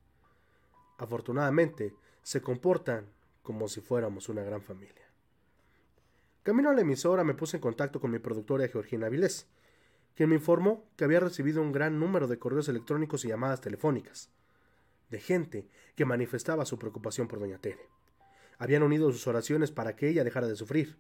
Afortunadamente, 0.98 1.96
se 2.22 2.42
comportan 2.42 3.08
como 3.50 3.68
si 3.68 3.82
fuéramos 3.82 4.30
una 4.30 4.44
gran 4.44 4.62
familia. 4.62 5.10
Camino 6.44 6.70
a 6.70 6.74
la 6.76 6.82
emisora 6.82 7.24
me 7.24 7.34
puse 7.34 7.58
en 7.58 7.62
contacto 7.62 8.00
con 8.00 8.12
mi 8.12 8.20
productora 8.20 8.68
Georgina 8.68 9.10
Vilés, 9.10 9.48
quien 10.14 10.30
me 10.30 10.36
informó 10.36 10.86
que 10.96 11.04
había 11.04 11.20
recibido 11.20 11.60
un 11.60 11.72
gran 11.72 12.00
número 12.00 12.28
de 12.28 12.38
correos 12.38 12.70
electrónicos 12.70 13.26
y 13.26 13.30
llamadas 13.30 13.60
telefónicas, 13.60 14.30
de 15.10 15.20
gente 15.20 15.68
que 15.96 16.06
manifestaba 16.06 16.64
su 16.68 16.78
preocupación 16.78 17.28
por 17.28 17.40
doña 17.40 17.58
Tere. 17.58 17.90
Habían 18.60 18.84
unido 18.84 19.12
sus 19.12 19.26
oraciones 19.26 19.72
para 19.72 19.96
que 19.96 20.08
ella 20.10 20.24
dejara 20.24 20.46
de 20.46 20.56
sufrir, 20.56 21.00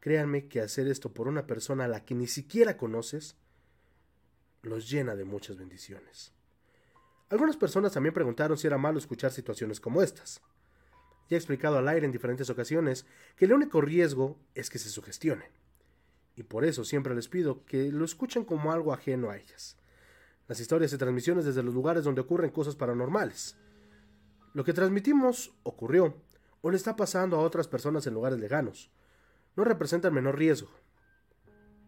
Créanme 0.00 0.48
que 0.48 0.62
hacer 0.62 0.88
esto 0.88 1.12
por 1.12 1.28
una 1.28 1.46
persona 1.46 1.84
a 1.84 1.88
la 1.88 2.06
que 2.06 2.14
ni 2.14 2.28
siquiera 2.28 2.78
conoces 2.78 3.36
los 4.62 4.88
llena 4.88 5.16
de 5.16 5.26
muchas 5.26 5.58
bendiciones. 5.58 6.32
Algunas 7.28 7.58
personas 7.58 7.92
también 7.92 8.14
preguntaron 8.14 8.56
si 8.56 8.66
era 8.66 8.78
malo 8.78 8.98
escuchar 8.98 9.32
situaciones 9.32 9.80
como 9.80 10.00
estas. 10.00 10.40
Ya 11.28 11.36
he 11.36 11.38
explicado 11.38 11.78
al 11.78 11.88
aire 11.88 12.06
en 12.06 12.12
diferentes 12.12 12.48
ocasiones 12.50 13.06
que 13.36 13.44
el 13.44 13.52
único 13.52 13.80
riesgo 13.80 14.38
es 14.54 14.70
que 14.70 14.78
se 14.78 14.88
sugestionen. 14.88 15.48
Y 16.36 16.42
por 16.42 16.64
eso 16.64 16.84
siempre 16.84 17.14
les 17.14 17.28
pido 17.28 17.64
que 17.64 17.90
lo 17.90 18.04
escuchen 18.04 18.44
como 18.44 18.72
algo 18.72 18.92
ajeno 18.92 19.30
a 19.30 19.36
ellas. 19.36 19.76
Las 20.46 20.60
historias 20.60 20.92
y 20.92 20.98
transmisiones 20.98 21.44
desde 21.44 21.62
los 21.62 21.74
lugares 21.74 22.04
donde 22.04 22.22
ocurren 22.22 22.50
cosas 22.50 22.76
paranormales. 22.76 23.56
Lo 24.54 24.64
que 24.64 24.72
transmitimos 24.72 25.52
ocurrió 25.62 26.14
o 26.62 26.70
le 26.70 26.76
está 26.76 26.96
pasando 26.96 27.36
a 27.36 27.40
otras 27.40 27.68
personas 27.68 28.06
en 28.06 28.14
lugares 28.14 28.38
lejanos 28.38 28.90
no 29.58 29.64
representa 29.64 30.06
el 30.06 30.14
menor 30.14 30.38
riesgo. 30.38 30.70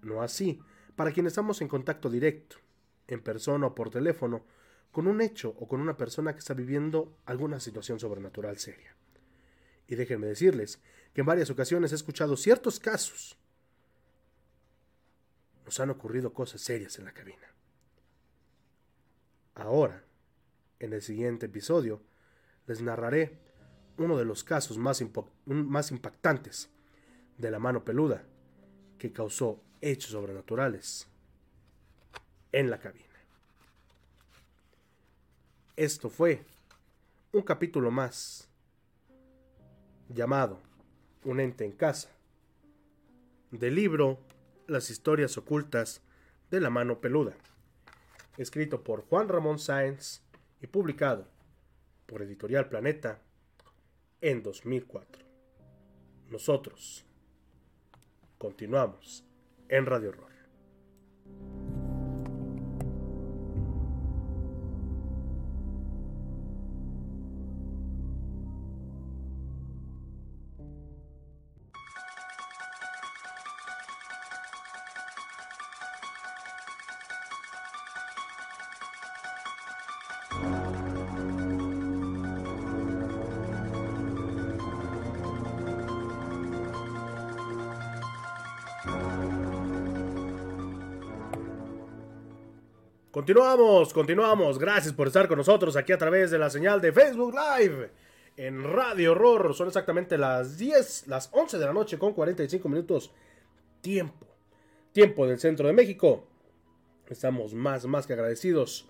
No 0.03 0.23
así, 0.23 0.61
para 0.97 1.13
quienes 1.13 1.31
estamos 1.31 1.63
en 1.63 1.69
contacto 1.69 2.11
directo, 2.11 2.57
en 3.07 3.23
persona 3.23 3.69
o 3.69 3.75
por 3.77 3.91
teléfono, 3.91 4.45
con 4.91 5.07
un 5.07 5.21
hecho 5.21 5.55
o 5.57 5.69
con 5.69 5.81
una 5.81 5.97
persona 5.97 6.33
que 6.33 6.41
está 6.41 6.53
viviendo 6.53 7.17
alguna 7.27 7.61
situación 7.61 8.01
sobrenatural 8.01 8.59
seria. 8.59 8.97
Y 9.91 9.97
déjenme 9.97 10.29
decirles 10.29 10.81
que 11.13 11.23
en 11.23 11.27
varias 11.27 11.51
ocasiones 11.51 11.91
he 11.91 11.97
escuchado 11.97 12.37
ciertos 12.37 12.79
casos. 12.79 13.37
Nos 15.65 15.81
han 15.81 15.91
ocurrido 15.91 16.33
cosas 16.33 16.61
serias 16.61 16.97
en 17.01 17.07
la 17.07 17.13
cabina. 17.13 17.53
Ahora, 19.57 20.05
en 20.79 20.93
el 20.93 21.03
siguiente 21.03 21.47
episodio, 21.47 22.01
les 22.69 22.81
narraré 22.81 23.37
uno 23.99 24.17
de 24.17 24.25
los 24.25 24.45
casos 24.45 24.79
más, 24.79 25.03
más 25.45 25.91
impactantes 25.91 26.71
de 27.37 27.51
la 27.51 27.59
mano 27.59 27.85
peluda 27.85 28.25
que 28.97 29.13
causó 29.13 29.61
hechos 29.81 30.13
sobrenaturales 30.13 31.09
en 32.53 32.71
la 32.71 32.79
cabina. 32.79 33.07
Esto 35.75 36.09
fue 36.09 36.45
un 37.33 37.43
capítulo 37.43 37.91
más 37.91 38.50
llamado 40.13 40.61
Un 41.25 41.41
ente 41.41 41.65
en 41.65 41.73
casa 41.73 42.11
del 43.51 43.75
libro 43.75 44.19
Las 44.67 44.91
historias 44.91 45.37
ocultas 45.39 46.03
de 46.51 46.61
la 46.61 46.71
mano 46.71 47.01
peluda, 47.01 47.35
escrito 48.37 48.83
por 48.83 49.03
Juan 49.03 49.29
Ramón 49.29 49.59
Sáenz 49.59 50.23
y 50.61 50.67
publicado 50.67 51.27
por 52.07 52.23
Editorial 52.23 52.69
Planeta 52.69 53.21
en 54.21 54.43
2004. 54.43 55.25
Nosotros 56.31 57.07
Continuamos 58.41 59.23
en 59.69 59.85
Radio 59.85 60.09
Horror. 60.09 61.60
Continuamos, 93.31 93.95
continuamos. 93.95 94.59
Gracias 94.59 94.93
por 94.93 95.07
estar 95.07 95.29
con 95.29 95.39
nosotros 95.39 95.77
aquí 95.77 95.93
a 95.93 95.99
través 95.99 96.33
de 96.33 96.39
la 96.39 96.51
señal 96.51 96.81
de 96.81 96.93
Facebook 96.93 97.33
Live 97.33 97.93
en 98.37 98.65
Radio 98.65 99.13
Horror. 99.13 99.55
Son 99.55 99.69
exactamente 99.69 100.19
las 100.19 100.59
10, 100.59 101.07
las 101.07 101.29
11 101.31 101.57
de 101.59 101.65
la 101.65 101.73
noche 101.73 101.97
con 101.97 102.13
45 102.13 102.69
minutos. 102.69 103.13
Tiempo, 103.83 104.27
tiempo 104.91 105.29
del 105.29 105.39
centro 105.39 105.69
de 105.69 105.73
México. 105.73 106.27
Estamos 107.07 107.55
más, 107.55 107.87
más 107.87 108.05
que 108.05 108.15
agradecidos 108.15 108.89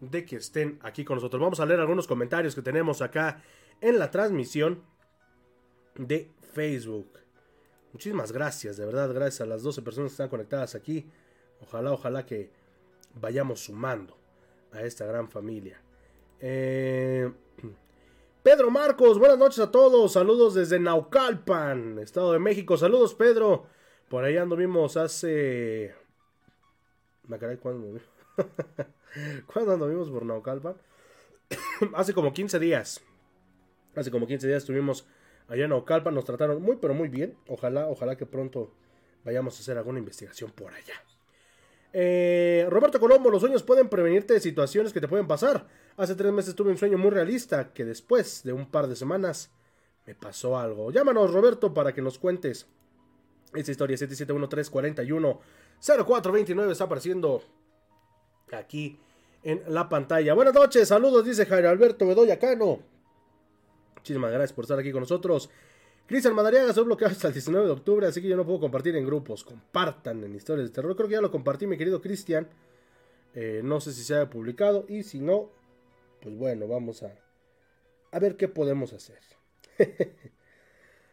de 0.00 0.24
que 0.24 0.36
estén 0.36 0.78
aquí 0.80 1.04
con 1.04 1.16
nosotros. 1.16 1.42
Vamos 1.42 1.60
a 1.60 1.66
leer 1.66 1.80
algunos 1.80 2.06
comentarios 2.06 2.54
que 2.54 2.62
tenemos 2.62 3.02
acá 3.02 3.42
en 3.82 3.98
la 3.98 4.10
transmisión 4.10 4.82
de 5.96 6.30
Facebook. 6.54 7.18
Muchísimas 7.92 8.32
gracias, 8.32 8.78
de 8.78 8.86
verdad, 8.86 9.12
gracias 9.12 9.42
a 9.42 9.46
las 9.46 9.62
12 9.62 9.82
personas 9.82 10.12
que 10.12 10.14
están 10.14 10.30
conectadas 10.30 10.74
aquí. 10.74 11.10
Ojalá, 11.60 11.92
ojalá 11.92 12.24
que 12.24 12.61
vayamos 13.20 13.60
sumando 13.60 14.16
a 14.72 14.82
esta 14.82 15.04
gran 15.06 15.28
familia. 15.28 15.80
Eh, 16.40 17.30
Pedro 18.42 18.70
Marcos, 18.70 19.18
buenas 19.18 19.38
noches 19.38 19.60
a 19.60 19.70
todos. 19.70 20.12
Saludos 20.12 20.54
desde 20.54 20.78
Naucalpan, 20.80 21.98
Estado 21.98 22.32
de 22.32 22.38
México. 22.38 22.76
Saludos, 22.76 23.14
Pedro. 23.14 23.66
Por 24.08 24.24
ahí 24.24 24.36
anduvimos 24.36 24.96
hace. 24.96 25.94
¿cuándo? 27.60 28.00
¿Cuándo 29.46 29.72
anduvimos 29.72 30.10
por 30.10 30.24
Naucalpan? 30.24 30.76
hace 31.94 32.12
como 32.12 32.32
15 32.32 32.58
días. 32.58 33.00
Hace 33.94 34.10
como 34.10 34.26
15 34.26 34.46
días 34.46 34.62
estuvimos 34.62 35.06
allá 35.48 35.66
en 35.66 35.72
Ocalpa 35.72 36.10
nos 36.10 36.24
trataron 36.24 36.62
muy 36.62 36.76
pero 36.76 36.94
muy 36.94 37.08
bien. 37.08 37.36
Ojalá, 37.48 37.86
ojalá 37.88 38.16
que 38.16 38.26
pronto 38.26 38.72
vayamos 39.24 39.56
a 39.56 39.60
hacer 39.60 39.76
alguna 39.76 39.98
investigación 39.98 40.50
por 40.50 40.72
allá. 40.72 40.94
Eh, 41.92 42.66
Roberto 42.70 42.98
Colombo, 42.98 43.30
los 43.30 43.40
sueños 43.40 43.62
pueden 43.62 43.88
prevenirte 43.88 44.34
de 44.34 44.40
situaciones 44.40 44.92
que 44.92 45.00
te 45.00 45.08
pueden 45.08 45.26
pasar. 45.26 45.66
Hace 45.96 46.14
tres 46.14 46.32
meses 46.32 46.54
tuve 46.54 46.70
un 46.70 46.78
sueño 46.78 46.98
muy 46.98 47.10
realista 47.10 47.72
que 47.72 47.84
después 47.84 48.42
de 48.44 48.52
un 48.52 48.70
par 48.70 48.88
de 48.88 48.96
semanas 48.96 49.50
me 50.06 50.14
pasó 50.14 50.58
algo. 50.58 50.90
Llámanos, 50.90 51.32
Roberto, 51.32 51.74
para 51.74 51.92
que 51.92 52.02
nos 52.02 52.18
cuentes. 52.18 52.66
Esta 53.54 53.70
historia 53.70 53.96
7713410429 53.98 56.70
está 56.70 56.84
apareciendo 56.84 57.42
aquí 58.52 58.98
en 59.42 59.62
la 59.68 59.88
pantalla. 59.88 60.34
Buenas 60.34 60.54
noches, 60.54 60.88
saludos, 60.88 61.24
dice 61.24 61.46
Jairo 61.46 61.68
Alberto 61.68 62.06
Bedoya 62.06 62.38
Cano. 62.38 62.80
Muchísimas 63.96 64.30
gracias 64.30 64.54
por 64.54 64.64
estar 64.64 64.78
aquí 64.78 64.90
con 64.90 65.00
nosotros. 65.00 65.50
Cristian 66.06 66.34
Madariaga 66.34 66.72
se 66.72 66.80
bloqueado 66.80 67.12
hasta 67.12 67.28
el 67.28 67.32
19 67.32 67.66
de 67.66 67.72
octubre, 67.72 68.06
así 68.06 68.20
que 68.20 68.28
yo 68.28 68.36
no 68.36 68.44
puedo 68.44 68.60
compartir 68.60 68.96
en 68.96 69.06
grupos. 69.06 69.44
Compartan 69.44 70.22
en 70.24 70.34
historias 70.34 70.68
de 70.68 70.74
terror. 70.74 70.94
Creo 70.96 71.08
que 71.08 71.14
ya 71.14 71.20
lo 71.20 71.30
compartí, 71.30 71.66
mi 71.66 71.78
querido 71.78 72.00
Cristian. 72.00 72.48
Eh, 73.34 73.62
no 73.64 73.80
sé 73.80 73.92
si 73.92 74.02
se 74.02 74.14
haya 74.14 74.28
publicado. 74.28 74.84
Y 74.88 75.04
si 75.04 75.20
no, 75.20 75.50
pues 76.20 76.36
bueno, 76.36 76.68
vamos 76.68 77.02
a, 77.02 77.14
a 78.10 78.18
ver 78.18 78.36
qué 78.36 78.48
podemos 78.48 78.92
hacer. 78.92 79.20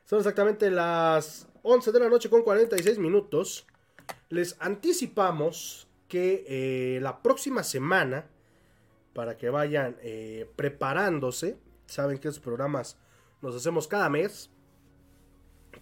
Son 0.06 0.18
exactamente 0.18 0.72
las 0.72 1.48
11 1.62 1.92
de 1.92 2.00
la 2.00 2.10
noche 2.10 2.30
con 2.30 2.42
46 2.42 2.98
minutos. 2.98 3.68
Les 4.30 4.58
anticipamos 4.60 5.88
que 6.08 6.46
eh, 6.48 7.00
la 7.00 7.22
próxima 7.22 7.64
semana, 7.64 8.26
para 9.14 9.38
que 9.38 9.50
vayan 9.50 9.98
eh, 10.02 10.50
preparándose, 10.56 11.58
saben 11.86 12.18
que 12.18 12.28
esos 12.28 12.42
programas 12.42 12.98
los 13.42 13.56
hacemos 13.56 13.88
cada 13.88 14.10
mes, 14.10 14.50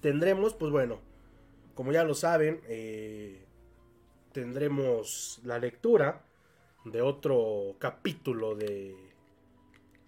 tendremos, 0.02 0.54
pues 0.54 0.72
bueno, 0.72 1.00
como 1.76 1.92
ya 1.92 2.04
lo 2.04 2.14
saben, 2.14 2.62
eh, 2.68 3.46
tendremos 4.32 5.40
la 5.44 5.60
lectura 5.60 6.24
de 6.86 7.02
otro 7.02 7.76
capítulo 7.80 8.56
de 8.56 8.96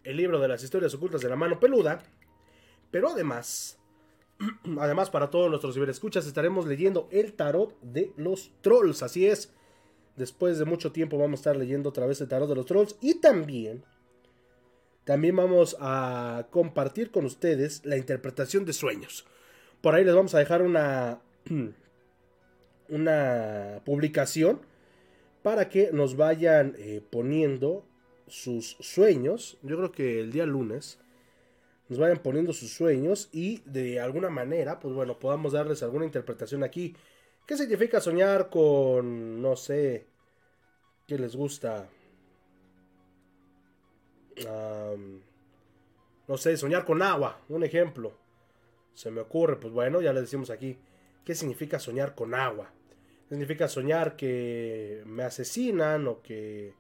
el 0.03 0.17
libro 0.17 0.39
de 0.39 0.47
las 0.47 0.63
historias 0.63 0.93
ocultas 0.93 1.21
de 1.21 1.29
la 1.29 1.35
mano 1.35 1.59
peluda, 1.59 2.01
pero 2.89 3.09
además, 3.09 3.77
además 4.79 5.09
para 5.09 5.29
todos 5.29 5.49
nuestros 5.49 5.73
ciberescuchas 5.73 6.25
estaremos 6.25 6.65
leyendo 6.65 7.07
el 7.11 7.33
tarot 7.33 7.79
de 7.81 8.13
los 8.17 8.51
trolls, 8.61 9.03
así 9.03 9.27
es, 9.27 9.53
después 10.15 10.57
de 10.57 10.65
mucho 10.65 10.91
tiempo 10.91 11.17
vamos 11.17 11.39
a 11.39 11.41
estar 11.41 11.57
leyendo 11.57 11.89
otra 11.89 12.05
vez 12.05 12.21
el 12.21 12.27
tarot 12.27 12.49
de 12.49 12.55
los 12.55 12.65
trolls 12.65 12.97
y 13.01 13.15
también 13.15 13.83
también 15.09 15.35
vamos 15.35 15.75
a 15.79 16.45
compartir 16.51 17.09
con 17.09 17.25
ustedes 17.25 17.83
la 17.83 17.97
interpretación 17.97 18.63
de 18.63 18.73
sueños. 18.73 19.25
Por 19.82 19.95
ahí 19.95 20.03
les 20.03 20.13
vamos 20.13 20.36
a 20.36 20.39
dejar 20.39 20.61
una, 20.61 21.21
una 22.89 23.82
publicación 23.86 24.59
para 25.41 25.69
que 25.69 25.91
nos 25.93 26.17
vayan 26.17 26.75
eh, 26.77 27.01
poniendo 27.09 27.86
sus 28.27 28.75
sueños. 28.82 29.57
Yo 29.63 29.77
creo 29.77 29.91
que 29.91 30.19
el 30.19 30.34
día 30.34 30.45
lunes 30.45 30.99
nos 31.88 31.97
vayan 31.97 32.19
poniendo 32.19 32.51
sus 32.51 32.73
sueños 32.73 33.30
y 33.32 33.61
de 33.65 34.01
alguna 34.01 34.30
manera, 34.30 34.80
pues 34.82 34.93
bueno, 34.93 35.17
podamos 35.17 35.53
darles 35.53 35.82
alguna 35.82 36.05
interpretación 36.05 36.63
aquí. 36.63 36.95
¿Qué 37.45 37.55
significa 37.55 38.01
soñar 38.01 38.49
con, 38.49 39.41
no 39.41 39.55
sé, 39.55 40.07
qué 41.07 41.17
les 41.17 41.36
gusta? 41.36 41.89
no 46.27 46.38
sé, 46.38 46.55
soñar 46.55 46.86
con 46.86 47.01
agua, 47.01 47.41
un 47.49 47.61
ejemplo 47.61 48.13
se 49.00 49.12
me 49.12 49.22
ocurre, 49.22 49.56
pues 49.56 49.72
bueno, 49.72 50.02
ya 50.02 50.12
le 50.12 50.20
decimos 50.20 50.50
aquí, 50.50 50.78
¿qué 51.24 51.34
significa 51.34 51.80
soñar 51.80 52.16
con 52.16 52.36
agua? 52.36 52.70
Significa 53.30 53.70
soñar 53.70 54.18
que 54.18 55.04
me 55.06 55.24
asesinan 55.24 56.06
o 56.10 56.22
que... 56.22 56.74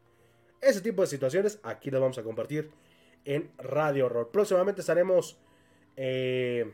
Ese 0.59 0.81
tipo 0.81 1.01
de 1.01 1.07
situaciones 1.07 1.61
aquí 1.63 1.89
las 1.89 2.01
vamos 2.01 2.17
a 2.17 2.23
compartir 2.23 2.71
en 3.23 3.49
Radio 3.57 4.07
Horror. 4.07 4.31
Próximamente 4.31 4.81
estaremos 4.81 5.39
eh, 5.95 6.69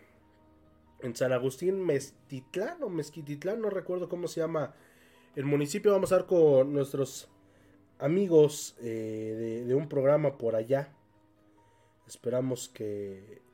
en 1.02 1.16
San 1.16 1.32
Agustín, 1.32 1.86
Mestitlán 1.86 2.82
o 2.82 2.90
Mezquititlán, 2.90 3.62
no 3.62 3.70
recuerdo 3.70 4.10
cómo 4.10 4.28
se 4.28 4.40
llama 4.40 4.74
el 5.36 5.46
municipio. 5.46 5.92
Vamos 5.92 6.12
a 6.12 6.16
estar 6.16 6.28
con 6.28 6.74
nuestros 6.74 7.30
amigos 8.00 8.76
eh, 8.82 9.64
de 9.68 9.76
un 9.76 9.88
programa 9.90 10.40
por 10.40 10.56
allá. 10.56 10.92
Esperamos 12.08 12.68
que 12.68 13.45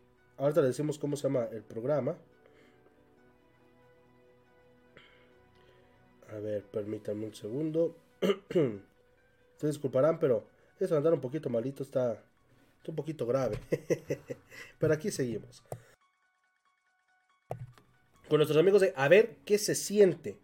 Ahorita 0.42 0.62
le 0.62 0.68
decimos 0.70 0.98
cómo 0.98 1.16
se 1.16 1.28
llama 1.28 1.48
el 1.52 1.62
programa. 1.62 2.18
A 6.30 6.40
ver, 6.40 6.64
permítanme 6.64 7.28
un 7.28 7.36
segundo. 7.36 7.96
Ustedes 8.22 9.76
disculparán, 9.76 10.18
pero 10.18 10.48
eso 10.80 10.98
andar 10.98 11.14
un 11.14 11.22
poquito 11.22 11.52
malito 11.52 11.84
está, 11.84 12.24
un 12.88 12.96
poquito 12.96 13.28
grave. 13.28 13.60
pero 14.80 14.96
aquí 14.96 15.12
seguimos. 15.12 15.64
Con 18.28 18.38
nuestros 18.38 18.58
amigos 18.58 18.82
de 18.82 18.94
A 18.96 19.08
ver 19.10 19.36
qué 19.46 19.60
se 19.60 19.76
siente. 19.76 20.40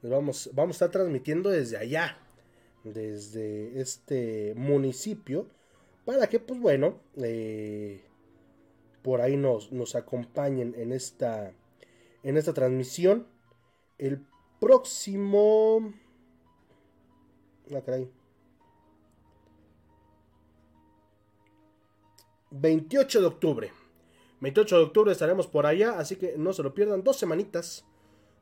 vamos, 0.00 0.48
vamos 0.54 0.76
a 0.76 0.86
estar 0.86 0.90
transmitiendo 0.90 1.50
desde 1.50 1.76
allá. 1.76 2.16
Desde 2.82 3.78
este 3.78 4.54
municipio. 4.56 5.46
Para 6.06 6.28
que, 6.28 6.40
pues 6.40 6.58
bueno, 6.58 6.98
eh, 7.18 8.02
por 9.04 9.20
ahí 9.20 9.36
nos, 9.36 9.70
nos 9.70 9.94
acompañen 9.96 10.74
en 10.78 10.90
esta, 10.90 11.52
en 12.22 12.38
esta 12.38 12.54
transmisión. 12.54 13.26
El 13.98 14.24
próximo... 14.58 15.92
Ah, 17.70 17.82
28 22.50 23.20
de 23.20 23.26
octubre. 23.26 23.72
28 24.40 24.78
de 24.78 24.84
octubre 24.84 25.12
estaremos 25.12 25.48
por 25.48 25.66
allá, 25.66 25.98
así 25.98 26.16
que 26.16 26.36
no 26.38 26.54
se 26.54 26.62
lo 26.62 26.72
pierdan. 26.72 27.04
Dos 27.04 27.18
semanitas. 27.18 27.84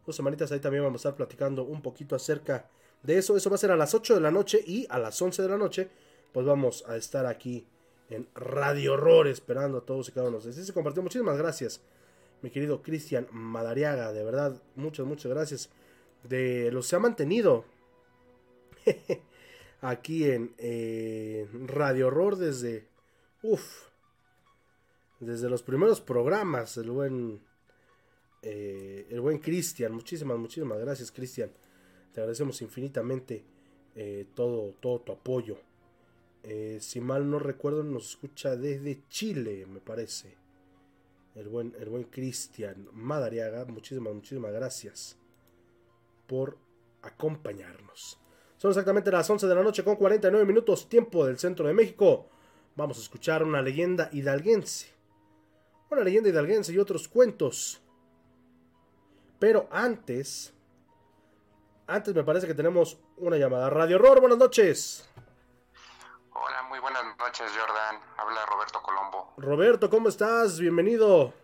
Dos 0.06 0.14
semanitas 0.14 0.52
ahí 0.52 0.60
también 0.60 0.84
vamos 0.84 1.04
a 1.04 1.08
estar 1.08 1.16
platicando 1.16 1.64
un 1.64 1.82
poquito 1.82 2.14
acerca 2.14 2.70
de 3.02 3.18
eso. 3.18 3.36
Eso 3.36 3.50
va 3.50 3.56
a 3.56 3.58
ser 3.58 3.72
a 3.72 3.76
las 3.76 3.94
8 3.94 4.14
de 4.14 4.20
la 4.20 4.30
noche 4.30 4.62
y 4.64 4.86
a 4.90 5.00
las 5.00 5.20
11 5.20 5.42
de 5.42 5.48
la 5.48 5.58
noche. 5.58 5.90
Pues 6.32 6.46
vamos 6.46 6.84
a 6.86 6.96
estar 6.96 7.26
aquí 7.26 7.66
en 8.12 8.28
Radio 8.34 8.94
Horror, 8.94 9.26
esperando 9.26 9.78
a 9.78 9.86
todos 9.86 10.08
y 10.08 10.12
cada 10.12 10.28
uno 10.28 10.38
de 10.38 10.52
se 10.52 10.72
compartió. 10.72 11.02
Muchísimas 11.02 11.38
gracias, 11.38 11.80
mi 12.42 12.50
querido 12.50 12.82
Cristian 12.82 13.26
Madariaga. 13.32 14.12
De 14.12 14.22
verdad, 14.22 14.60
muchas, 14.76 15.06
muchas 15.06 15.32
gracias. 15.32 15.70
De 16.22 16.70
los 16.70 16.86
se 16.86 16.96
ha 16.96 16.98
mantenido 16.98 17.64
aquí 19.80 20.24
en 20.24 20.54
Radio 21.68 22.08
Horror 22.08 22.36
desde. 22.36 22.86
Uf. 23.42 23.88
Desde 25.20 25.48
los 25.48 25.62
primeros 25.62 26.00
programas, 26.00 26.76
el 26.76 26.90
buen. 26.90 27.40
Eh, 28.42 29.06
el 29.10 29.20
buen 29.20 29.38
Cristian. 29.38 29.92
Muchísimas, 29.92 30.36
muchísimas 30.36 30.78
gracias, 30.78 31.12
Cristian. 31.12 31.50
Te 32.12 32.20
agradecemos 32.20 32.60
infinitamente 32.60 33.44
eh, 33.94 34.26
todo, 34.34 34.74
todo 34.80 35.00
tu 35.00 35.12
apoyo. 35.12 35.56
Eh, 36.44 36.78
si 36.80 37.00
mal 37.00 37.30
no 37.30 37.38
recuerdo, 37.38 37.82
nos 37.84 38.10
escucha 38.10 38.56
desde 38.56 39.06
Chile, 39.08 39.66
me 39.66 39.80
parece. 39.80 40.36
El 41.34 41.48
buen, 41.48 41.74
el 41.78 41.88
buen 41.88 42.04
Cristian 42.04 42.88
Madariaga. 42.92 43.64
Muchísimas, 43.64 44.14
muchísimas 44.14 44.52
gracias 44.52 45.16
por 46.26 46.58
acompañarnos. 47.02 48.18
Son 48.58 48.70
exactamente 48.70 49.10
las 49.10 49.28
11 49.28 49.46
de 49.46 49.54
la 49.54 49.62
noche 49.62 49.82
con 49.82 49.96
49 49.96 50.44
minutos, 50.44 50.88
tiempo 50.88 51.26
del 51.26 51.38
centro 51.38 51.66
de 51.66 51.74
México. 51.74 52.28
Vamos 52.76 52.98
a 52.98 53.02
escuchar 53.02 53.42
una 53.42 53.60
leyenda 53.60 54.08
hidalguense. 54.12 54.88
Una 55.90 56.04
leyenda 56.04 56.28
hidalguense 56.30 56.72
y 56.72 56.78
otros 56.78 57.08
cuentos. 57.08 57.82
Pero 59.38 59.68
antes, 59.70 60.54
antes 61.86 62.14
me 62.14 62.24
parece 62.24 62.46
que 62.46 62.54
tenemos 62.54 62.98
una 63.16 63.36
llamada. 63.36 63.68
Radio 63.68 63.96
Horror, 63.96 64.20
buenas 64.20 64.38
noches. 64.38 65.11
Hola, 66.34 66.62
muy 66.62 66.78
buenas 66.78 67.04
noches, 67.18 67.50
Jordan. 67.50 68.00
Habla 68.16 68.46
Roberto 68.46 68.82
Colombo. 68.82 69.34
Roberto, 69.36 69.90
¿cómo 69.90 70.08
estás? 70.08 70.58
Bienvenido. 70.58 71.34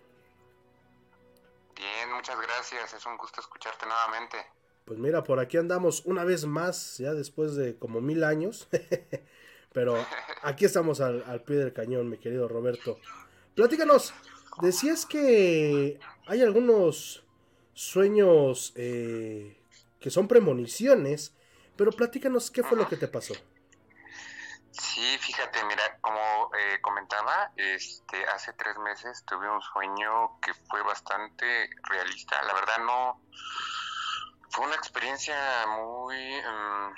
Bien, 1.76 2.12
muchas 2.14 2.41
gracias. 2.41 2.95
Es 2.95 3.05
un 3.05 3.18
gusto 3.18 3.41
escucharte 3.41 3.84
nuevamente. 3.84 4.39
Pues 4.86 4.99
mira, 4.99 5.22
por 5.22 5.41
aquí 5.41 5.59
andamos 5.59 6.07
una 6.07 6.24
vez 6.24 6.47
más, 6.47 6.97
ya 6.97 7.12
después 7.12 7.55
de 7.55 7.78
como 7.78 8.01
mil 8.01 8.24
años. 8.24 8.66
Pero 9.72 9.95
aquí 10.43 10.64
estamos 10.64 11.03
al, 11.03 11.43
pie 11.43 11.57
del 11.57 11.74
cañón, 11.74 12.09
mi 12.09 12.16
querido 12.16 12.49
Roberto. 12.49 12.99
Platícanos, 13.55 14.14
decías 14.62 15.05
que 15.05 16.01
hay 16.26 16.43
algunos 16.43 17.24
sueños 17.74 18.72
eh, 18.76 19.61
que 20.01 20.11
son 20.11 20.26
premoniciones, 20.26 21.34
pero 21.76 21.93
platícanos 21.93 22.51
qué 22.51 22.62
fue 22.62 22.78
lo 22.78 22.89
que 22.89 22.97
te 22.97 23.09
pasó. 23.09 23.34
Sí, 24.71 25.19
fíjate, 25.19 25.64
mira, 25.64 25.99
como 26.01 26.51
eh, 26.55 26.81
comentaba, 26.81 27.51
este, 27.57 28.25
hace 28.27 28.53
tres 28.53 28.77
meses 28.79 29.25
tuve 29.25 29.51
un 29.51 29.62
sueño 29.62 30.39
que 30.41 30.53
fue 30.55 30.83
bastante 30.83 31.71
realista. 31.85 32.43
La 32.43 32.53
verdad 32.55 32.79
no, 32.85 33.23
fue 34.51 34.66
una 34.66 34.77
experiencia 34.77 35.66
muy, 35.69 36.16
mm, 36.16 36.95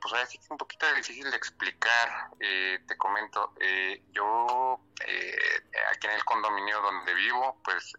pues 0.00 0.12
ahora 0.12 0.26
sí 0.26 0.38
que 0.38 0.46
un 0.50 0.58
poquito 0.58 0.92
difícil 0.94 1.30
de 1.30 1.36
explicar. 1.36 2.30
Eh, 2.38 2.84
te 2.86 2.96
comento, 2.96 3.54
eh, 3.60 4.04
yo 4.12 4.80
aquí 5.90 6.06
en 6.06 6.12
el 6.12 6.24
condominio 6.24 6.80
donde 6.80 7.14
vivo, 7.14 7.60
pues 7.64 7.94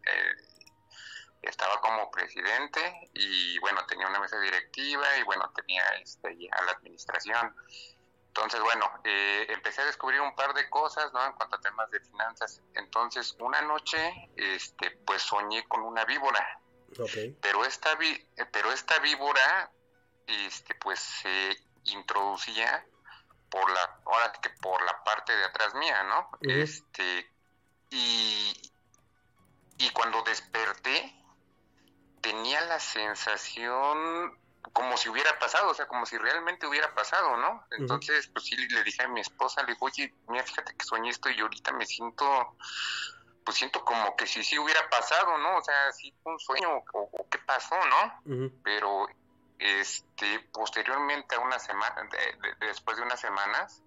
estaba 1.41 1.80
como 1.82 2.10
presidente 2.10 3.10
y 3.14 3.60
bueno, 3.60 3.86
tenía 3.86 4.08
una 4.08 4.20
mesa 4.20 4.39
directiva 4.39 5.06
y 5.18 5.24
bueno, 5.24 5.52
tenía 5.56 5.84
este, 6.02 6.30
a 6.52 6.64
la 6.64 6.72
administración. 6.72 7.54
Entonces, 8.36 8.62
bueno, 8.62 8.90
eh, 9.04 9.46
empecé 9.50 9.84
a 9.84 9.86
descubrir 9.86 10.20
un 10.20 10.34
par 10.34 10.56
de 10.56 10.68
cosas, 10.68 11.14
¿no? 11.14 11.24
En 11.24 11.34
cuanto 11.34 11.56
a 11.56 11.62
temas 11.62 11.92
de 11.92 12.00
finanzas. 12.00 12.64
Entonces, 12.74 13.36
una 13.38 13.62
noche, 13.62 14.12
este, 14.36 14.90
pues 15.06 15.22
soñé 15.22 15.68
con 15.68 15.82
una 15.82 16.04
víbora. 16.04 16.60
Pero 17.40 17.64
esta, 17.64 17.94
vi 17.94 18.28
pero 18.52 18.72
esta 18.72 18.98
víbora, 19.00 19.72
este, 20.26 20.74
pues 20.76 21.00
se 21.00 21.56
introducía 21.84 22.84
por 23.52 23.70
la, 23.72 24.00
ahora 24.06 24.32
que 24.42 24.50
por 24.50 24.84
la 24.84 25.04
parte 25.04 25.36
de 25.36 25.46
atrás 25.46 25.76
mía, 25.76 26.02
¿no? 26.02 26.32
Este, 26.42 27.32
y, 27.92 28.72
y 29.78 29.90
cuando 29.92 30.24
desperté, 30.24 31.24
tenía 32.20 32.62
la 32.62 32.80
sensación 32.80 34.40
como 34.74 34.97
si 34.97 35.07
hubiera 35.07 35.38
pasado, 35.38 35.69
o 35.69 35.74
sea, 35.74 35.88
como 35.88 36.05
si 36.05 36.17
realmente 36.17 36.65
hubiera 36.65 36.93
pasado, 36.93 37.38
¿no? 37.38 37.63
Entonces, 37.71 38.28
pues 38.28 38.45
sí, 38.45 38.55
le 38.57 38.84
dije 38.84 39.03
a 39.03 39.07
mi 39.07 39.21
esposa, 39.21 39.61
le 39.61 39.74
digo, 39.74 39.86
oye, 39.86 40.11
mira, 40.28 40.43
fíjate 40.43 40.76
que 40.76 40.84
soñé 40.84 41.11
esto 41.11 41.30
y 41.30 41.39
ahorita 41.39 41.71
me 41.74 41.86
siento, 41.86 42.57
pues 43.45 43.57
siento 43.57 43.86
como 43.86 44.15
que 44.15 44.26
si 44.26 44.43
sí 44.43 44.57
hubiera 44.57 44.89
pasado, 44.89 45.38
¿no? 45.38 45.57
O 45.57 45.61
sea, 45.61 45.91
sí 45.91 46.11
fue 46.24 46.34
un 46.34 46.39
sueño 46.39 46.84
o, 46.91 47.28
qué 47.30 47.38
pasó, 47.38 47.76
¿no? 47.86 48.49
Pero, 48.63 49.07
este, 49.59 50.39
posteriormente 50.51 51.36
a 51.36 51.39
una 51.39 51.59
semana, 51.59 52.09
después 52.59 52.97
de 52.97 53.03
unas 53.03 53.19
semanas, 53.19 53.84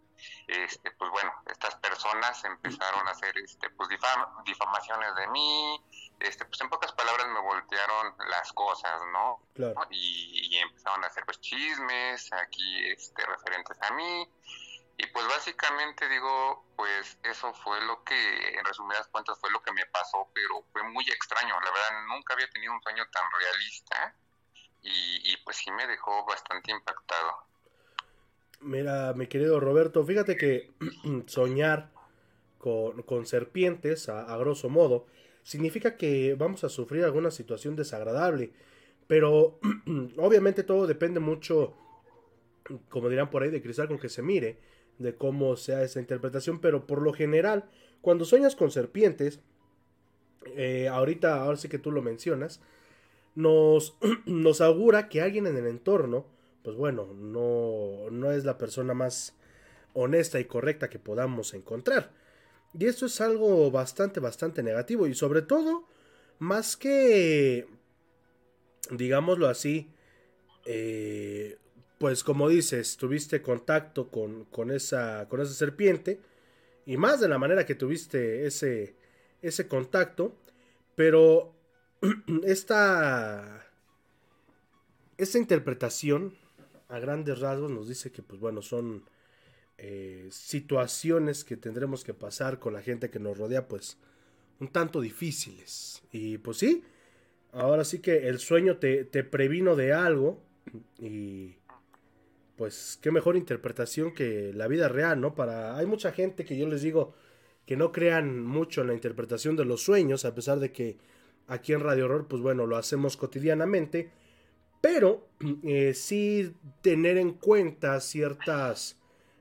este, 0.46 0.90
pues 0.92 1.10
bueno, 1.10 1.32
estas 1.46 1.74
personas 1.76 2.44
empezaron 2.44 3.06
a 3.06 3.10
hacer, 3.10 3.36
este, 3.38 3.70
pues 3.70 3.88
difamaciones 4.44 5.14
de 5.16 5.26
mí, 5.28 5.84
este, 6.20 6.44
pues 6.44 6.60
en 6.60 6.68
pocas 6.68 6.92
palabras 6.92 7.26
me 7.28 7.40
voltearon 7.40 8.14
las 8.28 8.52
cosas, 8.52 9.00
¿no? 9.12 9.40
Y, 9.90 10.56
empezaron 10.56 11.04
a 11.04 11.08
hacer 11.08 11.24
pues 11.26 11.40
chismes 11.40 12.32
aquí, 12.32 12.86
este, 12.88 13.24
referentes 13.26 13.76
a 13.82 13.92
mí, 13.92 14.28
y 14.98 15.06
pues 15.08 15.26
básicamente 15.28 16.08
digo, 16.08 16.64
pues 16.76 17.18
eso 17.22 17.52
fue 17.52 17.80
lo 17.82 18.02
que, 18.04 18.58
en 18.58 18.64
resumidas 18.64 19.06
cuentas, 19.08 19.38
fue 19.38 19.50
lo 19.50 19.62
que 19.62 19.72
me 19.72 19.84
pasó, 19.86 20.30
pero 20.32 20.64
fue 20.72 20.82
muy 20.84 21.04
extraño, 21.10 21.60
la 21.60 21.70
verdad, 21.70 22.06
nunca 22.08 22.34
había 22.34 22.48
tenido 22.50 22.72
un 22.72 22.82
sueño 22.82 23.06
tan 23.10 23.24
realista, 23.38 24.14
y, 24.80 25.32
y 25.32 25.36
pues 25.38 25.56
sí 25.58 25.70
me 25.70 25.86
dejó 25.86 26.24
bastante 26.24 26.70
impactado. 26.70 27.46
Mira, 28.60 29.12
mi 29.14 29.26
querido 29.26 29.60
Roberto, 29.60 30.04
fíjate 30.04 30.36
que 30.36 30.70
soñar 31.26 31.90
con, 32.58 33.26
serpientes, 33.26 34.08
a, 34.08 34.36
grosso 34.38 34.68
modo, 34.68 35.06
significa 35.42 35.96
que 35.96 36.34
vamos 36.34 36.64
a 36.64 36.68
sufrir 36.68 37.04
alguna 37.04 37.30
situación 37.30 37.76
desagradable. 37.76 38.50
Pero 39.06 39.60
obviamente 40.16 40.64
todo 40.64 40.86
depende 40.86 41.20
mucho, 41.20 41.74
como 42.88 43.08
dirán 43.08 43.30
por 43.30 43.42
ahí, 43.42 43.50
de 43.50 43.62
cristal 43.62 43.88
con 43.88 43.98
que 43.98 44.08
se 44.08 44.22
mire, 44.22 44.58
de 44.98 45.14
cómo 45.14 45.56
sea 45.56 45.82
esa 45.82 46.00
interpretación. 46.00 46.60
Pero 46.60 46.86
por 46.86 47.02
lo 47.02 47.12
general, 47.12 47.66
cuando 48.00 48.24
sueñas 48.24 48.56
con 48.56 48.70
serpientes, 48.70 49.40
eh, 50.56 50.88
ahorita, 50.88 51.40
ahora 51.40 51.56
sí 51.56 51.68
que 51.68 51.78
tú 51.78 51.92
lo 51.92 52.02
mencionas, 52.02 52.60
nos, 53.36 53.96
nos 54.26 54.60
augura 54.60 55.08
que 55.08 55.20
alguien 55.20 55.46
en 55.46 55.56
el 55.56 55.66
entorno 55.66 56.26
pues 56.66 56.76
bueno, 56.76 57.14
no, 57.14 58.10
no 58.10 58.32
es 58.32 58.44
la 58.44 58.58
persona 58.58 58.92
más 58.92 59.36
honesta 59.92 60.40
y 60.40 60.46
correcta 60.46 60.90
que 60.90 60.98
podamos 60.98 61.54
encontrar. 61.54 62.10
Y 62.76 62.86
esto 62.86 63.06
es 63.06 63.20
algo 63.20 63.70
bastante, 63.70 64.18
bastante 64.18 64.64
negativo. 64.64 65.06
Y 65.06 65.14
sobre 65.14 65.42
todo, 65.42 65.86
más 66.40 66.76
que, 66.76 67.68
digámoslo 68.90 69.46
así, 69.46 69.92
eh, 70.64 71.56
pues 71.98 72.24
como 72.24 72.48
dices, 72.48 72.96
tuviste 72.96 73.42
contacto 73.42 74.10
con, 74.10 74.46
con, 74.46 74.72
esa, 74.72 75.28
con 75.28 75.40
esa 75.40 75.54
serpiente. 75.54 76.20
Y 76.84 76.96
más 76.96 77.20
de 77.20 77.28
la 77.28 77.38
manera 77.38 77.64
que 77.64 77.76
tuviste 77.76 78.44
ese, 78.44 78.96
ese 79.40 79.68
contacto. 79.68 80.34
Pero 80.96 81.54
esta, 82.42 83.64
esta 85.16 85.38
interpretación 85.38 86.34
a 86.88 86.98
grandes 86.98 87.40
rasgos 87.40 87.70
nos 87.70 87.88
dice 87.88 88.12
que, 88.12 88.22
pues 88.22 88.40
bueno, 88.40 88.62
son 88.62 89.04
eh, 89.78 90.28
situaciones 90.30 91.44
que 91.44 91.56
tendremos 91.56 92.04
que 92.04 92.14
pasar 92.14 92.58
con 92.58 92.72
la 92.72 92.82
gente 92.82 93.10
que 93.10 93.18
nos 93.18 93.36
rodea, 93.36 93.68
pues 93.68 93.98
un 94.60 94.68
tanto 94.68 95.00
difíciles. 95.00 96.02
Y 96.12 96.38
pues 96.38 96.58
sí, 96.58 96.84
ahora 97.52 97.84
sí 97.84 98.00
que 98.00 98.28
el 98.28 98.38
sueño 98.38 98.78
te, 98.78 99.04
te 99.04 99.24
previno 99.24 99.76
de 99.76 99.92
algo 99.92 100.42
y 100.98 101.56
pues 102.56 102.98
qué 103.02 103.10
mejor 103.10 103.36
interpretación 103.36 104.14
que 104.14 104.52
la 104.54 104.66
vida 104.66 104.88
real, 104.88 105.20
¿no? 105.20 105.34
Para 105.34 105.76
hay 105.76 105.86
mucha 105.86 106.12
gente 106.12 106.44
que 106.44 106.56
yo 106.56 106.66
les 106.68 106.82
digo 106.82 107.14
que 107.66 107.76
no 107.76 107.92
crean 107.92 108.42
mucho 108.44 108.80
en 108.80 108.86
la 108.88 108.94
interpretación 108.94 109.56
de 109.56 109.64
los 109.64 109.82
sueños, 109.82 110.24
a 110.24 110.34
pesar 110.34 110.58
de 110.60 110.72
que 110.72 110.96
aquí 111.48 111.72
en 111.72 111.80
Radio 111.80 112.06
Horror, 112.06 112.28
pues 112.28 112.40
bueno, 112.40 112.66
lo 112.66 112.76
hacemos 112.76 113.16
cotidianamente 113.16 114.10
pero 114.80 115.28
eh, 115.64 115.94
sí 115.94 116.54
tener 116.82 117.18
en 117.18 117.32
cuenta 117.32 118.00
ciertas, 118.00 118.96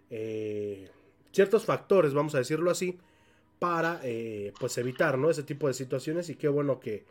eh, 0.10 0.92
ciertos 1.32 1.66
factores, 1.66 2.14
vamos 2.14 2.36
a 2.36 2.40
decirlo 2.40 2.72
así, 2.72 3.00
para 3.60 4.00
eh, 4.04 4.54
pues 4.60 4.78
evitar 4.78 5.18
¿no? 5.18 5.30
ese 5.30 5.44
tipo 5.44 5.68
de 5.68 5.74
situaciones 5.74 6.30
y 6.30 6.36
qué 6.36 6.48
bueno 6.48 6.80
que 6.80 7.06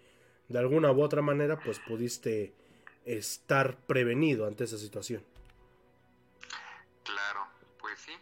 de 0.48 0.58
alguna 0.58 0.92
u 0.92 1.02
otra 1.02 1.22
manera 1.22 1.58
pues 1.58 1.78
pudiste 1.80 2.52
estar 3.04 3.76
prevenido 3.76 4.46
ante 4.46 4.64
esa 4.64 4.78
situación. 4.78 5.24
Claro, 7.02 7.46
pues 7.80 7.98
sí, 7.98 8.12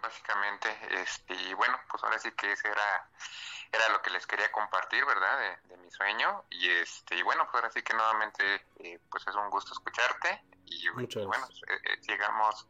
básicamente, 0.00 0.68
este, 1.02 1.34
y 1.34 1.54
bueno, 1.54 1.78
pues 1.90 2.02
ahora 2.02 2.18
sí 2.18 2.30
que 2.32 2.52
ese 2.52 2.68
era 2.68 3.08
era 3.72 3.88
lo 3.90 4.02
que 4.02 4.10
les 4.10 4.26
quería 4.26 4.52
compartir, 4.52 5.04
¿verdad? 5.04 5.58
De, 5.68 5.76
mi 5.78 5.90
sueño. 5.90 6.44
Y 6.50 6.68
este 6.68 7.16
y 7.16 7.22
bueno, 7.22 7.44
pues 7.44 7.54
ahora 7.54 7.70
sí 7.72 7.82
que 7.82 7.94
nuevamente, 7.94 8.66
eh, 8.80 9.00
pues 9.10 9.26
es 9.26 9.34
un 9.34 9.50
gusto 9.50 9.72
escucharte. 9.72 10.42
Y 10.66 10.88
Muchas 10.90 11.24
bueno, 11.26 11.46
eh, 11.68 11.78
eh, 11.84 11.96
sigamos 12.00 12.68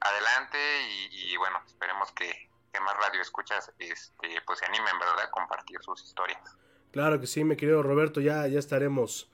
adelante 0.00 0.58
y, 1.10 1.36
bueno, 1.36 1.62
esperemos 1.66 2.10
que, 2.12 2.50
más 2.80 2.96
radio 2.96 3.22
escuchas 3.22 3.72
este, 3.78 4.42
pues 4.44 4.58
se 4.58 4.66
animen, 4.66 4.98
¿verdad? 4.98 5.20
A 5.20 5.30
compartir 5.30 5.80
sus 5.80 6.02
historias. 6.02 6.40
Claro 6.90 7.20
que 7.20 7.26
sí, 7.26 7.44
mi 7.44 7.56
querido 7.56 7.82
Roberto, 7.82 8.20
ya, 8.20 8.46
ya 8.48 8.58
estaremos 8.58 9.30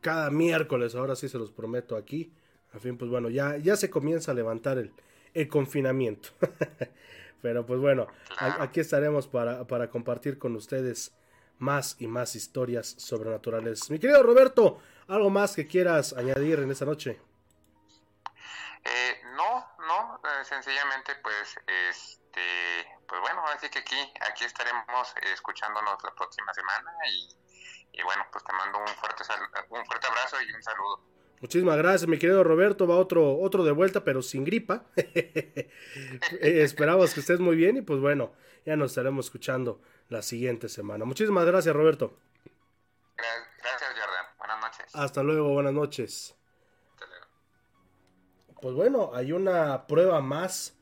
cada 0.00 0.30
miércoles, 0.30 0.94
ahora 0.94 1.16
sí 1.16 1.28
se 1.28 1.38
los 1.38 1.50
prometo 1.50 1.96
aquí. 1.96 2.32
A 2.74 2.78
fin, 2.78 2.96
pues 2.98 3.10
bueno, 3.10 3.28
ya, 3.28 3.56
ya 3.56 3.76
se 3.76 3.90
comienza 3.90 4.32
a 4.32 4.34
levantar 4.34 4.78
el, 4.78 4.92
el 5.34 5.48
confinamiento. 5.48 6.30
Pero 7.42 7.64
pues 7.64 7.80
bueno, 7.80 8.06
aquí 8.38 8.80
estaremos 8.80 9.28
para, 9.28 9.66
para 9.66 9.88
compartir 9.90 10.38
con 10.38 10.56
ustedes 10.56 11.12
más 11.58 11.96
y 11.98 12.06
más 12.06 12.34
historias 12.34 12.94
sobrenaturales. 12.98 13.90
Mi 13.90 13.98
querido 13.98 14.22
Roberto, 14.22 14.80
¿algo 15.08 15.30
más 15.30 15.54
que 15.54 15.66
quieras 15.66 16.12
añadir 16.12 16.60
en 16.60 16.70
esta 16.70 16.84
noche? 16.84 17.20
Eh, 18.84 19.20
no, 19.36 19.66
no, 19.86 20.20
eh, 20.24 20.44
sencillamente 20.44 21.14
pues, 21.16 21.58
este, 21.66 22.86
pues 23.06 23.20
bueno, 23.20 23.44
así 23.48 23.68
que 23.68 23.80
aquí, 23.80 24.12
aquí 24.30 24.44
estaremos 24.44 25.14
escuchándonos 25.32 26.02
la 26.02 26.14
próxima 26.14 26.52
semana 26.54 26.92
y, 27.10 27.28
y 27.92 28.02
bueno, 28.02 28.24
pues 28.32 28.44
te 28.44 28.52
mando 28.52 28.78
un 28.78 28.88
fuerte, 28.88 29.24
un 29.70 29.84
fuerte 29.84 30.06
abrazo 30.06 30.40
y 30.40 30.52
un 30.52 30.62
saludo. 30.62 31.17
Muchísimas 31.40 31.76
gracias, 31.76 32.08
mi 32.08 32.18
querido 32.18 32.42
Roberto. 32.42 32.86
Va 32.86 32.96
otro, 32.96 33.38
otro 33.38 33.64
de 33.64 33.72
vuelta, 33.72 34.04
pero 34.04 34.22
sin 34.22 34.44
gripa. 34.44 34.84
Eh, 36.40 36.62
esperamos 36.62 37.14
que 37.14 37.20
estés 37.20 37.40
muy 37.40 37.56
bien 37.56 37.76
y 37.78 37.82
pues 37.82 38.00
bueno, 38.00 38.32
ya 38.64 38.76
nos 38.76 38.92
estaremos 38.92 39.26
escuchando 39.26 39.80
la 40.08 40.22
siguiente 40.22 40.68
semana. 40.68 41.04
Muchísimas 41.04 41.44
gracias, 41.46 41.74
Roberto. 41.74 42.16
Gracias, 43.16 43.90
Jordan. 43.90 44.26
Buenas 44.38 44.60
noches. 44.60 44.94
Hasta 44.94 45.22
luego, 45.22 45.48
buenas 45.48 45.72
noches. 45.72 46.34
Pues 48.60 48.74
bueno, 48.74 49.10
hay 49.14 49.32
una 49.32 49.86
prueba 49.86 50.20
más 50.20 50.76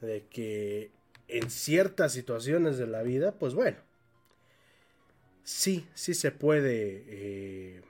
de 0.00 0.26
que 0.28 0.90
en 1.28 1.50
ciertas 1.50 2.12
situaciones 2.12 2.78
de 2.78 2.86
la 2.86 3.02
vida, 3.02 3.32
pues 3.32 3.54
bueno, 3.54 3.78
sí, 5.42 5.88
sí 5.94 6.14
se 6.14 6.30
puede... 6.30 7.04
Eh, 7.08 7.82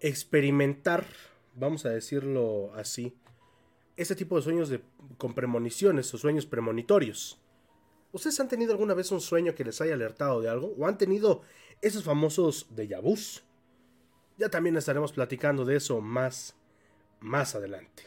experimentar, 0.00 1.06
vamos 1.54 1.84
a 1.86 1.90
decirlo 1.90 2.72
así, 2.74 3.14
ese 3.96 4.16
tipo 4.16 4.36
de 4.36 4.42
sueños 4.42 4.68
de, 4.68 4.80
con 5.18 5.34
premoniciones 5.34 6.12
o 6.14 6.18
sueños 6.18 6.46
premonitorios. 6.46 7.38
¿Ustedes 8.12 8.40
han 8.40 8.48
tenido 8.48 8.72
alguna 8.72 8.94
vez 8.94 9.12
un 9.12 9.20
sueño 9.20 9.54
que 9.54 9.64
les 9.64 9.80
haya 9.80 9.94
alertado 9.94 10.40
de 10.40 10.48
algo? 10.48 10.74
¿O 10.78 10.86
han 10.86 10.98
tenido 10.98 11.42
esos 11.80 12.02
famosos 12.02 12.66
déjà 12.74 13.00
vus? 13.00 13.44
Ya 14.38 14.48
también 14.48 14.76
estaremos 14.76 15.12
platicando 15.12 15.64
de 15.64 15.76
eso 15.76 16.00
más, 16.00 16.56
más 17.20 17.54
adelante. 17.54 18.04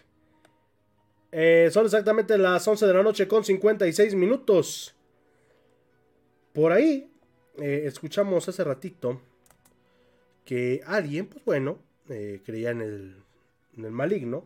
Eh, 1.31 1.69
son 1.71 1.85
exactamente 1.85 2.37
las 2.37 2.67
11 2.67 2.85
de 2.85 2.93
la 2.93 3.03
noche 3.03 3.27
con 3.27 3.43
56 3.43 4.15
minutos. 4.15 4.95
Por 6.53 6.71
ahí 6.71 7.09
eh, 7.57 7.83
escuchamos 7.85 8.47
hace 8.49 8.63
ratito 8.63 9.21
que 10.45 10.81
alguien, 10.85 11.27
pues 11.27 11.43
bueno, 11.45 11.79
eh, 12.09 12.41
creía 12.45 12.71
en 12.71 12.81
el, 12.81 13.23
en 13.77 13.85
el 13.85 13.91
maligno. 13.91 14.45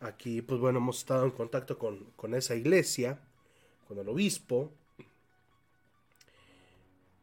Aquí, 0.00 0.42
pues 0.42 0.60
bueno, 0.60 0.78
hemos 0.78 0.98
estado 0.98 1.24
en 1.24 1.30
contacto 1.30 1.78
con, 1.78 2.04
con 2.16 2.34
esa 2.34 2.54
iglesia, 2.54 3.20
con 3.88 3.98
el 3.98 4.08
obispo. 4.08 4.72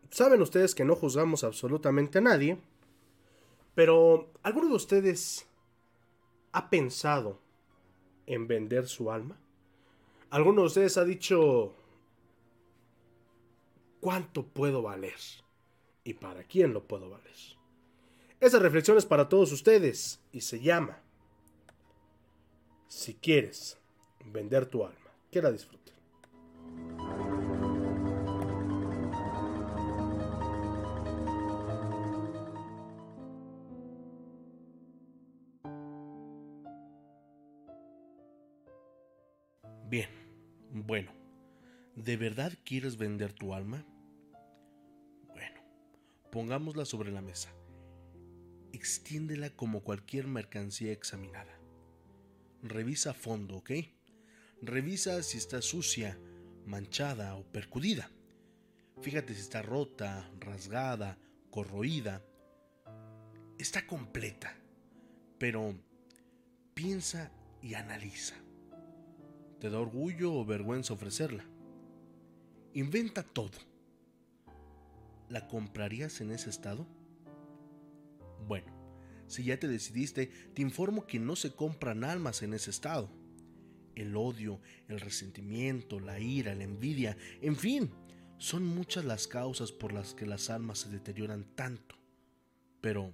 Saben 0.09 0.41
ustedes 0.41 0.75
que 0.75 0.85
no 0.85 0.95
juzgamos 0.95 1.43
absolutamente 1.43 2.19
a 2.19 2.21
nadie, 2.21 2.57
pero 3.75 4.31
¿alguno 4.43 4.69
de 4.69 4.75
ustedes 4.75 5.45
ha 6.51 6.69
pensado 6.69 7.39
en 8.27 8.47
vender 8.47 8.87
su 8.87 9.11
alma? 9.11 9.37
¿Alguno 10.29 10.61
de 10.61 10.67
ustedes 10.67 10.97
ha 10.97 11.05
dicho 11.05 11.73
cuánto 13.99 14.45
puedo 14.45 14.81
valer? 14.81 15.19
¿Y 16.03 16.13
para 16.15 16.43
quién 16.43 16.73
lo 16.73 16.83
puedo 16.83 17.09
valer? 17.09 17.33
Esa 18.43 18.59
reflexión 18.59 18.97
es 18.97 19.05
para 19.05 19.29
todos 19.29 19.53
ustedes 19.53 20.19
y 20.33 20.41
se 20.41 20.59
llama 20.59 21.01
Si 22.89 23.13
quieres 23.13 23.77
vender 24.25 24.65
tu 24.65 24.83
alma, 24.83 24.99
que 25.31 25.41
la 25.41 25.49
disfrutes. 25.49 25.95
Bien, 39.87 40.09
bueno, 40.69 41.13
¿de 41.95 42.17
verdad 42.17 42.51
quieres 42.65 42.97
vender 42.97 43.31
tu 43.31 43.53
alma? 43.53 43.85
Bueno, 45.29 45.61
pongámosla 46.29 46.83
sobre 46.83 47.09
la 47.09 47.21
mesa. 47.21 47.49
Extiéndela 48.73 49.51
como 49.51 49.83
cualquier 49.83 50.27
mercancía 50.27 50.91
examinada. 50.91 51.57
Revisa 52.61 53.11
a 53.11 53.13
fondo, 53.13 53.57
¿ok? 53.57 53.71
Revisa 54.61 55.23
si 55.23 55.37
está 55.37 55.61
sucia, 55.61 56.19
manchada 56.65 57.35
o 57.35 57.43
percudida. 57.43 58.11
Fíjate 59.01 59.33
si 59.33 59.41
está 59.41 59.61
rota, 59.61 60.29
rasgada, 60.39 61.17
corroída. 61.49 62.25
Está 63.57 63.85
completa, 63.85 64.55
pero 65.37 65.75
piensa 66.73 67.31
y 67.61 67.75
analiza. 67.75 68.35
¿Te 69.59 69.69
da 69.69 69.79
orgullo 69.79 70.33
o 70.33 70.45
vergüenza 70.45 70.93
ofrecerla? 70.93 71.45
Inventa 72.73 73.23
todo. 73.23 73.57
¿La 75.29 75.47
comprarías 75.47 76.21
en 76.21 76.31
ese 76.31 76.49
estado? 76.49 76.87
Bueno, 78.47 78.71
si 79.27 79.43
ya 79.43 79.59
te 79.59 79.67
decidiste, 79.67 80.27
te 80.53 80.61
informo 80.61 81.07
que 81.07 81.19
no 81.19 81.35
se 81.35 81.55
compran 81.55 82.03
almas 82.03 82.41
en 82.43 82.53
ese 82.53 82.69
estado. 82.69 83.09
El 83.95 84.15
odio, 84.15 84.59
el 84.87 84.99
resentimiento, 84.99 85.99
la 85.99 86.19
ira, 86.19 86.55
la 86.55 86.63
envidia, 86.63 87.17
en 87.41 87.55
fin, 87.55 87.91
son 88.37 88.65
muchas 88.65 89.05
las 89.05 89.27
causas 89.27 89.71
por 89.71 89.93
las 89.93 90.13
que 90.13 90.25
las 90.25 90.49
almas 90.49 90.79
se 90.79 90.89
deterioran 90.89 91.45
tanto. 91.55 91.95
Pero, 92.81 93.13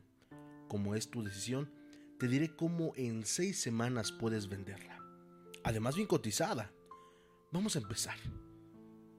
como 0.67 0.95
es 0.95 1.09
tu 1.09 1.23
decisión, 1.23 1.69
te 2.17 2.27
diré 2.27 2.55
cómo 2.55 2.93
en 2.95 3.25
seis 3.25 3.59
semanas 3.59 4.11
puedes 4.11 4.47
venderla 4.47 4.99
además 5.63 5.95
bien 5.95 6.07
cotizada. 6.07 6.71
Vamos 7.51 7.75
a 7.75 7.79
empezar. 7.79 8.17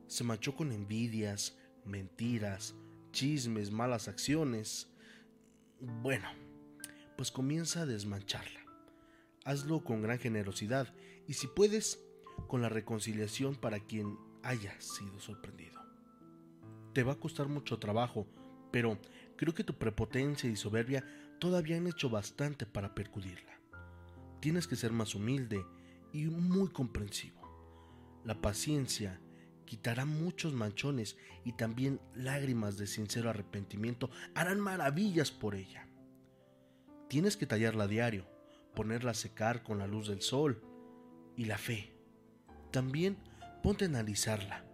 Se 0.07 0.25
manchó 0.25 0.55
con 0.55 0.73
envidias, 0.73 1.57
mentiras, 1.85 2.75
chismes, 3.13 3.71
malas 3.71 4.09
acciones. 4.09 4.89
Bueno, 5.81 6.29
pues 7.17 7.31
comienza 7.31 7.83
a 7.83 7.87
desmancharla. 7.87 8.61
Hazlo 9.45 9.83
con 9.83 10.03
gran 10.03 10.19
generosidad 10.19 10.93
y 11.27 11.33
si 11.33 11.47
puedes, 11.47 11.99
con 12.49 12.61
la 12.61 12.69
reconciliación 12.69 13.55
para 13.55 13.81
quien 13.81 14.19
haya 14.43 14.79
sido 14.81 15.19
sorprendido. 15.21 15.81
Te 16.93 17.03
va 17.03 17.13
a 17.13 17.19
costar 17.19 17.49
mucho 17.49 17.79
trabajo, 17.79 18.27
pero 18.71 18.99
creo 19.37 19.55
que 19.55 19.65
tu 19.65 19.79
prepotencia 19.79 20.51
y 20.51 20.57
soberbia 20.57 21.03
todavía 21.39 21.79
han 21.79 21.87
hecho 21.87 22.11
bastante 22.11 22.67
para 22.67 22.95
percudirla. 22.95 23.59
Tienes 24.41 24.67
que 24.67 24.77
ser 24.77 24.93
más 24.93 25.15
humilde 25.15 25.65
y 26.13 26.27
muy 26.27 26.69
comprensivo. 26.69 27.41
La 28.25 28.39
paciencia 28.41 29.19
quitará 29.71 30.05
muchos 30.05 30.53
manchones 30.53 31.17
y 31.45 31.53
también 31.53 32.01
lágrimas 32.17 32.77
de 32.77 32.89
sincero 32.89 33.31
arrepentimiento 33.31 34.11
harán 34.35 34.59
maravillas 34.59 35.31
por 35.31 35.55
ella. 35.55 35.87
Tienes 37.09 37.37
que 37.37 37.47
tallarla 37.47 37.85
a 37.85 37.87
diario, 37.87 38.27
ponerla 38.75 39.13
a 39.13 39.15
secar 39.15 39.63
con 39.63 39.79
la 39.79 39.87
luz 39.87 40.09
del 40.09 40.23
sol 40.23 40.61
y 41.37 41.45
la 41.45 41.57
fe. 41.57 41.95
También 42.73 43.17
ponte 43.63 43.85
a 43.85 43.89
analizarla. 43.89 44.65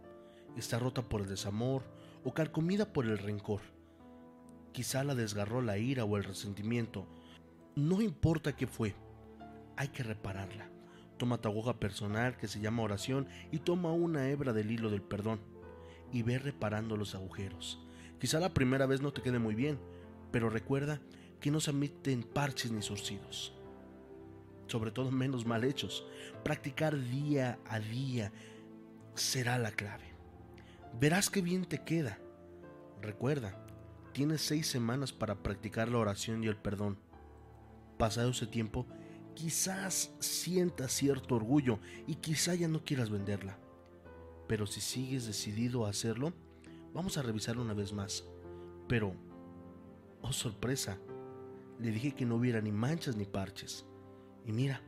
Está 0.57 0.79
rota 0.79 1.03
por 1.03 1.21
el 1.21 1.29
desamor 1.29 1.83
o 2.25 2.33
carcomida 2.33 2.95
por 2.95 3.05
el 3.05 3.19
rencor. 3.19 3.61
Quizá 4.73 5.05
la 5.05 5.15
desgarró 5.15 5.61
la 5.61 5.77
ira 5.77 6.07
o 6.07 6.17
el 6.17 6.25
resentimiento. 6.25 7.07
No 7.75 8.01
importa 8.01 8.57
qué 8.57 8.67
fue, 8.67 8.95
hay 9.77 9.89
que 9.89 10.03
repararla. 10.03 10.71
Toma 11.17 11.39
tu 11.39 11.49
aguja 11.49 11.79
personal 11.79 12.37
que 12.37 12.49
se 12.49 12.61
llama 12.61 12.83
oración 12.83 13.29
y 13.51 13.59
toma 13.59 13.93
una 13.93 14.29
hebra 14.29 14.53
del 14.53 14.71
hilo 14.71 14.91
del 14.91 15.03
perdón 15.03 15.41
y 16.13 16.23
ve 16.23 16.39
reparando 16.39 16.97
los 16.97 17.15
agujeros. 17.15 17.81
Quizá 18.19 18.41
la 18.41 18.55
primera 18.55 18.87
vez 18.87 19.01
no 19.01 19.13
te 19.13 19.23
quede 19.23 19.39
muy 19.39 19.55
bien, 19.55 19.79
pero 20.31 20.51
recuerda 20.51 21.01
que 21.41 21.51
no 21.51 21.61
se 21.61 21.71
admiten 21.71 22.23
parches 22.23 22.71
ni 22.71 22.83
surcidos. 22.83 23.53
Sobre 24.67 24.91
todo 24.91 25.11
menos 25.11 25.47
mal 25.47 25.65
hechos. 25.65 26.07
Practicar 26.43 26.99
día 26.99 27.59
a 27.67 27.79
día 27.79 28.33
será 29.15 29.59
la 29.59 29.71
clave. 29.71 30.05
Verás 30.99 31.31
qué 31.31 31.41
bien 31.41 31.65
te 31.65 31.83
queda. 31.85 32.19
Recuerda, 33.01 33.65
tienes 34.13 34.41
seis 34.41 34.67
semanas 34.67 35.13
para 35.13 35.43
practicar 35.43 35.89
la 35.89 35.99
oración 35.99 36.43
y 36.43 36.49
el 36.49 36.57
perdón. 36.57 36.99
Pasado 37.99 38.31
ese 38.31 38.47
tiempo, 38.47 38.87
quizás 39.37 40.13
sientas 40.19 40.91
cierto 40.93 41.37
orgullo 41.37 41.79
y 42.07 42.17
quizá 42.17 42.55
ya 42.55 42.67
no 42.67 42.83
quieras 42.83 43.11
venderla. 43.11 43.59
Pero 44.49 44.67
si 44.67 44.81
sigues 44.81 45.27
decidido 45.27 45.87
a 45.87 45.91
hacerlo, 45.91 46.33
vamos 46.93 47.19
a 47.19 47.23
revisarlo 47.23 47.63
una 47.63 47.75
vez 47.75 47.93
más. 47.93 48.25
Pero, 48.89 49.15
oh 50.23 50.33
sorpresa, 50.33 50.99
le 51.79 51.91
dije 51.91 52.15
que 52.15 52.25
no 52.25 52.37
hubiera 52.37 52.61
ni 52.61 52.73
manchas 52.73 53.17
ni 53.17 53.27
parches. 53.27 53.85
Y 54.47 54.53
mira, 54.53 54.81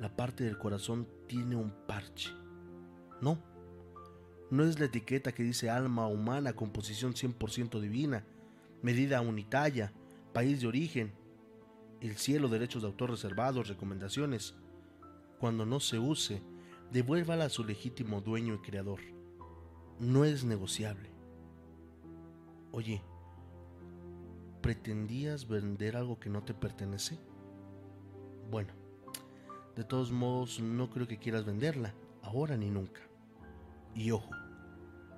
la 0.00 0.16
parte 0.16 0.42
del 0.42 0.58
corazón 0.58 1.06
tiene 1.26 1.54
un 1.54 1.70
parche. 1.86 2.30
No, 3.20 3.38
no 4.50 4.64
es 4.64 4.78
la 4.80 4.86
etiqueta 4.86 5.32
que 5.32 5.42
dice 5.42 5.68
alma 5.68 6.06
humana, 6.06 6.54
composición 6.54 7.12
100% 7.12 7.78
divina, 7.78 8.24
medida 8.80 9.20
unitaria, 9.20 9.92
país 10.32 10.62
de 10.62 10.66
origen, 10.66 11.12
el 12.00 12.16
cielo, 12.16 12.48
derechos 12.48 12.82
de 12.82 12.88
autor 12.88 13.10
reservados, 13.10 13.68
recomendaciones. 13.68 14.54
Cuando 15.38 15.66
no 15.66 15.80
se 15.80 15.98
use, 15.98 16.42
devuélvala 16.90 17.46
a 17.46 17.50
su 17.50 17.64
legítimo 17.64 18.20
dueño 18.20 18.54
y 18.54 18.58
creador. 18.58 19.00
No 19.98 20.24
es 20.24 20.44
negociable. 20.44 21.10
Oye, 22.72 23.02
¿pretendías 24.62 25.46
vender 25.46 25.96
algo 25.96 26.18
que 26.18 26.30
no 26.30 26.42
te 26.42 26.54
pertenece? 26.54 27.18
Bueno, 28.50 28.72
de 29.76 29.84
todos 29.84 30.10
modos 30.10 30.60
no 30.60 30.90
creo 30.90 31.06
que 31.06 31.18
quieras 31.18 31.44
venderla, 31.44 31.94
ahora 32.22 32.56
ni 32.56 32.70
nunca. 32.70 33.00
Y 33.94 34.10
ojo, 34.10 34.30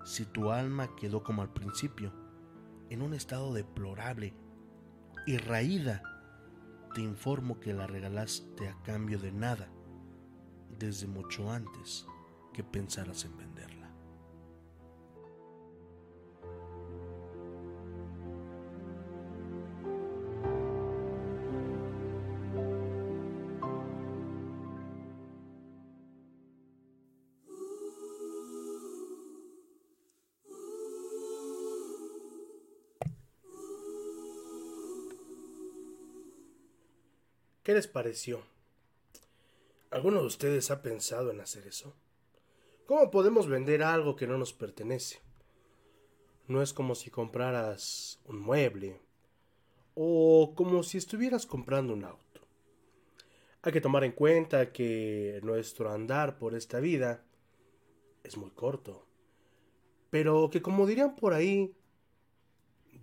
si 0.05 0.25
tu 0.25 0.51
alma 0.51 0.97
quedó 0.97 1.23
como 1.23 1.43
al 1.43 1.53
principio, 1.53 2.13
en 2.91 3.03
un 3.03 3.15
estado 3.15 3.53
deplorable 3.53 4.35
y 5.27 5.37
raída 5.37 6.12
te 6.93 7.01
informo 7.01 7.59
que 7.59 7.73
la 7.73 7.87
regalaste 7.87 8.69
a 8.69 8.77
cambio 8.83 9.19
de 9.19 9.33
nada 9.33 9.69
desde 10.79 11.07
mucho 11.07 11.51
antes 11.51 12.07
que 12.53 12.63
pensaras 12.63 13.25
en 13.25 13.37
venderla. 13.37 13.72
¿Qué 37.73 37.77
les 37.77 37.89
pareció? 37.89 38.43
¿Alguno 39.91 40.21
de 40.21 40.27
ustedes 40.27 40.71
ha 40.71 40.83
pensado 40.83 41.31
en 41.31 41.41
hacer 41.41 41.67
eso? 41.67 41.95
¿Cómo 42.85 43.11
podemos 43.11 43.49
vender 43.49 43.83
algo 43.83 44.15
que 44.15 44.27
no 44.27 44.37
nos 44.37 44.53
pertenece? 44.53 45.21
No 46.49 46.61
es 46.61 46.75
como 46.75 46.95
si 46.95 47.09
compraras 47.09 48.21
un 48.27 48.41
mueble 48.41 49.01
o 49.95 50.53
como 50.55 50.83
si 50.83 50.99
estuvieras 50.99 51.47
comprando 51.47 51.95
un 51.95 52.05
auto. 52.05 52.43
Hay 53.63 53.73
que 53.73 53.81
tomar 53.81 54.05
en 54.05 54.13
cuenta 54.13 54.71
que 54.71 55.41
nuestro 55.43 55.91
andar 55.91 56.37
por 56.37 56.55
esta 56.55 56.79
vida 56.79 57.25
es 58.23 58.37
muy 58.37 58.51
corto, 58.51 59.07
pero 60.11 60.51
que 60.51 60.61
como 60.61 60.87
dirían 60.87 61.17
por 61.17 61.33
ahí, 61.33 61.75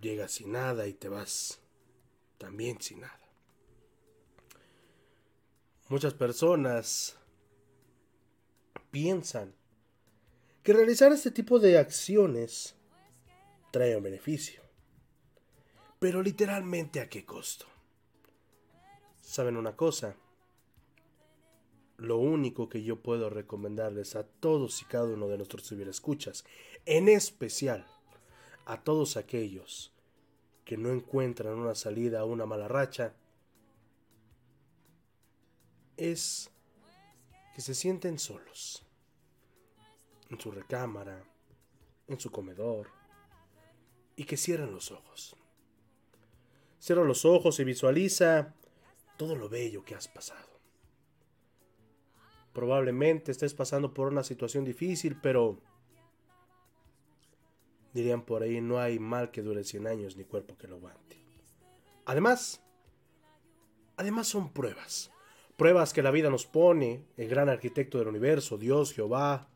llegas 0.00 0.30
sin 0.30 0.52
nada 0.52 0.86
y 0.86 0.92
te 0.92 1.08
vas 1.08 1.60
también 2.38 2.80
sin 2.80 3.00
nada. 3.00 3.19
Muchas 5.90 6.14
personas 6.14 7.18
piensan 8.92 9.52
que 10.62 10.72
realizar 10.72 11.10
este 11.10 11.32
tipo 11.32 11.58
de 11.58 11.78
acciones 11.78 12.76
trae 13.72 13.96
un 13.96 14.04
beneficio. 14.04 14.62
Pero 15.98 16.22
literalmente 16.22 17.00
a 17.00 17.08
qué 17.08 17.24
costo. 17.24 17.66
¿Saben 19.20 19.56
una 19.56 19.74
cosa? 19.74 20.14
Lo 21.96 22.18
único 22.18 22.68
que 22.68 22.84
yo 22.84 23.02
puedo 23.02 23.28
recomendarles 23.28 24.14
a 24.14 24.22
todos 24.22 24.80
y 24.82 24.84
cada 24.84 25.06
uno 25.06 25.26
de 25.26 25.38
nuestros 25.38 25.72
escuchas, 25.72 26.44
en 26.86 27.08
especial 27.08 27.84
a 28.64 28.84
todos 28.84 29.16
aquellos 29.16 29.92
que 30.64 30.76
no 30.76 30.90
encuentran 30.90 31.54
una 31.54 31.74
salida 31.74 32.20
a 32.20 32.24
una 32.24 32.46
mala 32.46 32.68
racha, 32.68 33.16
es 36.00 36.50
que 37.54 37.60
se 37.60 37.74
sienten 37.74 38.18
solos. 38.18 38.82
En 40.30 40.40
su 40.40 40.50
recámara, 40.50 41.22
en 42.06 42.18
su 42.18 42.30
comedor, 42.30 42.88
y 44.16 44.24
que 44.24 44.36
cierren 44.36 44.72
los 44.72 44.90
ojos. 44.90 45.36
Cierra 46.78 47.04
los 47.04 47.24
ojos 47.24 47.60
y 47.60 47.64
visualiza 47.64 48.54
todo 49.16 49.36
lo 49.36 49.48
bello 49.48 49.84
que 49.84 49.94
has 49.94 50.08
pasado. 50.08 50.48
Probablemente 52.52 53.30
estés 53.30 53.54
pasando 53.54 53.92
por 53.92 54.08
una 54.08 54.24
situación 54.24 54.64
difícil, 54.64 55.18
pero 55.20 55.60
dirían 57.92 58.22
por 58.22 58.42
ahí, 58.42 58.60
no 58.60 58.78
hay 58.78 58.98
mal 58.98 59.30
que 59.30 59.42
dure 59.42 59.64
100 59.64 59.86
años 59.86 60.16
ni 60.16 60.24
cuerpo 60.24 60.56
que 60.56 60.68
lo 60.68 60.76
aguante. 60.76 61.18
Además, 62.06 62.62
además 63.96 64.28
son 64.28 64.52
pruebas. 64.52 65.10
Pruebas 65.60 65.92
que 65.92 66.02
la 66.02 66.10
vida 66.10 66.30
nos 66.30 66.46
pone, 66.46 67.04
el 67.18 67.28
gran 67.28 67.50
arquitecto 67.50 67.98
del 67.98 68.08
universo, 68.08 68.56
Dios, 68.56 68.94
Jehová, 68.94 69.50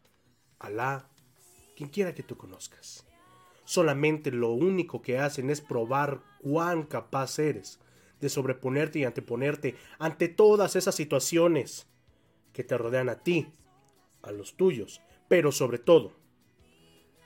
Alá, 0.59 1.09
quien 1.75 1.89
quiera 1.89 2.15
que 2.15 2.23
tú 2.23 2.37
conozcas. 2.37 3.07
Solamente 3.65 4.31
lo 4.31 4.51
único 4.51 5.01
que 5.01 5.19
hacen 5.19 5.49
es 5.49 5.63
probar 5.63 6.21
cuán 6.43 6.83
capaz 6.83 7.39
eres 7.39 7.81
de 8.21 8.29
sobreponerte 8.29 8.99
y 8.99 9.05
anteponerte 9.05 9.77
ante 9.99 10.29
todas 10.29 10.77
esas 10.77 10.95
situaciones 10.95 11.87
que 12.53 12.65
te 12.65 12.77
rodean 12.77 13.09
a 13.09 13.21
ti, 13.21 13.49
a 14.21 14.31
los 14.31 14.59
tuyos, 14.59 15.01
pero 15.27 15.53
sobre 15.53 15.79
todo, 15.79 16.13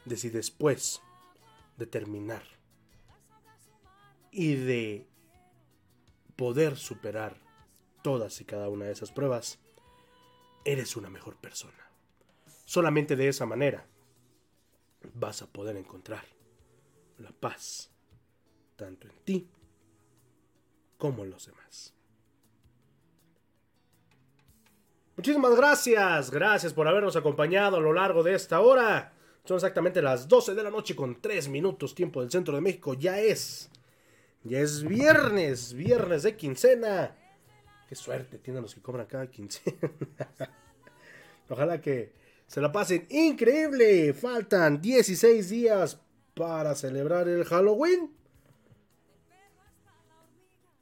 de 0.04 0.16
si 0.16 0.30
después 0.30 1.02
de 1.78 1.86
terminar 1.86 2.44
y 4.30 4.54
de 4.54 5.08
poder 6.36 6.76
superar 6.76 7.47
todas 8.02 8.40
y 8.40 8.44
cada 8.44 8.68
una 8.68 8.86
de 8.86 8.92
esas 8.92 9.12
pruebas, 9.12 9.58
eres 10.64 10.96
una 10.96 11.10
mejor 11.10 11.36
persona. 11.36 11.90
Solamente 12.64 13.16
de 13.16 13.28
esa 13.28 13.46
manera 13.46 13.86
vas 15.14 15.42
a 15.42 15.46
poder 15.46 15.76
encontrar 15.76 16.24
la 17.18 17.32
paz, 17.32 17.90
tanto 18.76 19.08
en 19.08 19.14
ti 19.24 19.50
como 20.96 21.24
en 21.24 21.30
los 21.30 21.46
demás. 21.46 21.94
Muchísimas 25.16 25.56
gracias, 25.56 26.30
gracias 26.30 26.72
por 26.72 26.86
habernos 26.86 27.16
acompañado 27.16 27.78
a 27.78 27.80
lo 27.80 27.92
largo 27.92 28.22
de 28.22 28.34
esta 28.34 28.60
hora. 28.60 29.12
Son 29.44 29.56
exactamente 29.56 30.02
las 30.02 30.28
12 30.28 30.54
de 30.54 30.62
la 30.62 30.70
noche 30.70 30.94
con 30.94 31.20
3 31.20 31.48
minutos 31.48 31.94
tiempo 31.94 32.20
del 32.20 32.30
centro 32.30 32.54
de 32.54 32.60
México. 32.60 32.94
Ya 32.94 33.18
es, 33.18 33.70
ya 34.44 34.60
es 34.60 34.84
viernes, 34.84 35.72
viernes 35.72 36.22
de 36.22 36.36
quincena. 36.36 37.16
Qué 37.88 37.94
suerte 37.94 38.38
tienen 38.38 38.62
los 38.62 38.74
que 38.74 38.82
cobran 38.82 39.06
cada 39.06 39.30
quincena. 39.30 39.90
Ojalá 41.48 41.80
que 41.80 42.12
se 42.46 42.60
la 42.60 42.70
pasen 42.70 43.06
increíble. 43.08 44.12
Faltan 44.12 44.82
16 44.82 45.48
días 45.48 45.98
para 46.34 46.74
celebrar 46.74 47.28
el 47.28 47.44
Halloween. 47.44 48.14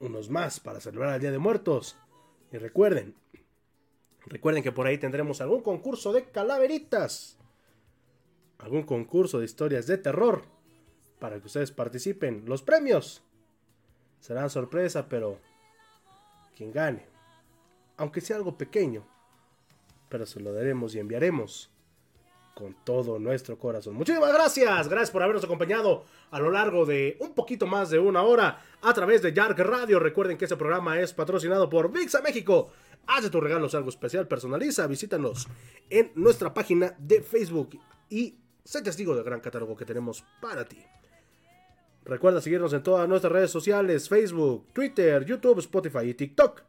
Unos 0.00 0.28
más 0.28 0.58
para 0.58 0.80
celebrar 0.80 1.14
el 1.14 1.20
Día 1.20 1.30
de 1.30 1.38
Muertos. 1.38 1.96
Y 2.52 2.58
recuerden, 2.58 3.14
recuerden 4.26 4.64
que 4.64 4.72
por 4.72 4.88
ahí 4.88 4.98
tendremos 4.98 5.40
algún 5.40 5.62
concurso 5.62 6.12
de 6.12 6.24
calaveritas. 6.24 7.38
Algún 8.58 8.82
concurso 8.82 9.38
de 9.38 9.44
historias 9.44 9.86
de 9.86 9.98
terror. 9.98 10.42
Para 11.20 11.38
que 11.38 11.46
ustedes 11.46 11.70
participen. 11.70 12.44
Los 12.46 12.62
premios 12.62 13.22
serán 14.18 14.50
sorpresa, 14.50 15.08
pero 15.08 15.38
quien 16.56 16.72
gane, 16.72 17.06
aunque 17.96 18.20
sea 18.20 18.36
algo 18.36 18.56
pequeño, 18.56 19.06
pero 20.08 20.26
se 20.26 20.40
lo 20.40 20.52
daremos 20.52 20.94
y 20.94 20.98
enviaremos 20.98 21.70
con 22.54 22.74
todo 22.84 23.18
nuestro 23.18 23.58
corazón. 23.58 23.94
Muchísimas 23.94 24.32
gracias, 24.32 24.88
gracias 24.88 25.10
por 25.10 25.22
habernos 25.22 25.44
acompañado 25.44 26.04
a 26.30 26.40
lo 26.40 26.50
largo 26.50 26.86
de 26.86 27.18
un 27.20 27.34
poquito 27.34 27.66
más 27.66 27.90
de 27.90 27.98
una 27.98 28.22
hora 28.22 28.62
a 28.80 28.94
través 28.94 29.20
de 29.20 29.34
Yark 29.34 29.58
Radio. 29.58 29.98
Recuerden 30.00 30.38
que 30.38 30.46
este 30.46 30.56
programa 30.56 30.98
es 30.98 31.12
patrocinado 31.12 31.68
por 31.68 31.92
VIXA 31.92 32.22
México. 32.22 32.70
Haz 33.06 33.30
tus 33.30 33.42
regalos 33.42 33.74
algo 33.74 33.90
especial, 33.90 34.26
personaliza, 34.26 34.86
visítanos 34.86 35.46
en 35.90 36.12
nuestra 36.14 36.54
página 36.54 36.94
de 36.98 37.20
Facebook 37.20 37.78
y 38.08 38.38
sé 38.64 38.80
testigo 38.80 39.14
del 39.14 39.24
gran 39.24 39.40
catálogo 39.40 39.76
que 39.76 39.84
tenemos 39.84 40.24
para 40.40 40.64
ti. 40.64 40.82
Recuerda 42.06 42.40
seguirnos 42.40 42.72
en 42.72 42.82
todas 42.82 43.08
nuestras 43.08 43.32
redes 43.32 43.50
sociales, 43.50 44.08
Facebook, 44.08 44.66
Twitter, 44.72 45.24
YouTube, 45.24 45.58
Spotify 45.58 46.04
y 46.04 46.14
TikTok 46.14 46.62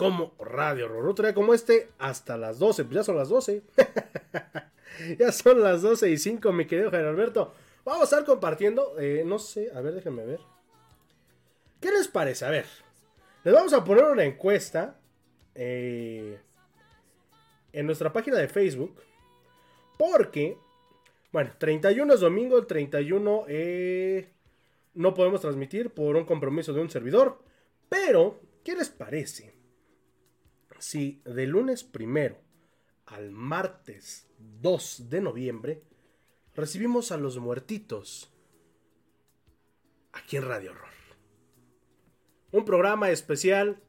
como 0.00 0.32
Radio 0.38 0.88
Rorro 0.88 1.14
como 1.34 1.52
este 1.52 1.90
hasta 1.98 2.38
las 2.38 2.58
12. 2.58 2.84
Pues 2.84 2.94
ya 2.94 3.04
son 3.04 3.18
las 3.18 3.28
12. 3.28 3.62
ya 5.18 5.30
son 5.30 5.62
las 5.62 5.82
12 5.82 6.08
y 6.08 6.16
5, 6.16 6.52
mi 6.52 6.64
querido 6.64 6.90
Javier 6.90 7.08
Alberto. 7.10 7.52
Vamos 7.84 8.00
a 8.00 8.04
estar 8.04 8.24
compartiendo. 8.24 8.98
Eh, 8.98 9.24
no 9.26 9.38
sé, 9.38 9.70
a 9.74 9.82
ver, 9.82 9.92
déjenme 9.92 10.24
ver. 10.24 10.40
¿Qué 11.82 11.90
les 11.90 12.08
parece? 12.08 12.46
A 12.46 12.50
ver, 12.50 12.64
les 13.44 13.52
vamos 13.52 13.74
a 13.74 13.84
poner 13.84 14.04
una 14.04 14.24
encuesta 14.24 14.98
eh, 15.54 16.40
en 17.74 17.84
nuestra 17.84 18.10
página 18.10 18.38
de 18.38 18.48
Facebook. 18.48 19.02
Porque, 19.98 20.56
bueno, 21.32 21.52
31 21.58 22.14
es 22.14 22.20
domingo, 22.20 22.58
el 22.58 22.66
31 22.66 23.44
eh, 23.48 24.32
no 24.94 25.14
podemos 25.14 25.40
transmitir 25.40 25.90
por 25.90 26.16
un 26.16 26.24
compromiso 26.24 26.72
de 26.72 26.80
un 26.80 26.90
servidor. 26.90 27.42
Pero, 27.88 28.40
¿qué 28.64 28.74
les 28.74 28.88
parece? 28.88 29.60
si 30.80 31.20
de 31.24 31.46
lunes 31.46 31.84
primero 31.84 32.38
al 33.06 33.30
martes 33.30 34.28
2 34.38 35.10
de 35.10 35.20
noviembre 35.20 35.82
recibimos 36.54 37.12
a 37.12 37.16
los 37.16 37.38
muertitos 37.38 38.32
aquí 40.12 40.36
en 40.36 40.44
Radio 40.44 40.72
Horror. 40.72 40.88
Un 42.52 42.64
programa 42.64 43.10
especial 43.10 43.82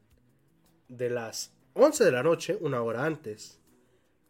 de 0.88 1.10
las 1.10 1.56
11 1.74 2.04
de 2.04 2.12
la 2.12 2.22
noche, 2.22 2.58
una 2.60 2.82
hora 2.82 3.04
antes, 3.04 3.60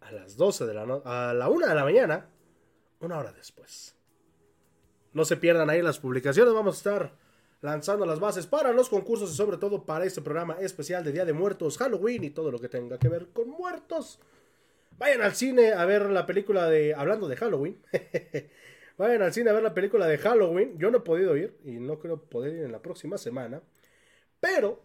a 0.00 0.12
las 0.12 0.36
12 0.36 0.66
de 0.66 0.74
la 0.74 0.86
noche, 0.86 1.08
a 1.08 1.34
la 1.34 1.48
1 1.48 1.66
de 1.66 1.74
la 1.74 1.84
mañana, 1.84 2.30
una 3.06 3.18
hora 3.18 3.32
después. 3.32 3.94
No 5.12 5.24
se 5.24 5.36
pierdan 5.36 5.70
ahí 5.70 5.82
las 5.82 5.98
publicaciones, 5.98 6.54
vamos 6.54 6.74
a 6.74 6.78
estar 6.78 7.12
lanzando 7.60 8.04
las 8.04 8.20
bases 8.20 8.46
para 8.46 8.72
los 8.72 8.88
concursos 8.88 9.30
y 9.32 9.36
sobre 9.36 9.56
todo 9.56 9.84
para 9.84 10.04
este 10.04 10.20
programa 10.20 10.56
especial 10.60 11.04
de 11.04 11.12
Día 11.12 11.24
de 11.24 11.32
Muertos, 11.32 11.78
Halloween 11.78 12.24
y 12.24 12.30
todo 12.30 12.50
lo 12.50 12.58
que 12.58 12.68
tenga 12.68 12.98
que 12.98 13.08
ver 13.08 13.28
con 13.32 13.48
muertos. 13.48 14.18
Vayan 14.98 15.22
al 15.22 15.34
cine 15.34 15.72
a 15.72 15.84
ver 15.84 16.10
la 16.10 16.26
película 16.26 16.68
de... 16.68 16.94
Hablando 16.94 17.28
de 17.28 17.36
Halloween. 17.36 17.80
Vayan 18.98 19.22
al 19.22 19.32
cine 19.32 19.50
a 19.50 19.52
ver 19.52 19.62
la 19.62 19.74
película 19.74 20.06
de 20.06 20.18
Halloween. 20.18 20.78
Yo 20.78 20.90
no 20.90 20.98
he 20.98 21.00
podido 21.00 21.36
ir 21.36 21.56
y 21.64 21.72
no 21.72 21.98
creo 21.98 22.20
poder 22.20 22.54
ir 22.54 22.62
en 22.64 22.72
la 22.72 22.82
próxima 22.82 23.18
semana. 23.18 23.62
Pero 24.38 24.82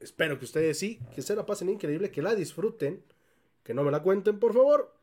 espero 0.00 0.38
que 0.38 0.44
ustedes 0.44 0.78
sí, 0.78 1.00
que 1.14 1.22
se 1.22 1.36
la 1.36 1.46
pasen 1.46 1.68
increíble, 1.68 2.10
que 2.10 2.22
la 2.22 2.34
disfruten. 2.34 3.02
Que 3.62 3.74
no 3.74 3.84
me 3.84 3.90
la 3.90 4.02
cuenten, 4.02 4.38
por 4.38 4.52
favor. 4.52 4.94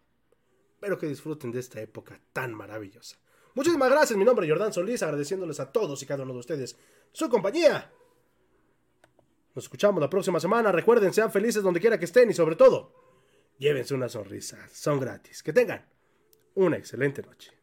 Pero 0.82 0.98
que 0.98 1.08
disfruten 1.08 1.52
de 1.52 1.60
esta 1.60 1.80
época 1.80 2.20
tan 2.34 2.54
maravillosa. 2.54 3.18
Muchísimas 3.54 3.90
gracias, 3.90 4.18
mi 4.18 4.26
nombre 4.26 4.46
es 4.46 4.52
Jordán 4.52 4.74
Solís, 4.74 5.04
agradeciéndoles 5.04 5.60
a 5.62 5.72
todos 5.72 6.02
y 6.04 6.06
cada 6.06 6.24
uno 6.24 6.34
de 6.34 6.40
ustedes 6.40 6.76
su 7.14 7.30
compañía. 7.30 7.90
Nos 9.54 9.66
escuchamos 9.66 10.02
la 10.02 10.10
próxima 10.10 10.40
semana. 10.40 10.72
Recuerden, 10.72 11.14
sean 11.14 11.32
felices 11.32 11.62
donde 11.62 11.80
quiera 11.80 12.00
que 12.00 12.06
estén 12.06 12.30
y 12.30 12.34
sobre 12.34 12.56
todo, 12.56 12.94
llévense 13.58 13.94
una 13.94 14.10
sonrisa. 14.10 14.68
Son 14.74 15.00
gratis. 15.00 15.44
Que 15.44 15.54
tengan 15.54 15.86
una 16.56 16.78
excelente 16.78 17.22
noche. 17.22 17.61